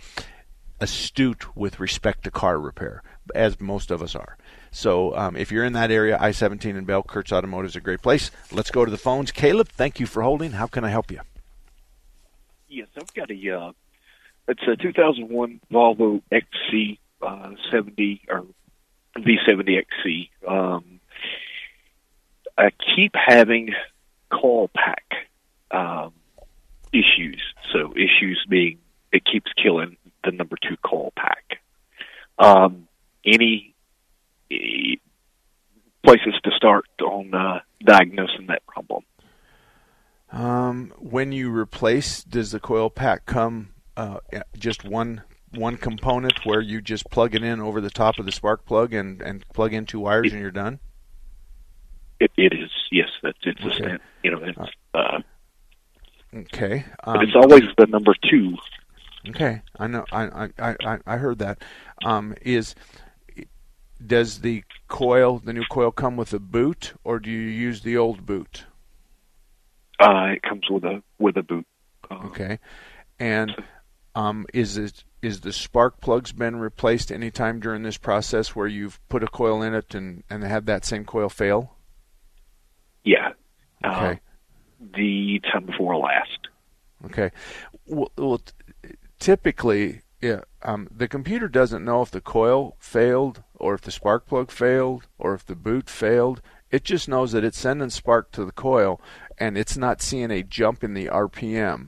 astute 0.79 1.55
with 1.55 1.79
respect 1.79 2.23
to 2.23 2.31
car 2.31 2.59
repair, 2.59 3.01
as 3.33 3.59
most 3.59 3.91
of 3.91 4.01
us 4.01 4.15
are. 4.15 4.37
So 4.71 5.15
um, 5.15 5.35
if 5.35 5.51
you're 5.51 5.63
in 5.63 5.73
that 5.73 5.91
area, 5.91 6.17
I-17 6.19 6.77
and 6.77 6.85
Bell, 6.85 7.03
Kurt's 7.03 7.31
Automotive 7.31 7.71
is 7.71 7.75
a 7.75 7.81
great 7.81 8.01
place. 8.01 8.31
Let's 8.51 8.71
go 8.71 8.83
to 8.83 8.91
the 8.91 8.97
phones. 8.97 9.31
Caleb, 9.31 9.69
thank 9.69 9.99
you 9.99 10.05
for 10.05 10.21
holding. 10.21 10.51
How 10.51 10.67
can 10.67 10.83
I 10.83 10.89
help 10.89 11.11
you? 11.11 11.21
Yes, 12.67 12.87
I've 12.97 13.13
got 13.13 13.31
a. 13.31 13.57
Uh, 13.57 13.71
it's 14.47 14.61
a 14.67 14.75
2001 14.75 15.61
Volvo 15.71 16.21
XC 16.31 16.99
uh, 17.21 17.51
70 17.71 18.21
or 18.29 18.45
V70 19.17 19.77
XC. 19.79 20.29
Um, 20.47 20.99
I 22.57 22.69
keep 22.95 23.13
having 23.15 23.73
coil 24.31 24.69
pack 24.73 25.05
um, 25.71 26.13
issues. 26.91 27.41
So 27.73 27.93
issues 27.93 28.45
being 28.49 28.79
it 29.11 29.23
keeps 29.25 29.51
killing 29.61 29.97
the 30.25 30.31
number 30.31 30.57
two 30.61 30.77
coil 30.83 31.13
pack. 31.15 31.59
Um, 32.37 32.87
any 33.25 33.73
eh, 34.51 34.95
places 36.03 36.33
to 36.43 36.51
start 36.55 36.85
on 37.01 37.33
uh, 37.33 37.59
diagnosing 37.83 38.47
that 38.47 38.65
problem? 38.67 39.03
Um, 40.31 40.91
when 40.97 41.31
you 41.31 41.49
replace, 41.55 42.23
does 42.23 42.51
the 42.51 42.59
coil 42.59 42.89
pack 42.89 43.25
come 43.25 43.69
uh, 43.95 44.19
just 44.57 44.83
one 44.83 45.23
one 45.53 45.77
component 45.77 46.45
where 46.45 46.59
you 46.59 46.81
just 46.81 47.09
plug 47.09 47.33
it 47.33 47.43
in 47.43 47.61
over 47.61 47.79
the 47.79 47.89
top 47.89 48.19
of 48.19 48.25
the 48.25 48.31
spark 48.31 48.65
plug 48.65 48.93
and, 48.93 49.21
and 49.21 49.47
plug 49.53 49.73
in 49.73 49.85
two 49.85 50.01
wires 50.01 50.27
it, 50.27 50.33
and 50.33 50.41
you're 50.41 50.51
done? 50.51 50.79
It, 52.19 52.31
it 52.37 52.53
is. 52.53 52.69
Yes, 52.91 53.09
that's 53.23 53.37
it's 53.43 53.61
okay. 53.61 53.69
a 53.69 53.73
stand, 53.73 53.99
you 54.23 54.31
know 54.31 54.41
it's. 54.43 54.57
Uh, 54.93 55.19
okay, 56.35 56.85
um, 57.03 57.15
but 57.15 57.23
it's 57.23 57.35
always 57.35 57.63
the 57.77 57.87
number 57.87 58.13
two. 58.29 58.55
Okay, 59.29 59.61
I 59.77 59.87
know. 59.87 60.05
I 60.11 60.49
I 60.59 60.75
I, 60.83 60.97
I 61.05 61.17
heard 61.17 61.39
that. 61.39 61.59
Um, 62.03 62.35
is 62.41 62.75
does 64.05 64.41
the 64.41 64.63
coil, 64.87 65.39
the 65.39 65.53
new 65.53 65.63
coil, 65.69 65.91
come 65.91 66.17
with 66.17 66.33
a 66.33 66.39
boot, 66.39 66.93
or 67.03 67.19
do 67.19 67.29
you 67.29 67.39
use 67.39 67.81
the 67.81 67.97
old 67.97 68.25
boot? 68.25 68.65
Uh, 69.99 70.33
it 70.35 70.41
comes 70.41 70.63
with 70.69 70.83
a 70.83 71.01
with 71.17 71.37
a 71.37 71.43
boot. 71.43 71.65
Uh, 72.09 72.15
okay, 72.25 72.59
and 73.19 73.51
um, 74.13 74.45
is 74.53 74.77
it 74.77 75.03
is 75.21 75.41
the 75.41 75.53
spark 75.53 76.01
plugs 76.01 76.31
been 76.31 76.57
replaced 76.57 77.11
anytime 77.11 77.59
during 77.59 77.83
this 77.83 77.97
process 77.97 78.55
where 78.55 78.67
you've 78.67 78.99
put 79.09 79.23
a 79.23 79.27
coil 79.27 79.61
in 79.61 79.73
it 79.73 79.95
and 79.95 80.23
and 80.29 80.43
had 80.43 80.65
that 80.65 80.85
same 80.85 81.05
coil 81.05 81.29
fail? 81.29 81.75
Yeah. 83.03 83.29
Okay. 83.83 84.11
Uh, 84.11 84.15
the 84.95 85.41
time 85.51 85.65
before 85.65 85.95
last. 85.97 86.47
Okay. 87.05 87.31
Well, 87.87 88.11
well 88.17 88.41
typically, 89.25 90.01
yeah, 90.21 90.41
um, 90.61 90.87
the 90.95 91.07
computer 91.07 91.47
doesn't 91.47 91.83
know 91.83 92.03
if 92.03 92.11
the 92.11 92.21
coil 92.21 92.75
failed 92.79 93.41
or 93.55 93.73
if 93.73 93.81
the 93.81 93.89
spark 93.89 94.27
plug 94.27 94.51
failed 94.51 95.07
or 95.17 95.33
if 95.33 95.43
the 95.43 95.55
boot 95.55 95.89
failed. 95.89 96.43
It 96.69 96.83
just 96.83 97.09
knows 97.09 97.31
that 97.31 97.43
it's 97.43 97.57
sending 97.57 97.89
spark 97.89 98.31
to 98.33 98.45
the 98.45 98.51
coil 98.51 99.01
and 99.39 99.57
it's 99.57 99.77
not 99.77 99.99
seeing 99.99 100.29
a 100.29 100.43
jump 100.43 100.83
in 100.83 100.93
the 100.93 101.07
RPM. 101.07 101.87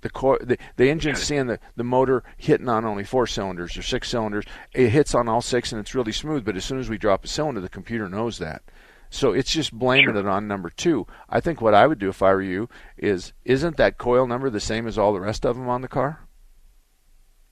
The 0.00 0.10
coil, 0.10 0.38
the, 0.40 0.58
the 0.76 0.90
engine's 0.90 1.22
seeing 1.22 1.46
the, 1.46 1.60
the 1.76 1.84
motor 1.84 2.24
hitting 2.36 2.68
on 2.68 2.84
only 2.84 3.04
four 3.04 3.28
cylinders 3.28 3.76
or 3.76 3.82
six 3.82 4.08
cylinders. 4.08 4.44
It 4.72 4.88
hits 4.88 5.14
on 5.14 5.28
all 5.28 5.42
six 5.42 5.70
and 5.70 5.80
it's 5.80 5.94
really 5.94 6.12
smooth, 6.12 6.44
but 6.44 6.56
as 6.56 6.64
soon 6.64 6.80
as 6.80 6.88
we 6.88 6.98
drop 6.98 7.24
a 7.24 7.28
cylinder, 7.28 7.60
the 7.60 7.68
computer 7.68 8.08
knows 8.08 8.38
that. 8.38 8.62
So 9.10 9.32
it's 9.32 9.52
just 9.52 9.72
blaming 9.72 10.14
sure. 10.14 10.16
it 10.16 10.26
on 10.26 10.48
number 10.48 10.70
two. 10.70 11.06
I 11.28 11.38
think 11.38 11.60
what 11.60 11.74
I 11.74 11.86
would 11.86 12.00
do 12.00 12.08
if 12.08 12.20
I 12.20 12.32
were 12.32 12.42
you 12.42 12.68
is, 12.96 13.32
isn't 13.44 13.76
that 13.76 13.96
coil 13.96 14.26
number 14.26 14.50
the 14.50 14.58
same 14.58 14.88
as 14.88 14.98
all 14.98 15.12
the 15.12 15.20
rest 15.20 15.46
of 15.46 15.54
them 15.54 15.68
on 15.68 15.82
the 15.82 15.88
car? 15.88 16.27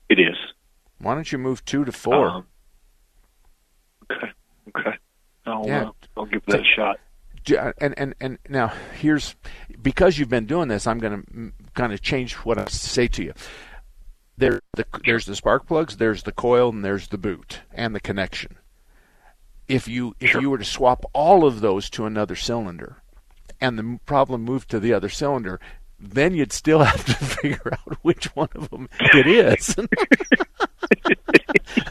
It 0.09 0.19
is. 0.19 0.35
Why 0.99 1.13
don't 1.15 1.31
you 1.31 1.37
move 1.37 1.63
two 1.65 1.85
to 1.85 1.91
four? 1.91 2.29
Um, 2.29 2.45
okay. 4.11 4.31
Okay. 4.69 4.97
I'll, 5.45 5.65
yeah. 5.65 5.83
Uh, 5.85 5.91
I'll 6.17 6.25
give 6.25 6.45
that 6.47 6.61
a 6.61 6.63
shot. 6.63 6.99
And 7.79 7.97
and 7.97 8.13
and 8.19 8.39
now 8.49 8.73
here's 8.99 9.35
because 9.81 10.17
you've 10.17 10.27
been 10.27 10.47
doing 10.47 10.67
this, 10.67 10.85
I'm 10.85 10.99
going 10.99 11.23
to 11.23 11.53
kind 11.75 11.93
of 11.93 12.01
change 12.01 12.33
what 12.33 12.57
I 12.57 12.65
say 12.65 13.07
to 13.07 13.23
you. 13.23 13.33
There, 14.37 14.61
the, 14.73 14.85
there's 15.05 15.25
the 15.25 15.35
spark 15.35 15.65
plugs, 15.65 15.97
there's 15.97 16.23
the 16.23 16.33
coil, 16.33 16.69
and 16.69 16.83
there's 16.83 17.07
the 17.07 17.17
boot 17.17 17.61
and 17.73 17.95
the 17.95 18.01
connection. 18.01 18.57
If 19.67 19.87
you 19.87 20.15
if 20.19 20.31
sure. 20.31 20.41
you 20.41 20.49
were 20.49 20.57
to 20.57 20.65
swap 20.65 21.05
all 21.13 21.45
of 21.45 21.61
those 21.61 21.89
to 21.91 22.05
another 22.05 22.35
cylinder, 22.35 22.97
and 23.61 23.79
the 23.79 23.99
problem 24.05 24.43
moved 24.43 24.69
to 24.71 24.79
the 24.79 24.93
other 24.93 25.09
cylinder, 25.09 25.59
then 25.99 26.33
you'd 26.33 26.53
still 26.53 26.79
have 26.83 27.05
to 27.05 27.13
figure 27.13 27.73
out 27.73 27.97
which 28.03 28.35
one 28.35 28.49
of 28.55 28.69
them 28.69 28.89
it 29.13 29.27
is. 29.27 29.75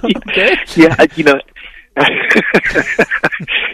okay. 0.05 0.57
Yeah, 0.77 1.07
you 1.15 1.25
know. 1.25 1.41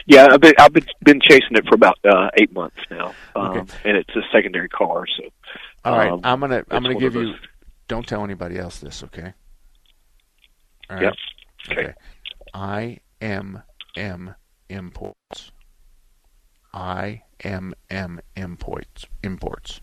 yeah, 0.07 0.29
I've 0.31 0.41
been 0.41 0.55
I've 0.59 0.73
been, 0.73 0.87
been 1.03 1.21
chasing 1.21 1.57
it 1.57 1.67
for 1.69 1.75
about 1.75 1.99
uh, 2.05 2.31
eight 2.37 2.53
months 2.53 2.77
now, 2.89 3.15
um, 3.35 3.59
okay. 3.59 3.75
and 3.85 3.97
it's 3.97 4.15
a 4.15 4.21
secondary 4.33 4.69
car. 4.69 5.05
So, 5.17 5.25
all 5.85 5.97
right, 5.97 6.13
um, 6.13 6.21
I'm 6.23 6.39
gonna 6.39 6.63
I'm 6.71 6.85
gonna 6.85 6.95
give 6.95 7.17
you. 7.17 7.35
Don't 7.89 8.07
tell 8.07 8.23
anybody 8.23 8.59
else 8.59 8.79
this, 8.79 9.03
okay? 9.03 9.35
All 10.89 10.97
right. 10.97 11.03
Yep. 11.03 11.15
Okay. 11.71 11.81
okay. 11.83 11.95
I 12.55 12.99
M 13.21 13.63
M 13.97 14.37
imports. 14.69 15.51
I 16.73 17.23
M 17.41 17.75
M 17.91 18.21
imports 18.37 19.07
imports. 19.25 19.81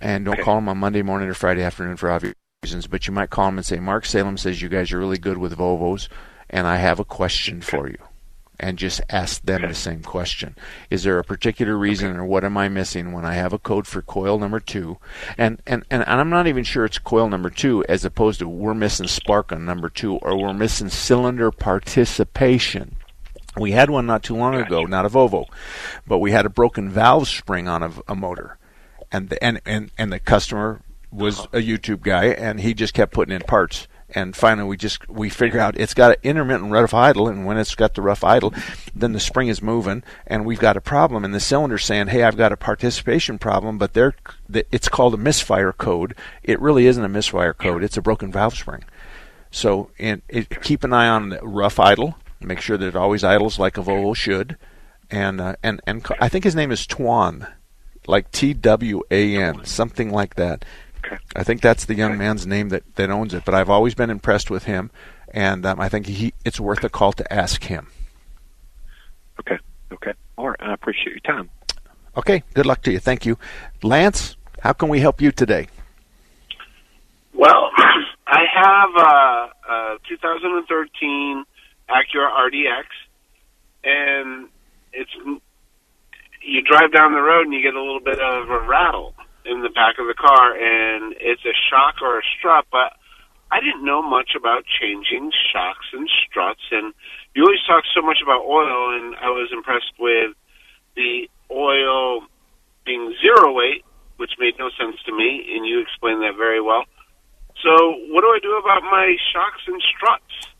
And 0.00 0.24
don't 0.24 0.34
okay. 0.34 0.42
call 0.42 0.56
them 0.56 0.68
on 0.68 0.78
Monday 0.78 1.02
morning 1.02 1.28
or 1.28 1.34
Friday 1.34 1.62
afternoon 1.62 1.96
for 1.96 2.10
obvious 2.10 2.34
reasons, 2.62 2.86
but 2.86 3.06
you 3.06 3.12
might 3.12 3.30
call 3.30 3.46
them 3.46 3.58
and 3.58 3.66
say, 3.66 3.78
Mark 3.78 4.04
Salem 4.04 4.36
says 4.36 4.62
you 4.62 4.68
guys 4.68 4.92
are 4.92 4.98
really 4.98 5.18
good 5.18 5.38
with 5.38 5.56
Volvos, 5.56 6.08
and 6.48 6.66
I 6.66 6.76
have 6.76 6.98
a 6.98 7.04
question 7.04 7.60
for 7.60 7.88
you. 7.88 7.98
And 8.62 8.76
just 8.76 9.00
ask 9.08 9.40
them 9.42 9.62
okay. 9.62 9.68
the 9.68 9.74
same 9.74 10.02
question. 10.02 10.54
Is 10.90 11.02
there 11.02 11.18
a 11.18 11.24
particular 11.24 11.78
reason, 11.78 12.14
or 12.16 12.26
what 12.26 12.44
am 12.44 12.58
I 12.58 12.68
missing 12.68 13.12
when 13.12 13.24
I 13.24 13.32
have 13.32 13.54
a 13.54 13.58
code 13.58 13.86
for 13.86 14.02
coil 14.02 14.38
number 14.38 14.60
two? 14.60 14.98
And, 15.38 15.62
and, 15.66 15.84
and 15.90 16.04
I'm 16.04 16.28
not 16.28 16.46
even 16.46 16.64
sure 16.64 16.84
it's 16.84 16.98
coil 16.98 17.28
number 17.28 17.48
two, 17.48 17.82
as 17.88 18.04
opposed 18.04 18.40
to 18.40 18.48
we're 18.48 18.74
missing 18.74 19.06
spark 19.06 19.50
on 19.50 19.64
number 19.64 19.88
two, 19.88 20.16
or 20.16 20.36
we're 20.36 20.52
missing 20.52 20.90
cylinder 20.90 21.50
participation. 21.50 22.96
We 23.56 23.72
had 23.72 23.88
one 23.88 24.04
not 24.04 24.22
too 24.22 24.36
long 24.36 24.52
gotcha. 24.52 24.66
ago, 24.66 24.84
not 24.84 25.06
a 25.06 25.08
Volvo, 25.08 25.46
but 26.06 26.18
we 26.18 26.30
had 26.30 26.44
a 26.44 26.50
broken 26.50 26.90
valve 26.90 27.28
spring 27.28 27.66
on 27.66 27.82
a, 27.82 27.92
a 28.08 28.14
motor 28.14 28.58
and 29.12 29.28
the, 29.28 29.42
and 29.42 29.60
and 29.66 29.90
and 29.98 30.12
the 30.12 30.18
customer 30.18 30.82
was 31.10 31.40
a 31.46 31.58
YouTube 31.58 32.02
guy, 32.02 32.26
and 32.26 32.60
he 32.60 32.74
just 32.74 32.94
kept 32.94 33.12
putting 33.12 33.34
in 33.34 33.42
parts, 33.42 33.88
and 34.10 34.36
finally 34.36 34.68
we 34.68 34.76
just 34.76 35.08
we 35.08 35.28
figure 35.28 35.60
out 35.60 35.78
it's 35.78 35.94
got 35.94 36.12
an 36.12 36.16
intermittent 36.22 36.70
rough 36.70 36.94
idle, 36.94 37.28
and 37.28 37.44
when 37.46 37.58
it's 37.58 37.74
got 37.74 37.94
the 37.94 38.02
rough 38.02 38.22
idle, 38.22 38.54
then 38.94 39.12
the 39.12 39.20
spring 39.20 39.48
is 39.48 39.62
moving, 39.62 40.02
and 40.26 40.44
we've 40.44 40.60
got 40.60 40.76
a 40.76 40.80
problem, 40.80 41.24
and 41.24 41.34
the 41.34 41.40
cylinder's 41.40 41.84
saying, 41.84 42.08
"Hey, 42.08 42.22
I've 42.22 42.36
got 42.36 42.52
a 42.52 42.56
participation 42.56 43.38
problem," 43.38 43.78
but 43.78 43.94
they're 43.94 44.14
it's 44.52 44.88
called 44.88 45.14
a 45.14 45.18
misfire 45.18 45.72
code. 45.72 46.14
It 46.42 46.60
really 46.60 46.86
isn't 46.86 47.04
a 47.04 47.08
misfire 47.08 47.54
code; 47.54 47.82
it's 47.82 47.96
a 47.96 48.02
broken 48.02 48.30
valve 48.30 48.56
spring. 48.56 48.84
So, 49.50 49.90
and 49.98 50.22
it, 50.28 50.62
keep 50.62 50.84
an 50.84 50.92
eye 50.92 51.08
on 51.08 51.30
the 51.30 51.40
rough 51.42 51.80
idle. 51.80 52.16
Make 52.40 52.60
sure 52.60 52.78
that 52.78 52.86
it 52.86 52.96
always 52.96 53.24
idles 53.24 53.58
like 53.58 53.76
a 53.76 53.82
Volvo 53.82 54.14
should, 54.14 54.56
and 55.10 55.40
uh, 55.40 55.56
and 55.62 55.80
and 55.86 56.06
I 56.20 56.28
think 56.28 56.44
his 56.44 56.54
name 56.54 56.70
is 56.70 56.86
Twan, 56.86 57.46
like 58.10 58.30
T 58.30 58.52
W 58.52 59.02
A 59.10 59.36
N, 59.36 59.64
something 59.64 60.10
like 60.10 60.34
that. 60.34 60.64
I 61.34 61.44
think 61.44 61.60
that's 61.60 61.86
the 61.86 61.94
young 61.94 62.18
man's 62.18 62.46
name 62.46 62.68
that, 62.70 62.82
that 62.96 63.10
owns 63.10 63.32
it. 63.32 63.44
But 63.44 63.54
I've 63.54 63.70
always 63.70 63.94
been 63.94 64.10
impressed 64.10 64.50
with 64.50 64.64
him, 64.64 64.90
and 65.32 65.64
um, 65.64 65.80
I 65.80 65.88
think 65.88 66.06
he 66.06 66.34
it's 66.44 66.60
worth 66.60 66.84
a 66.84 66.88
call 66.88 67.12
to 67.14 67.32
ask 67.32 67.64
him. 67.64 67.88
Okay. 69.38 69.58
Okay. 69.92 70.12
All 70.36 70.50
right. 70.50 70.60
I 70.60 70.74
appreciate 70.74 71.12
your 71.12 71.20
time. 71.20 71.48
Okay. 72.16 72.42
Good 72.54 72.66
luck 72.66 72.82
to 72.82 72.92
you. 72.92 72.98
Thank 72.98 73.24
you, 73.24 73.38
Lance. 73.82 74.36
How 74.60 74.72
can 74.72 74.88
we 74.88 75.00
help 75.00 75.20
you 75.20 75.32
today? 75.32 75.68
Well, 77.32 77.70
I 78.26 78.44
have 78.52 78.90
a, 78.96 79.72
a 79.72 79.98
2013 80.08 81.44
Acura 81.88 82.30
RDX, 82.30 82.84
and 83.84 84.48
it's 84.92 85.10
you 86.42 86.62
drive 86.62 86.92
down 86.92 87.12
the 87.12 87.20
road 87.20 87.46
and 87.46 87.54
you 87.54 87.62
get 87.62 87.74
a 87.74 87.80
little 87.80 88.00
bit 88.00 88.20
of 88.20 88.48
a 88.50 88.60
rattle 88.66 89.14
in 89.44 89.62
the 89.62 89.70
back 89.70 89.98
of 89.98 90.06
the 90.06 90.14
car, 90.14 90.52
and 90.54 91.14
it's 91.20 91.44
a 91.44 91.54
shock 91.70 92.02
or 92.02 92.18
a 92.18 92.22
strut. 92.38 92.66
But 92.70 92.92
I 93.50 93.60
didn't 93.60 93.84
know 93.84 94.02
much 94.02 94.32
about 94.36 94.64
changing 94.80 95.32
shocks 95.52 95.86
and 95.92 96.08
struts, 96.28 96.62
and 96.70 96.92
you 97.34 97.44
always 97.44 97.62
talk 97.66 97.84
so 97.94 98.02
much 98.02 98.18
about 98.22 98.44
oil, 98.44 98.96
and 98.96 99.16
I 99.16 99.28
was 99.30 99.50
impressed 99.52 99.92
with 99.98 100.36
the 100.96 101.28
oil 101.50 102.26
being 102.84 103.14
zero 103.20 103.52
weight, 103.52 103.84
which 104.16 104.32
made 104.38 104.54
no 104.58 104.70
sense 104.78 104.96
to 105.06 105.12
me, 105.12 105.46
and 105.54 105.66
you 105.66 105.80
explained 105.80 106.22
that 106.22 106.36
very 106.36 106.60
well. 106.60 106.84
So, 107.62 107.70
what 108.08 108.22
do 108.22 108.28
I 108.28 108.38
do 108.40 108.56
about 108.56 108.82
my 108.84 109.16
shocks 109.32 109.62
and 109.66 109.82
struts? 109.96 110.54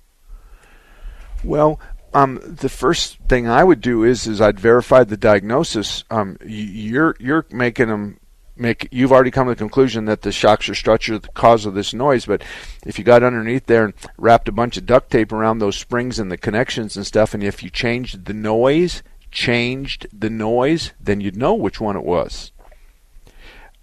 Well, 1.44 1.80
um, 2.12 2.40
the 2.42 2.68
first 2.68 3.18
thing 3.28 3.48
I 3.48 3.64
would 3.64 3.80
do 3.80 4.04
is 4.04 4.26
is 4.26 4.40
I'd 4.40 4.60
verify 4.60 5.04
the 5.04 5.16
diagnosis. 5.16 6.04
Um, 6.10 6.36
you're 6.44 7.16
you're 7.20 7.46
making 7.50 7.88
them 7.88 8.18
make 8.56 8.88
you've 8.90 9.12
already 9.12 9.30
come 9.30 9.46
to 9.46 9.54
the 9.54 9.58
conclusion 9.58 10.04
that 10.04 10.22
the 10.22 10.32
shocks 10.32 10.68
or 10.68 10.74
struts 10.74 11.08
are 11.08 11.18
the 11.18 11.28
cause 11.28 11.66
of 11.66 11.74
this 11.74 11.94
noise. 11.94 12.26
But 12.26 12.42
if 12.84 12.98
you 12.98 13.04
got 13.04 13.22
underneath 13.22 13.66
there 13.66 13.84
and 13.84 13.94
wrapped 14.18 14.48
a 14.48 14.52
bunch 14.52 14.76
of 14.76 14.86
duct 14.86 15.10
tape 15.10 15.32
around 15.32 15.58
those 15.58 15.76
springs 15.76 16.18
and 16.18 16.30
the 16.30 16.36
connections 16.36 16.96
and 16.96 17.06
stuff, 17.06 17.34
and 17.34 17.42
if 17.42 17.62
you 17.62 17.70
changed 17.70 18.26
the 18.26 18.34
noise, 18.34 19.02
changed 19.30 20.06
the 20.12 20.30
noise, 20.30 20.92
then 21.00 21.20
you'd 21.20 21.36
know 21.36 21.54
which 21.54 21.80
one 21.80 21.96
it 21.96 22.04
was. 22.04 22.52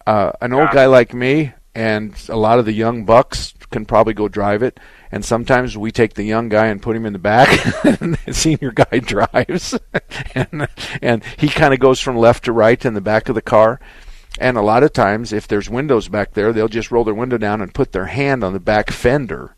Uh, 0.05 0.31
an 0.39 0.53
old 0.53 0.69
guy 0.71 0.85
like 0.85 1.13
me 1.13 1.53
and 1.75 2.15
a 2.29 2.35
lot 2.37 2.59
of 2.59 2.65
the 2.65 2.73
young 2.73 3.03
bucks 3.03 3.53
can 3.71 3.85
probably 3.85 4.13
go 4.13 4.27
drive 4.27 4.63
it. 4.63 4.79
And 5.11 5.23
sometimes 5.23 5.77
we 5.77 5.91
take 5.91 6.15
the 6.15 6.23
young 6.23 6.49
guy 6.49 6.67
and 6.67 6.81
put 6.81 6.95
him 6.95 7.05
in 7.05 7.13
the 7.13 7.19
back, 7.19 7.49
and 7.85 8.15
the 8.25 8.33
senior 8.33 8.71
guy 8.71 8.99
drives, 8.99 9.77
and 10.35 10.67
and 11.01 11.23
he 11.37 11.47
kind 11.47 11.73
of 11.73 11.79
goes 11.79 11.99
from 11.99 12.17
left 12.17 12.45
to 12.45 12.51
right 12.51 12.83
in 12.83 12.93
the 12.93 13.01
back 13.01 13.29
of 13.29 13.35
the 13.35 13.41
car. 13.41 13.79
And 14.39 14.57
a 14.57 14.61
lot 14.61 14.83
of 14.83 14.93
times, 14.93 15.33
if 15.33 15.47
there's 15.47 15.69
windows 15.69 16.09
back 16.09 16.33
there, 16.33 16.53
they'll 16.53 16.67
just 16.67 16.91
roll 16.91 17.03
their 17.03 17.13
window 17.13 17.37
down 17.37 17.61
and 17.61 17.73
put 17.73 17.91
their 17.91 18.05
hand 18.05 18.43
on 18.43 18.53
the 18.53 18.59
back 18.59 18.91
fender, 18.91 19.55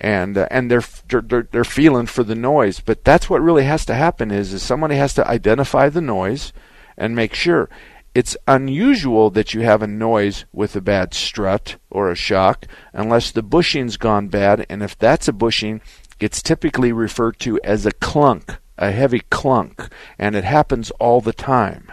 and 0.00 0.38
uh, 0.38 0.48
and 0.50 0.70
they're, 0.70 0.84
they're 1.08 1.48
they're 1.50 1.64
feeling 1.64 2.06
for 2.06 2.22
the 2.22 2.34
noise. 2.34 2.80
But 2.80 3.04
that's 3.04 3.28
what 3.28 3.42
really 3.42 3.64
has 3.64 3.84
to 3.86 3.94
happen 3.94 4.30
is 4.30 4.52
is 4.52 4.62
somebody 4.62 4.96
has 4.96 5.14
to 5.14 5.28
identify 5.28 5.88
the 5.88 6.00
noise, 6.00 6.52
and 6.96 7.14
make 7.16 7.34
sure. 7.34 7.68
It's 8.16 8.34
unusual 8.48 9.28
that 9.30 9.52
you 9.52 9.60
have 9.60 9.82
a 9.82 9.86
noise 9.86 10.46
with 10.50 10.74
a 10.74 10.80
bad 10.80 11.12
strut 11.12 11.76
or 11.90 12.10
a 12.10 12.14
shock, 12.14 12.66
unless 12.94 13.30
the 13.30 13.42
bushing's 13.42 13.98
gone 13.98 14.28
bad. 14.28 14.64
And 14.70 14.82
if 14.82 14.96
that's 14.96 15.28
a 15.28 15.34
bushing, 15.34 15.82
it's 16.18 16.40
typically 16.40 16.92
referred 16.92 17.38
to 17.40 17.60
as 17.62 17.84
a 17.84 17.92
clunk, 17.92 18.56
a 18.78 18.90
heavy 18.90 19.20
clunk, 19.28 19.92
and 20.18 20.34
it 20.34 20.44
happens 20.44 20.90
all 20.92 21.20
the 21.20 21.34
time 21.34 21.92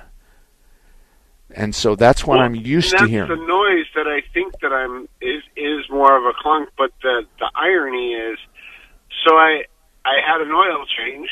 and 1.56 1.76
so 1.76 1.96
that's 1.96 2.26
what 2.26 2.38
well, 2.38 2.46
I'm 2.46 2.56
used 2.56 2.98
to 2.98 3.06
hearing. 3.06 3.30
the 3.30 3.36
noise 3.36 3.86
that 3.96 4.08
I 4.08 4.22
think 4.34 4.60
that 4.62 4.74
I'm 4.74 5.08
is 5.22 5.44
is 5.56 5.90
more 5.90 6.18
of 6.18 6.26
a 6.26 6.34
clunk, 6.42 6.70
but 6.78 6.92
the 7.02 7.26
the 7.40 7.52
irony 7.56 8.14
is, 8.14 8.40
so 9.26 9.36
I 9.36 9.66
I 10.04 10.16
had 10.26 10.42
an 10.42 10.52
oil 10.52 10.86
change, 10.98 11.30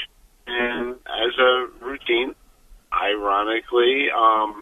and 0.48 0.96
as 1.08 1.38
a 1.40 1.68
routine, 1.84 2.36
ironically, 2.94 4.10
um, 4.16 4.62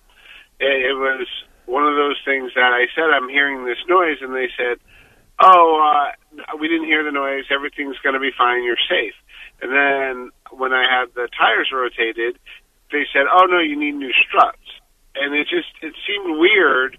it, 0.59 0.91
it 0.91 0.95
was 0.95 1.27
one 1.65 1.85
of 1.87 1.95
those 1.95 2.17
things 2.25 2.51
that 2.55 2.73
I 2.73 2.87
said 2.95 3.09
I'm 3.13 3.29
hearing 3.29 3.65
this 3.65 3.79
noise, 3.87 4.17
and 4.21 4.33
they 4.33 4.49
said, 4.57 4.77
"Oh, 5.39 5.79
uh, 5.79 6.57
we 6.59 6.67
didn't 6.67 6.87
hear 6.87 7.03
the 7.03 7.11
noise. 7.11 7.45
Everything's 7.51 7.97
going 7.99 8.13
to 8.13 8.19
be 8.19 8.31
fine. 8.37 8.63
You're 8.63 8.81
safe." 8.89 9.15
And 9.61 9.71
then 9.71 10.31
when 10.57 10.73
I 10.73 10.87
had 10.89 11.13
the 11.15 11.27
tires 11.37 11.69
rotated, 11.73 12.39
they 12.91 13.05
said, 13.13 13.25
"Oh 13.31 13.45
no, 13.45 13.59
you 13.59 13.77
need 13.77 13.95
new 13.95 14.13
struts." 14.27 14.57
and 15.15 15.35
it 15.35 15.47
just 15.47 15.69
it 15.81 15.93
seemed 16.07 16.39
weird 16.39 16.97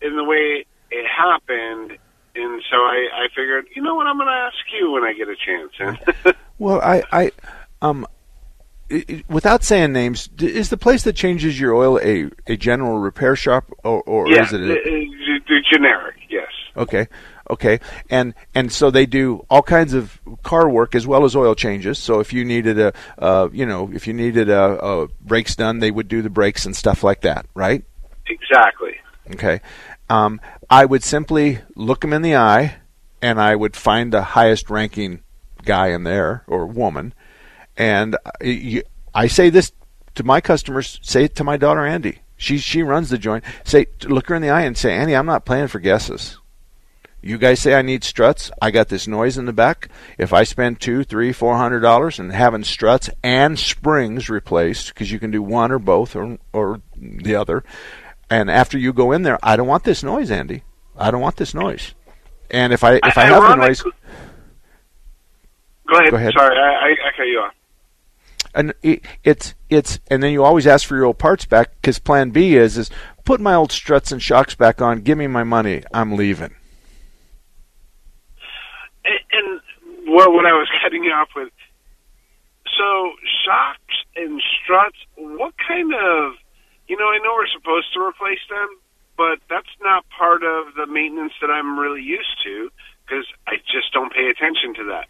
in 0.00 0.16
the 0.16 0.24
way 0.24 0.64
it 0.90 1.06
happened 1.06 1.98
and 2.36 2.62
so 2.68 2.76
I, 2.78 3.08
I 3.14 3.28
figured, 3.28 3.66
you 3.76 3.82
know 3.82 3.94
what, 3.94 4.08
I'm 4.08 4.16
going 4.16 4.26
to 4.26 4.32
ask 4.32 4.56
you 4.76 4.90
when 4.90 5.04
I 5.04 5.12
get 5.12 5.28
a 5.28 5.36
chance. 5.36 6.36
well, 6.58 6.80
I, 6.80 7.04
I, 7.12 7.30
um, 7.80 8.08
without 9.28 9.64
saying 9.64 9.92
names, 9.92 10.28
is 10.38 10.70
the 10.70 10.76
place 10.76 11.02
that 11.04 11.14
changes 11.14 11.58
your 11.58 11.74
oil 11.74 11.98
a, 12.00 12.30
a 12.46 12.56
general 12.56 12.98
repair 12.98 13.36
shop, 13.36 13.70
or, 13.82 14.02
or 14.02 14.28
yeah, 14.28 14.42
is 14.42 14.52
it 14.52 14.60
a, 14.60 14.66
the, 14.66 15.40
the 15.48 15.60
generic? 15.72 16.16
Yes. 16.28 16.50
Okay, 16.76 17.08
okay, 17.50 17.80
and 18.10 18.34
and 18.54 18.72
so 18.72 18.90
they 18.90 19.06
do 19.06 19.46
all 19.48 19.62
kinds 19.62 19.94
of 19.94 20.20
car 20.42 20.68
work 20.68 20.94
as 20.94 21.06
well 21.06 21.24
as 21.24 21.34
oil 21.34 21.54
changes. 21.54 21.98
So 21.98 22.20
if 22.20 22.32
you 22.32 22.44
needed 22.44 22.78
a, 22.78 22.92
uh, 23.18 23.48
you 23.52 23.64
know, 23.64 23.90
if 23.92 24.06
you 24.06 24.12
needed 24.12 24.48
a, 24.50 24.84
a 24.84 25.08
brakes 25.20 25.56
done, 25.56 25.78
they 25.78 25.90
would 25.90 26.08
do 26.08 26.20
the 26.20 26.30
brakes 26.30 26.66
and 26.66 26.76
stuff 26.76 27.02
like 27.02 27.22
that, 27.22 27.46
right? 27.54 27.84
Exactly. 28.26 28.96
Okay, 29.32 29.60
um, 30.10 30.40
I 30.68 30.84
would 30.84 31.02
simply 31.02 31.60
look 31.74 32.02
them 32.02 32.12
in 32.12 32.22
the 32.22 32.36
eye, 32.36 32.76
and 33.22 33.40
I 33.40 33.56
would 33.56 33.76
find 33.76 34.12
the 34.12 34.22
highest 34.22 34.68
ranking 34.68 35.20
guy 35.64 35.88
in 35.88 36.04
there 36.04 36.44
or 36.46 36.66
woman, 36.66 37.14
and 37.76 38.16
you, 38.40 38.82
I 39.14 39.26
say 39.26 39.50
this 39.50 39.72
to 40.14 40.24
my 40.24 40.40
customers. 40.40 40.98
Say 41.02 41.24
it 41.24 41.34
to 41.36 41.44
my 41.44 41.56
daughter 41.56 41.86
Andy. 41.86 42.20
She 42.36 42.58
she 42.58 42.82
runs 42.82 43.10
the 43.10 43.18
joint. 43.18 43.44
Say 43.64 43.86
look 44.04 44.28
her 44.28 44.34
in 44.34 44.42
the 44.42 44.50
eye 44.50 44.62
and 44.62 44.76
say, 44.76 44.92
Andy, 44.94 45.14
I'm 45.14 45.26
not 45.26 45.44
playing 45.44 45.68
for 45.68 45.78
guesses. 45.78 46.38
You 47.22 47.38
guys 47.38 47.58
say 47.60 47.74
I 47.74 47.80
need 47.80 48.04
struts. 48.04 48.50
I 48.60 48.70
got 48.70 48.88
this 48.88 49.08
noise 49.08 49.38
in 49.38 49.46
the 49.46 49.52
back. 49.54 49.88
If 50.18 50.34
I 50.34 50.42
spend 50.42 50.78
two, 50.78 51.04
three, 51.04 51.32
four 51.32 51.56
hundred 51.56 51.80
dollars 51.80 52.18
and 52.18 52.30
having 52.30 52.64
struts 52.64 53.08
and 53.22 53.58
springs 53.58 54.28
replaced, 54.28 54.88
because 54.88 55.10
you 55.10 55.18
can 55.18 55.30
do 55.30 55.42
one 55.42 55.72
or 55.72 55.78
both 55.78 56.14
or 56.14 56.38
or 56.52 56.82
the 56.96 57.34
other, 57.34 57.64
and 58.28 58.50
after 58.50 58.76
you 58.76 58.92
go 58.92 59.12
in 59.12 59.22
there, 59.22 59.38
I 59.42 59.56
don't 59.56 59.66
want 59.66 59.84
this 59.84 60.02
noise, 60.02 60.30
Andy. 60.30 60.64
I 60.98 61.10
don't 61.10 61.22
want 61.22 61.36
this 61.36 61.54
noise. 61.54 61.94
And 62.50 62.74
if 62.74 62.84
I 62.84 62.96
if 62.96 63.16
I, 63.16 63.22
I 63.22 63.24
have 63.26 63.42
the 63.42 63.56
noise, 63.56 63.80
go 63.80 63.90
ahead. 65.98 66.10
Go 66.10 66.16
ahead. 66.16 66.34
Sorry, 66.36 66.58
I, 66.58 66.90
I 66.90 67.16
cut 67.16 67.22
you 67.22 67.38
off. 67.38 67.54
And 68.54 68.74
it, 68.82 69.04
it's 69.24 69.54
it's 69.68 69.98
and 70.08 70.22
then 70.22 70.32
you 70.32 70.44
always 70.44 70.66
ask 70.66 70.86
for 70.86 70.96
your 70.96 71.06
old 71.06 71.18
parts 71.18 71.44
back 71.44 71.72
because 71.80 71.98
Plan 71.98 72.30
B 72.30 72.56
is 72.56 72.78
is 72.78 72.90
put 73.24 73.40
my 73.40 73.54
old 73.54 73.72
struts 73.72 74.12
and 74.12 74.22
shocks 74.22 74.54
back 74.54 74.80
on. 74.80 75.00
Give 75.00 75.18
me 75.18 75.26
my 75.26 75.44
money. 75.44 75.82
I'm 75.92 76.14
leaving 76.14 76.54
and 79.04 79.60
what, 80.06 80.32
what 80.32 80.46
I 80.46 80.52
was 80.52 80.68
cutting 80.82 81.04
off 81.06 81.28
with. 81.36 81.50
So 82.78 83.12
shocks 83.44 83.96
and 84.16 84.42
struts, 84.62 84.96
what 85.16 85.54
kind 85.58 85.92
of, 85.94 86.32
you 86.88 86.96
know, 86.96 87.06
I 87.06 87.18
know 87.18 87.34
we're 87.34 87.52
supposed 87.54 87.92
to 87.94 88.00
replace 88.00 88.42
them, 88.48 88.68
but 89.16 89.38
that's 89.48 89.70
not 89.82 90.04
part 90.16 90.42
of 90.42 90.74
the 90.74 90.86
maintenance 90.86 91.34
that 91.40 91.50
I'm 91.50 91.78
really 91.78 92.02
used 92.02 92.42
to 92.44 92.70
because 93.04 93.26
I 93.46 93.56
just 93.70 93.92
don't 93.92 94.12
pay 94.12 94.28
attention 94.28 94.74
to 94.74 94.84
that. 94.90 95.06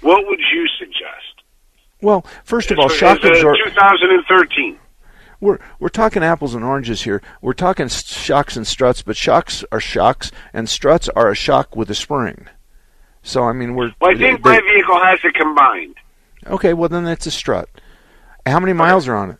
What 0.00 0.28
would 0.28 0.38
you 0.38 0.68
suggest? 0.78 1.27
Well, 2.00 2.24
first 2.44 2.70
of 2.70 2.78
all, 2.78 2.88
shock 2.88 3.24
absorber. 3.24 3.58
2013. 3.64 4.78
We're 5.40 5.58
we're 5.78 5.88
talking 5.88 6.22
apples 6.24 6.54
and 6.54 6.64
oranges 6.64 7.02
here. 7.02 7.22
We're 7.40 7.52
talking 7.52 7.88
shocks 7.88 8.56
and 8.56 8.66
struts, 8.66 9.02
but 9.02 9.16
shocks 9.16 9.64
are 9.70 9.80
shocks 9.80 10.32
and 10.52 10.68
struts 10.68 11.08
are 11.10 11.30
a 11.30 11.34
shock 11.34 11.76
with 11.76 11.90
a 11.90 11.94
spring. 11.94 12.48
So 13.22 13.44
I 13.44 13.52
mean, 13.52 13.74
we're. 13.74 13.92
Well, 14.00 14.10
I 14.10 14.18
think 14.18 14.42
they, 14.42 14.50
my 14.50 14.60
vehicle 14.60 14.98
has 15.00 15.20
it 15.22 15.34
combined. 15.34 15.94
Okay, 16.46 16.74
well 16.74 16.88
then 16.88 17.06
it's 17.06 17.26
a 17.26 17.30
strut. 17.30 17.68
How 18.46 18.58
many 18.58 18.72
miles 18.72 19.06
are 19.06 19.14
on 19.14 19.30
it? 19.32 19.38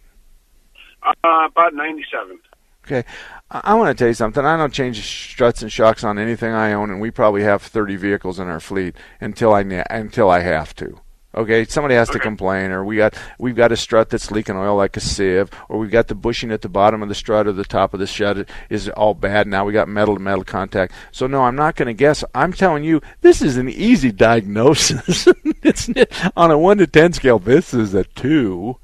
Uh, 1.02 1.48
about 1.50 1.74
ninety-seven. 1.74 2.38
Okay, 2.84 3.04
I, 3.50 3.60
I 3.64 3.74
want 3.74 3.96
to 3.96 4.00
tell 4.00 4.08
you 4.08 4.14
something. 4.14 4.44
I 4.44 4.56
don't 4.56 4.72
change 4.72 5.04
struts 5.04 5.62
and 5.62 5.72
shocks 5.72 6.04
on 6.04 6.18
anything 6.18 6.52
I 6.52 6.72
own, 6.72 6.90
and 6.90 7.00
we 7.00 7.10
probably 7.10 7.42
have 7.42 7.62
30 7.62 7.96
vehicles 7.96 8.38
in 8.38 8.48
our 8.48 8.60
fleet 8.60 8.96
until 9.20 9.52
I 9.52 9.60
until 9.90 10.30
I 10.30 10.40
have 10.40 10.74
to. 10.76 11.00
Okay, 11.38 11.64
somebody 11.66 11.94
has 11.94 12.08
to 12.10 12.18
complain, 12.18 12.72
or 12.72 12.84
we 12.84 12.96
got 12.96 13.14
we've 13.38 13.54
got 13.54 13.70
a 13.70 13.76
strut 13.76 14.10
that's 14.10 14.32
leaking 14.32 14.56
oil 14.56 14.74
like 14.74 14.96
a 14.96 15.00
sieve, 15.00 15.48
or 15.68 15.78
we've 15.78 15.90
got 15.92 16.08
the 16.08 16.16
bushing 16.16 16.50
at 16.50 16.62
the 16.62 16.68
bottom 16.68 17.00
of 17.00 17.08
the 17.08 17.14
strut 17.14 17.46
or 17.46 17.52
the 17.52 17.62
top 17.64 17.94
of 17.94 18.00
the 18.00 18.08
strut 18.08 18.48
is 18.68 18.88
all 18.88 19.14
bad. 19.14 19.46
Now 19.46 19.64
we 19.64 19.72
got 19.72 19.86
metal 19.88 20.16
to 20.16 20.20
metal 20.20 20.42
contact. 20.42 20.92
So 21.12 21.28
no, 21.28 21.42
I'm 21.44 21.54
not 21.54 21.76
going 21.76 21.86
to 21.86 21.94
guess. 21.94 22.24
I'm 22.34 22.52
telling 22.52 22.82
you, 22.82 23.00
this 23.20 23.40
is 23.40 23.56
an 23.56 23.68
easy 23.68 24.10
diagnosis. 24.10 25.28
it's 25.62 25.88
on 26.36 26.50
a 26.50 26.58
one 26.58 26.78
to 26.78 26.88
ten 26.88 27.12
scale. 27.12 27.38
This 27.38 27.72
is 27.72 27.94
a 27.94 28.02
two. 28.02 28.76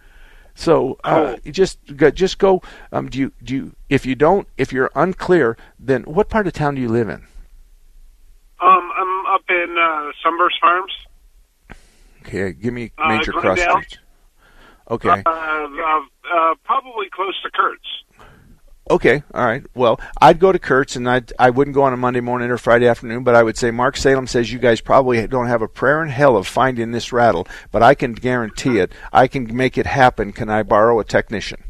So 0.55 0.97
uh, 1.03 1.35
Oh. 1.45 1.51
just 1.51 1.97
go, 1.97 2.13
just 2.13 2.39
go. 2.39 2.63
Um, 2.93 3.09
do 3.11 3.19
you 3.19 3.33
do 3.43 3.55
you, 3.57 3.77
if 3.89 4.07
you 4.07 4.15
don't 4.15 4.47
if 4.57 4.73
you're 4.73 4.93
unclear, 4.95 5.57
then 5.77 6.05
what 6.05 6.29
part 6.29 6.47
of 6.47 6.53
town 6.53 6.77
do 6.77 6.81
you 6.81 6.89
live 6.89 7.09
in? 7.09 7.27
Um, 8.61 8.91
I'm 8.97 9.27
up 9.35 9.43
in 9.49 9.77
uh, 9.77 10.13
Sunburst 10.23 10.61
Farms. 10.61 10.93
Okay, 12.27 12.53
give 12.53 12.73
me 12.73 12.91
Uh, 12.99 13.09
major 13.09 13.33
cross 13.33 13.61
streets. 13.61 13.99
Okay. 14.91 15.09
Uh, 15.09 15.31
uh, 15.31 16.01
uh, 16.33 16.55
probably 16.65 17.09
close 17.11 17.41
to 17.43 17.51
Kurt's. 17.51 18.05
Okay, 18.91 19.23
all 19.33 19.47
right. 19.47 19.65
Well, 19.75 19.99
I'd 20.21 20.39
go 20.39 20.53
to 20.53 20.59
Kurt's, 20.59 20.95
and 20.95 21.09
I'd, 21.09 21.33
I 21.39 21.49
wouldn't 21.49 21.75
go 21.75 21.85
on 21.85 21.95
a 21.95 21.97
Monday 21.97 22.21
morning 22.21 22.51
or 22.51 22.59
Friday 22.59 22.87
afternoon, 22.87 23.25
but 23.25 23.35
I 23.35 23.43
would 23.43 23.57
say 23.57 23.71
Mark 23.71 23.97
Salem 23.97 24.27
says 24.27 24.53
you 24.53 24.59
guys 24.59 24.83
probably 24.83 25.27
don't 25.27 25.47
have 25.47 25.63
a 25.63 25.69
prayer 25.69 26.03
in 26.03 26.11
hell 26.11 26.37
of 26.37 26.47
finding 26.47 26.91
this 26.91 27.11
rattle, 27.11 27.47
but 27.73 27.83
I 27.83 27.95
can 27.95 28.13
guarantee 28.13 28.79
it. 28.79 28.93
I 29.11 29.27
can 29.27 29.57
make 29.57 29.79
it 29.79 29.87
happen. 29.87 30.33
Can 30.33 30.51
I 30.51 30.65
borrow 30.65 31.01
a 31.01 31.05
technician? 31.05 31.63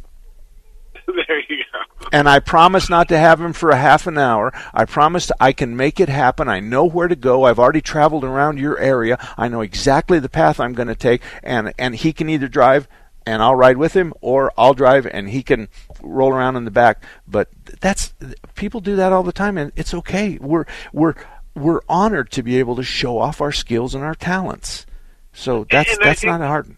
there 1.07 1.41
you 1.49 1.59
go. 1.59 1.64
And 2.13 2.29
I 2.29 2.39
promise 2.39 2.89
not 2.89 3.09
to 3.09 3.19
have 3.19 3.41
him 3.41 3.53
for 3.53 3.71
a 3.71 3.77
half 3.77 4.07
an 4.07 4.19
hour. 4.19 4.53
I 4.73 4.85
promise 4.85 5.31
I 5.41 5.53
can 5.53 5.77
make 5.77 5.99
it 6.01 6.09
happen. 6.09 6.49
I 6.49 6.61
know 6.61 6.85
where 6.85 7.09
to 7.09 7.17
go. 7.17 7.45
I've 7.45 7.59
already 7.59 7.81
traveled 7.81 8.25
around 8.25 8.59
your 8.59 8.79
area. 8.79 9.19
I 9.37 9.49
know 9.49 9.61
exactly 9.63 10.19
the 10.19 10.29
path 10.29 10.61
I'm 10.61 10.75
going 10.75 10.89
to 10.89 10.95
take, 10.95 11.23
and 11.43 11.73
and 11.79 11.95
he 11.95 12.13
can 12.13 12.29
either 12.29 12.49
drive 12.49 12.87
and 13.27 13.43
I'll 13.43 13.55
ride 13.57 13.79
with 13.79 13.95
him, 13.95 14.13
or 14.21 14.53
I'll 14.59 14.75
drive 14.75 15.07
and 15.07 15.31
he 15.31 15.43
can 15.43 15.69
roll 16.03 16.31
around 16.31 16.57
in 16.57 16.65
the 16.67 16.71
back. 16.71 17.03
But 17.27 17.49
that's 17.81 18.13
people 18.55 18.81
do 18.81 18.97
that 18.97 19.13
all 19.13 19.23
the 19.23 19.33
time, 19.33 19.57
and 19.59 19.73
it's 19.77 19.95
okay. 19.95 20.39
We're 20.41 20.67
we're 20.93 21.15
we're 21.55 21.81
honored 21.89 22.31
to 22.33 22.43
be 22.43 22.59
able 22.59 22.77
to 22.77 22.83
show 22.83 23.19
off 23.19 23.41
our 23.41 23.53
skills 23.53 23.95
and 23.95 24.05
our 24.05 24.15
talents. 24.15 24.87
So 25.33 25.67
that's 25.71 25.91
And 25.93 25.99
that's 26.03 26.21
think- 26.21 26.31
not 26.33 26.41
hard. 26.43 26.77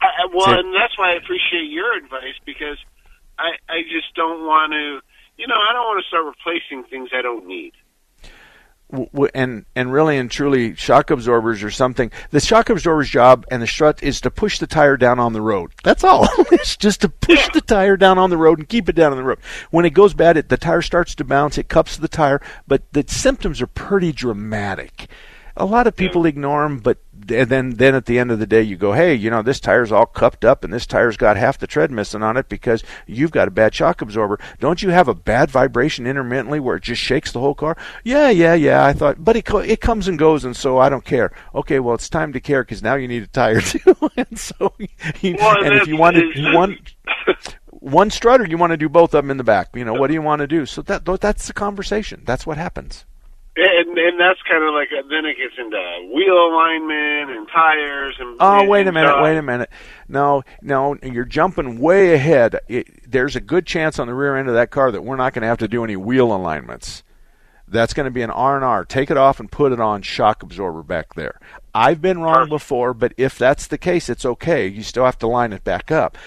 I- 0.00 0.26
well, 0.34 0.58
and 0.58 0.74
that's 0.74 0.98
why 0.98 1.12
I 1.12 1.14
appreciate 1.14 1.70
your 1.70 1.96
advice 1.96 2.34
because 2.44 2.76
I 3.42 3.50
I 3.68 3.82
just 3.82 4.14
don't 4.14 4.46
want 4.46 4.72
to. 4.72 5.00
You 5.36 5.46
know, 5.46 5.54
I 5.54 5.72
don't 5.72 5.86
want 5.86 6.02
to 6.02 6.08
start 6.08 6.24
replacing 6.24 6.84
things 6.88 7.10
I 7.12 7.22
don't 7.22 7.46
need. 7.46 7.72
and 9.34 9.64
and 9.74 9.92
really 9.92 10.18
and 10.18 10.30
truly 10.30 10.74
shock 10.76 11.10
absorbers 11.10 11.62
or 11.62 11.70
something. 11.70 12.10
The 12.30 12.40
shock 12.40 12.68
absorber's 12.68 13.08
job 13.08 13.46
and 13.50 13.62
the 13.62 13.66
strut 13.66 14.02
is 14.02 14.20
to 14.20 14.30
push 14.30 14.58
the 14.58 14.66
tire 14.66 14.96
down 14.96 15.18
on 15.18 15.32
the 15.32 15.40
road. 15.40 15.72
That's 15.82 16.04
all. 16.04 16.28
it's 16.52 16.76
just 16.76 17.00
to 17.00 17.08
push 17.08 17.48
the 17.54 17.62
tire 17.62 17.96
down 17.96 18.18
on 18.18 18.30
the 18.30 18.36
road 18.36 18.58
and 18.58 18.68
keep 18.68 18.88
it 18.88 18.94
down 18.94 19.12
on 19.12 19.18
the 19.18 19.24
road. 19.24 19.38
When 19.70 19.86
it 19.86 19.94
goes 19.94 20.12
bad, 20.12 20.36
it, 20.36 20.50
the 20.50 20.58
tire 20.58 20.82
starts 20.82 21.14
to 21.16 21.24
bounce. 21.24 21.56
It 21.56 21.68
cups 21.68 21.96
the 21.96 22.08
tire, 22.08 22.42
but 22.68 22.82
the 22.92 23.04
symptoms 23.08 23.62
are 23.62 23.66
pretty 23.66 24.12
dramatic. 24.12 25.08
A 25.56 25.64
lot 25.64 25.86
of 25.86 25.96
people 25.96 26.24
ignore 26.26 26.62
them, 26.62 26.78
but 26.78 26.98
and 27.28 27.48
then 27.48 27.70
then 27.70 27.94
at 27.94 28.06
the 28.06 28.18
end 28.18 28.30
of 28.30 28.38
the 28.38 28.46
day, 28.46 28.62
you 28.62 28.76
go, 28.76 28.92
hey, 28.92 29.14
you 29.14 29.30
know, 29.30 29.42
this 29.42 29.60
tire's 29.60 29.92
all 29.92 30.06
cupped 30.06 30.44
up 30.44 30.64
and 30.64 30.72
this 30.72 30.86
tire's 30.86 31.16
got 31.16 31.36
half 31.36 31.58
the 31.58 31.66
tread 31.66 31.90
missing 31.90 32.22
on 32.22 32.36
it 32.36 32.48
because 32.48 32.82
you've 33.06 33.30
got 33.30 33.48
a 33.48 33.50
bad 33.52 33.74
shock 33.74 34.00
absorber. 34.00 34.38
Don't 34.60 34.82
you 34.82 34.90
have 34.90 35.08
a 35.08 35.14
bad 35.14 35.50
vibration 35.50 36.06
intermittently 36.06 36.58
where 36.58 36.76
it 36.76 36.82
just 36.82 37.00
shakes 37.00 37.32
the 37.32 37.40
whole 37.40 37.54
car? 37.54 37.76
Yeah, 38.02 38.30
yeah, 38.30 38.54
yeah. 38.54 38.84
I 38.84 38.92
thought, 38.92 39.22
but 39.24 39.36
it 39.36 39.44
co- 39.44 39.58
it 39.58 39.80
comes 39.80 40.08
and 40.08 40.18
goes, 40.18 40.44
and 40.44 40.56
so 40.56 40.78
I 40.78 40.88
don't 40.88 41.04
care. 41.04 41.32
Okay, 41.54 41.78
well, 41.80 41.94
it's 41.94 42.08
time 42.08 42.32
to 42.32 42.40
care 42.40 42.62
because 42.62 42.82
now 42.82 42.94
you 42.94 43.06
need 43.08 43.22
a 43.22 43.28
tire 43.28 43.60
too, 43.60 43.94
and 44.16 44.38
so 44.38 44.72
you, 45.20 45.36
Well, 45.38 45.64
and 45.64 45.74
if 45.74 45.86
you 45.86 45.96
want 45.96 46.16
to, 46.16 46.32
you 46.34 46.54
want 46.54 46.94
one 47.70 48.10
strutter, 48.10 48.46
you 48.46 48.56
want 48.56 48.70
to 48.70 48.76
do 48.76 48.88
both 48.88 49.14
of 49.14 49.22
them 49.22 49.30
in 49.30 49.36
the 49.36 49.44
back. 49.44 49.68
You 49.74 49.84
know, 49.84 49.94
what 49.94 50.06
do 50.08 50.14
you 50.14 50.22
want 50.22 50.40
to 50.40 50.46
do? 50.46 50.66
So 50.66 50.82
that 50.82 51.04
that's 51.20 51.46
the 51.46 51.52
conversation. 51.52 52.22
That's 52.24 52.46
what 52.46 52.56
happens. 52.56 53.04
And 53.54 53.98
and 53.98 54.18
that's 54.18 54.40
kind 54.48 54.64
of 54.64 54.72
like 54.72 54.88
uh, 54.96 55.02
then 55.10 55.26
it 55.26 55.36
gets 55.36 55.52
into 55.58 55.76
wheel 56.14 56.46
alignment 56.46 57.36
and 57.36 57.46
tires 57.48 58.16
and. 58.18 58.36
Oh, 58.40 58.64
wait 58.64 58.86
a 58.86 58.92
minute, 58.92 59.20
wait 59.22 59.36
a 59.36 59.42
minute. 59.42 59.68
No, 60.08 60.42
no, 60.62 60.96
you're 61.02 61.26
jumping 61.26 61.78
way 61.78 62.14
ahead. 62.14 62.58
It, 62.68 63.10
there's 63.10 63.36
a 63.36 63.40
good 63.40 63.66
chance 63.66 63.98
on 63.98 64.06
the 64.06 64.14
rear 64.14 64.36
end 64.36 64.48
of 64.48 64.54
that 64.54 64.70
car 64.70 64.90
that 64.90 65.02
we're 65.02 65.16
not 65.16 65.34
going 65.34 65.42
to 65.42 65.48
have 65.48 65.58
to 65.58 65.68
do 65.68 65.84
any 65.84 65.96
wheel 65.96 66.34
alignments. 66.34 67.02
That's 67.68 67.94
going 67.94 68.04
to 68.04 68.10
be 68.10 68.22
an 68.22 68.30
R&R. 68.30 68.84
Take 68.84 69.10
it 69.10 69.16
off 69.16 69.40
and 69.40 69.50
put 69.50 69.72
it 69.72 69.80
on 69.80 70.02
shock 70.02 70.42
absorber 70.42 70.82
back 70.82 71.14
there. 71.14 71.38
I've 71.74 72.02
been 72.02 72.20
wrong 72.20 72.48
before, 72.50 72.92
but 72.92 73.14
if 73.16 73.38
that's 73.38 73.66
the 73.66 73.78
case, 73.78 74.10
it's 74.10 74.26
okay. 74.26 74.66
You 74.66 74.82
still 74.82 75.06
have 75.06 75.18
to 75.20 75.26
line 75.26 75.54
it 75.54 75.64
back 75.64 75.90
up. 75.90 76.18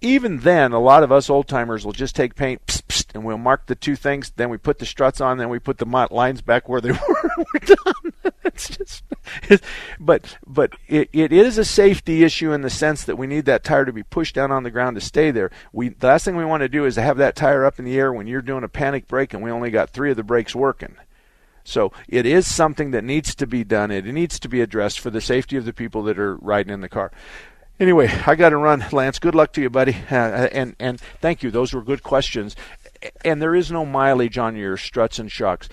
Even 0.00 0.38
then, 0.38 0.72
a 0.72 0.80
lot 0.80 1.02
of 1.02 1.10
us 1.10 1.28
old 1.28 1.48
timers 1.48 1.84
will 1.84 1.92
just 1.92 2.14
take 2.14 2.34
paint 2.34 2.64
psst, 2.66 2.82
psst, 2.88 3.14
and 3.14 3.24
we'll 3.24 3.38
mark 3.38 3.66
the 3.66 3.74
two 3.74 3.96
things. 3.96 4.32
Then 4.36 4.50
we 4.50 4.56
put 4.56 4.78
the 4.78 4.86
struts 4.86 5.20
on. 5.20 5.38
Then 5.38 5.48
we 5.48 5.58
put 5.58 5.78
the 5.78 6.06
lines 6.10 6.42
back 6.42 6.68
where 6.68 6.80
they 6.80 6.92
were. 7.08 7.30
we're 7.38 7.74
done. 7.76 8.32
it's 8.44 8.68
just, 8.76 9.04
it's, 9.44 9.66
but 9.98 10.36
but 10.46 10.74
it, 10.86 11.08
it 11.12 11.32
is 11.32 11.58
a 11.58 11.64
safety 11.64 12.24
issue 12.24 12.52
in 12.52 12.62
the 12.62 12.70
sense 12.70 13.04
that 13.04 13.16
we 13.16 13.26
need 13.26 13.44
that 13.46 13.64
tire 13.64 13.84
to 13.84 13.92
be 13.92 14.02
pushed 14.02 14.34
down 14.34 14.50
on 14.50 14.62
the 14.62 14.70
ground 14.70 14.96
to 14.96 15.00
stay 15.00 15.30
there. 15.30 15.50
We 15.72 15.90
the 15.90 16.08
last 16.08 16.24
thing 16.24 16.36
we 16.36 16.44
want 16.44 16.62
to 16.62 16.68
do 16.68 16.84
is 16.84 16.94
to 16.96 17.02
have 17.02 17.16
that 17.18 17.36
tire 17.36 17.64
up 17.64 17.78
in 17.78 17.84
the 17.84 17.98
air 17.98 18.12
when 18.12 18.26
you're 18.26 18.42
doing 18.42 18.64
a 18.64 18.68
panic 18.68 19.06
brake 19.06 19.34
and 19.34 19.42
we 19.42 19.50
only 19.50 19.70
got 19.70 19.90
three 19.90 20.10
of 20.10 20.16
the 20.16 20.22
brakes 20.22 20.54
working. 20.54 20.96
So 21.64 21.92
it 22.08 22.24
is 22.24 22.46
something 22.46 22.92
that 22.92 23.04
needs 23.04 23.34
to 23.34 23.46
be 23.46 23.62
done. 23.62 23.90
It 23.90 24.06
needs 24.06 24.40
to 24.40 24.48
be 24.48 24.62
addressed 24.62 25.00
for 25.00 25.10
the 25.10 25.20
safety 25.20 25.56
of 25.56 25.66
the 25.66 25.74
people 25.74 26.02
that 26.04 26.18
are 26.18 26.36
riding 26.36 26.72
in 26.72 26.80
the 26.80 26.88
car. 26.88 27.12
Anyway, 27.80 28.08
I 28.26 28.34
got 28.34 28.48
to 28.48 28.56
run, 28.56 28.84
Lance. 28.90 29.20
Good 29.20 29.36
luck 29.36 29.52
to 29.52 29.60
you, 29.60 29.70
buddy, 29.70 29.96
uh, 30.10 30.48
and 30.50 30.74
and 30.80 31.00
thank 31.20 31.44
you. 31.44 31.50
Those 31.50 31.72
were 31.72 31.82
good 31.82 32.02
questions. 32.02 32.56
And 33.24 33.40
there 33.40 33.54
is 33.54 33.70
no 33.70 33.86
mileage 33.86 34.36
on 34.36 34.56
your 34.56 34.76
struts 34.76 35.20
and 35.20 35.30
shocks, 35.30 35.68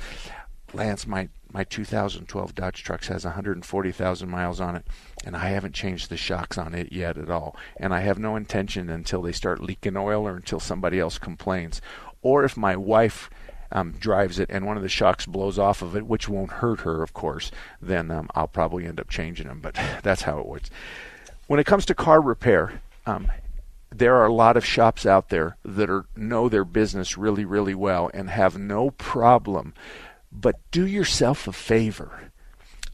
Lance. 0.71 1.07
My 1.07 1.29
my 1.51 1.63
2012 1.63 2.53
Dodge 2.53 2.83
Trucks 2.83 3.07
has 3.07 3.23
140,000 3.23 4.29
miles 4.29 4.59
on 4.59 4.75
it, 4.75 4.85
and 5.23 5.35
I 5.35 5.49
haven't 5.49 5.73
changed 5.73 6.09
the 6.09 6.17
shocks 6.17 6.59
on 6.59 6.75
it 6.75 6.91
yet 6.91 7.17
at 7.17 7.31
all. 7.31 7.55
And 7.77 7.91
I 7.91 8.01
have 8.01 8.19
no 8.19 8.35
intention 8.35 8.89
until 8.89 9.21
they 9.23 9.31
start 9.31 9.63
leaking 9.63 9.97
oil 9.97 10.27
or 10.27 10.35
until 10.35 10.59
somebody 10.59 10.99
else 10.99 11.17
complains, 11.17 11.81
or 12.21 12.43
if 12.43 12.55
my 12.55 12.75
wife 12.75 13.31
um, 13.71 13.93
drives 13.93 14.37
it 14.37 14.49
and 14.51 14.65
one 14.65 14.77
of 14.77 14.83
the 14.83 14.89
shocks 14.89 15.25
blows 15.25 15.57
off 15.57 15.81
of 15.81 15.95
it, 15.95 16.05
which 16.05 16.29
won't 16.29 16.51
hurt 16.51 16.81
her, 16.81 17.01
of 17.01 17.13
course, 17.13 17.49
then 17.81 18.11
um, 18.11 18.29
I'll 18.35 18.47
probably 18.47 18.85
end 18.85 18.99
up 18.99 19.09
changing 19.09 19.47
them. 19.47 19.59
But 19.59 19.73
that's 20.03 20.21
how 20.23 20.39
it 20.39 20.45
works. 20.45 20.69
When 21.47 21.59
it 21.59 21.65
comes 21.65 21.85
to 21.85 21.95
car 21.95 22.21
repair, 22.21 22.81
um, 23.05 23.31
there 23.91 24.15
are 24.15 24.25
a 24.25 24.33
lot 24.33 24.57
of 24.57 24.65
shops 24.65 25.05
out 25.05 25.29
there 25.29 25.57
that 25.63 25.89
are 25.89 26.05
know 26.15 26.49
their 26.49 26.65
business 26.65 27.17
really, 27.17 27.45
really 27.45 27.75
well 27.75 28.09
and 28.13 28.29
have 28.29 28.57
no 28.57 28.91
problem. 28.91 29.73
But 30.31 30.55
do 30.71 30.85
yourself 30.85 31.47
a 31.47 31.53
favor. 31.53 32.31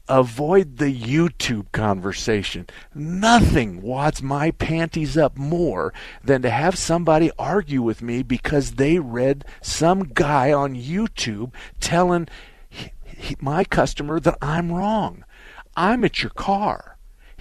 Avoid 0.08 0.76
the 0.76 0.94
YouTube 0.94 1.72
conversation. 1.72 2.66
Nothing 2.94 3.80
wads 3.80 4.22
my 4.22 4.50
panties 4.50 5.16
up 5.16 5.38
more 5.38 5.94
than 6.22 6.42
to 6.42 6.50
have 6.50 6.76
somebody 6.76 7.30
argue 7.38 7.80
with 7.80 8.02
me 8.02 8.22
because 8.22 8.72
they 8.72 8.98
read 8.98 9.44
some 9.62 10.04
guy 10.04 10.52
on 10.52 10.74
YouTube 10.76 11.52
telling 11.80 12.28
he- 12.68 12.92
he- 13.04 13.36
my 13.40 13.64
customer 13.64 14.20
that 14.20 14.36
I'm 14.42 14.70
wrong. 14.72 15.24
I'm 15.76 16.04
at 16.04 16.22
your 16.22 16.30
car. 16.30 16.91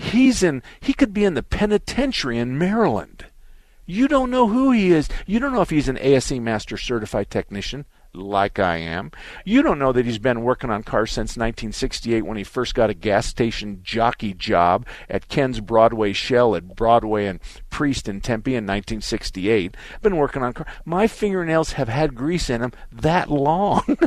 He's 0.01 0.41
in 0.41 0.63
he 0.79 0.93
could 0.93 1.13
be 1.13 1.23
in 1.23 1.35
the 1.35 1.43
penitentiary 1.43 2.39
in 2.39 2.57
Maryland. 2.57 3.27
You 3.85 4.07
don't 4.07 4.31
know 4.31 4.47
who 4.47 4.71
he 4.71 4.91
is. 4.91 5.07
You 5.27 5.39
don't 5.39 5.53
know 5.53 5.61
if 5.61 5.69
he's 5.69 5.87
an 5.87 5.99
ASE 5.99 6.31
Master 6.31 6.75
Certified 6.75 7.29
Technician, 7.29 7.85
like 8.13 8.59
I 8.59 8.77
am. 8.77 9.11
You 9.45 9.61
don't 9.61 9.79
know 9.79 9.91
that 9.91 10.05
he's 10.05 10.17
been 10.17 10.43
working 10.43 10.69
on 10.69 10.83
cars 10.83 11.11
since 11.11 11.31
1968 11.31 12.23
when 12.23 12.37
he 12.37 12.43
first 12.43 12.75
got 12.75 12.89
a 12.89 12.93
gas 12.93 13.25
station 13.25 13.79
jockey 13.83 14.33
job 14.33 14.85
at 15.09 15.27
Ken's 15.27 15.59
Broadway 15.59 16.13
Shell 16.13 16.55
at 16.55 16.75
Broadway 16.75 17.25
and 17.25 17.39
Priest 17.69 18.07
in 18.07 18.21
Tempe 18.21 18.51
in 18.51 18.65
1968. 18.65 19.75
Been 20.01 20.17
working 20.17 20.43
on 20.43 20.53
cars. 20.53 20.69
My 20.85 21.07
fingernails 21.07 21.73
have 21.73 21.89
had 21.89 22.15
grease 22.15 22.49
in 22.49 22.61
them 22.61 22.73
that 22.91 23.29
long. 23.29 23.97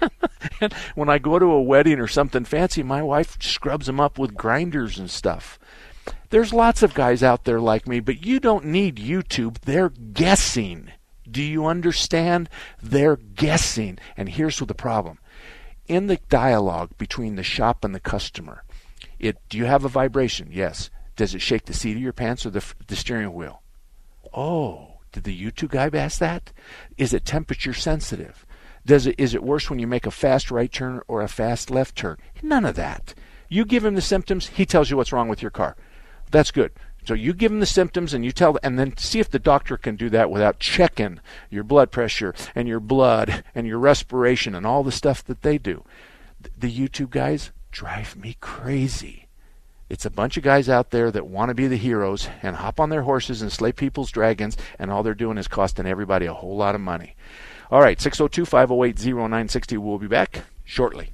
and 0.60 0.72
when 0.94 1.08
I 1.08 1.18
go 1.18 1.38
to 1.38 1.46
a 1.46 1.62
wedding 1.62 2.00
or 2.00 2.08
something 2.08 2.44
fancy, 2.44 2.82
my 2.82 3.02
wife 3.02 3.36
scrubs 3.42 3.86
them 3.86 4.00
up 4.00 4.18
with 4.18 4.34
grinders 4.34 4.98
and 4.98 5.10
stuff. 5.10 5.58
There's 6.30 6.52
lots 6.52 6.82
of 6.82 6.94
guys 6.94 7.22
out 7.22 7.44
there 7.44 7.60
like 7.60 7.86
me, 7.86 8.00
but 8.00 8.26
you 8.26 8.40
don't 8.40 8.64
need 8.66 8.96
YouTube. 8.96 9.60
They're 9.60 9.90
guessing. 9.90 10.90
Do 11.34 11.42
you 11.42 11.66
understand? 11.66 12.48
They're 12.80 13.16
guessing. 13.16 13.98
And 14.16 14.28
here's 14.28 14.60
the 14.60 14.72
problem. 14.72 15.18
In 15.88 16.06
the 16.06 16.20
dialogue 16.28 16.96
between 16.96 17.34
the 17.34 17.42
shop 17.42 17.84
and 17.84 17.92
the 17.92 18.00
customer, 18.00 18.62
it 19.18 19.36
do 19.48 19.58
you 19.58 19.64
have 19.64 19.84
a 19.84 19.88
vibration? 19.88 20.48
Yes. 20.52 20.90
Does 21.16 21.34
it 21.34 21.42
shake 21.42 21.64
the 21.64 21.74
seat 21.74 21.96
of 21.96 22.02
your 22.02 22.12
pants 22.12 22.46
or 22.46 22.50
the, 22.50 22.64
the 22.86 22.94
steering 22.94 23.34
wheel? 23.34 23.62
Oh, 24.32 24.98
Did 25.12 25.24
the 25.24 25.38
YouTube 25.38 25.70
guy 25.70 25.90
ask 25.98 26.20
that? 26.20 26.52
Is 26.96 27.12
it 27.12 27.24
temperature 27.24 27.74
sensitive? 27.74 28.46
Does 28.86 29.08
it 29.08 29.16
is 29.18 29.34
it 29.34 29.42
worse 29.42 29.68
when 29.68 29.80
you 29.80 29.88
make 29.88 30.06
a 30.06 30.12
fast 30.12 30.52
right 30.52 30.70
turn 30.70 31.00
or 31.08 31.20
a 31.20 31.28
fast 31.28 31.68
left 31.68 31.96
turn? 31.96 32.16
None 32.42 32.64
of 32.64 32.76
that. 32.76 33.12
You 33.48 33.64
give 33.64 33.84
him 33.84 33.96
the 33.96 34.00
symptoms, 34.00 34.48
he 34.48 34.64
tells 34.64 34.88
you 34.88 34.96
what's 34.96 35.12
wrong 35.12 35.28
with 35.28 35.42
your 35.42 35.50
car. 35.50 35.76
That's 36.30 36.52
good. 36.52 36.72
So 37.04 37.14
you 37.14 37.34
give 37.34 37.50
them 37.50 37.60
the 37.60 37.66
symptoms 37.66 38.14
and 38.14 38.24
you 38.24 38.32
tell 38.32 38.58
and 38.62 38.78
then 38.78 38.96
see 38.96 39.20
if 39.20 39.30
the 39.30 39.38
doctor 39.38 39.76
can 39.76 39.96
do 39.96 40.08
that 40.10 40.30
without 40.30 40.58
checking 40.58 41.20
your 41.50 41.64
blood 41.64 41.90
pressure 41.90 42.34
and 42.54 42.66
your 42.66 42.80
blood 42.80 43.44
and 43.54 43.66
your 43.66 43.78
respiration 43.78 44.54
and 44.54 44.66
all 44.66 44.82
the 44.82 44.92
stuff 44.92 45.22
that 45.24 45.42
they 45.42 45.58
do. 45.58 45.84
The 46.58 46.72
YouTube 46.72 47.10
guys 47.10 47.50
drive 47.70 48.16
me 48.16 48.36
crazy. 48.40 49.24
It's 49.90 50.06
a 50.06 50.10
bunch 50.10 50.36
of 50.36 50.42
guys 50.42 50.68
out 50.68 50.90
there 50.90 51.10
that 51.10 51.26
want 51.26 51.50
to 51.50 51.54
be 51.54 51.68
the 51.68 51.76
heroes 51.76 52.28
and 52.42 52.56
hop 52.56 52.80
on 52.80 52.88
their 52.88 53.02
horses 53.02 53.42
and 53.42 53.52
slay 53.52 53.70
people's 53.70 54.10
dragons, 54.10 54.56
and 54.78 54.90
all 54.90 55.02
they're 55.02 55.14
doing 55.14 55.36
is 55.36 55.46
costing 55.46 55.86
everybody 55.86 56.26
a 56.26 56.32
whole 56.32 56.56
lot 56.56 56.74
of 56.74 56.80
money. 56.80 57.14
All 57.70 57.80
right, 57.80 58.00
602 58.00 58.46
508 58.46 58.98
0960. 59.14 59.76
We'll 59.76 59.98
be 59.98 60.06
back 60.06 60.44
shortly. 60.64 61.13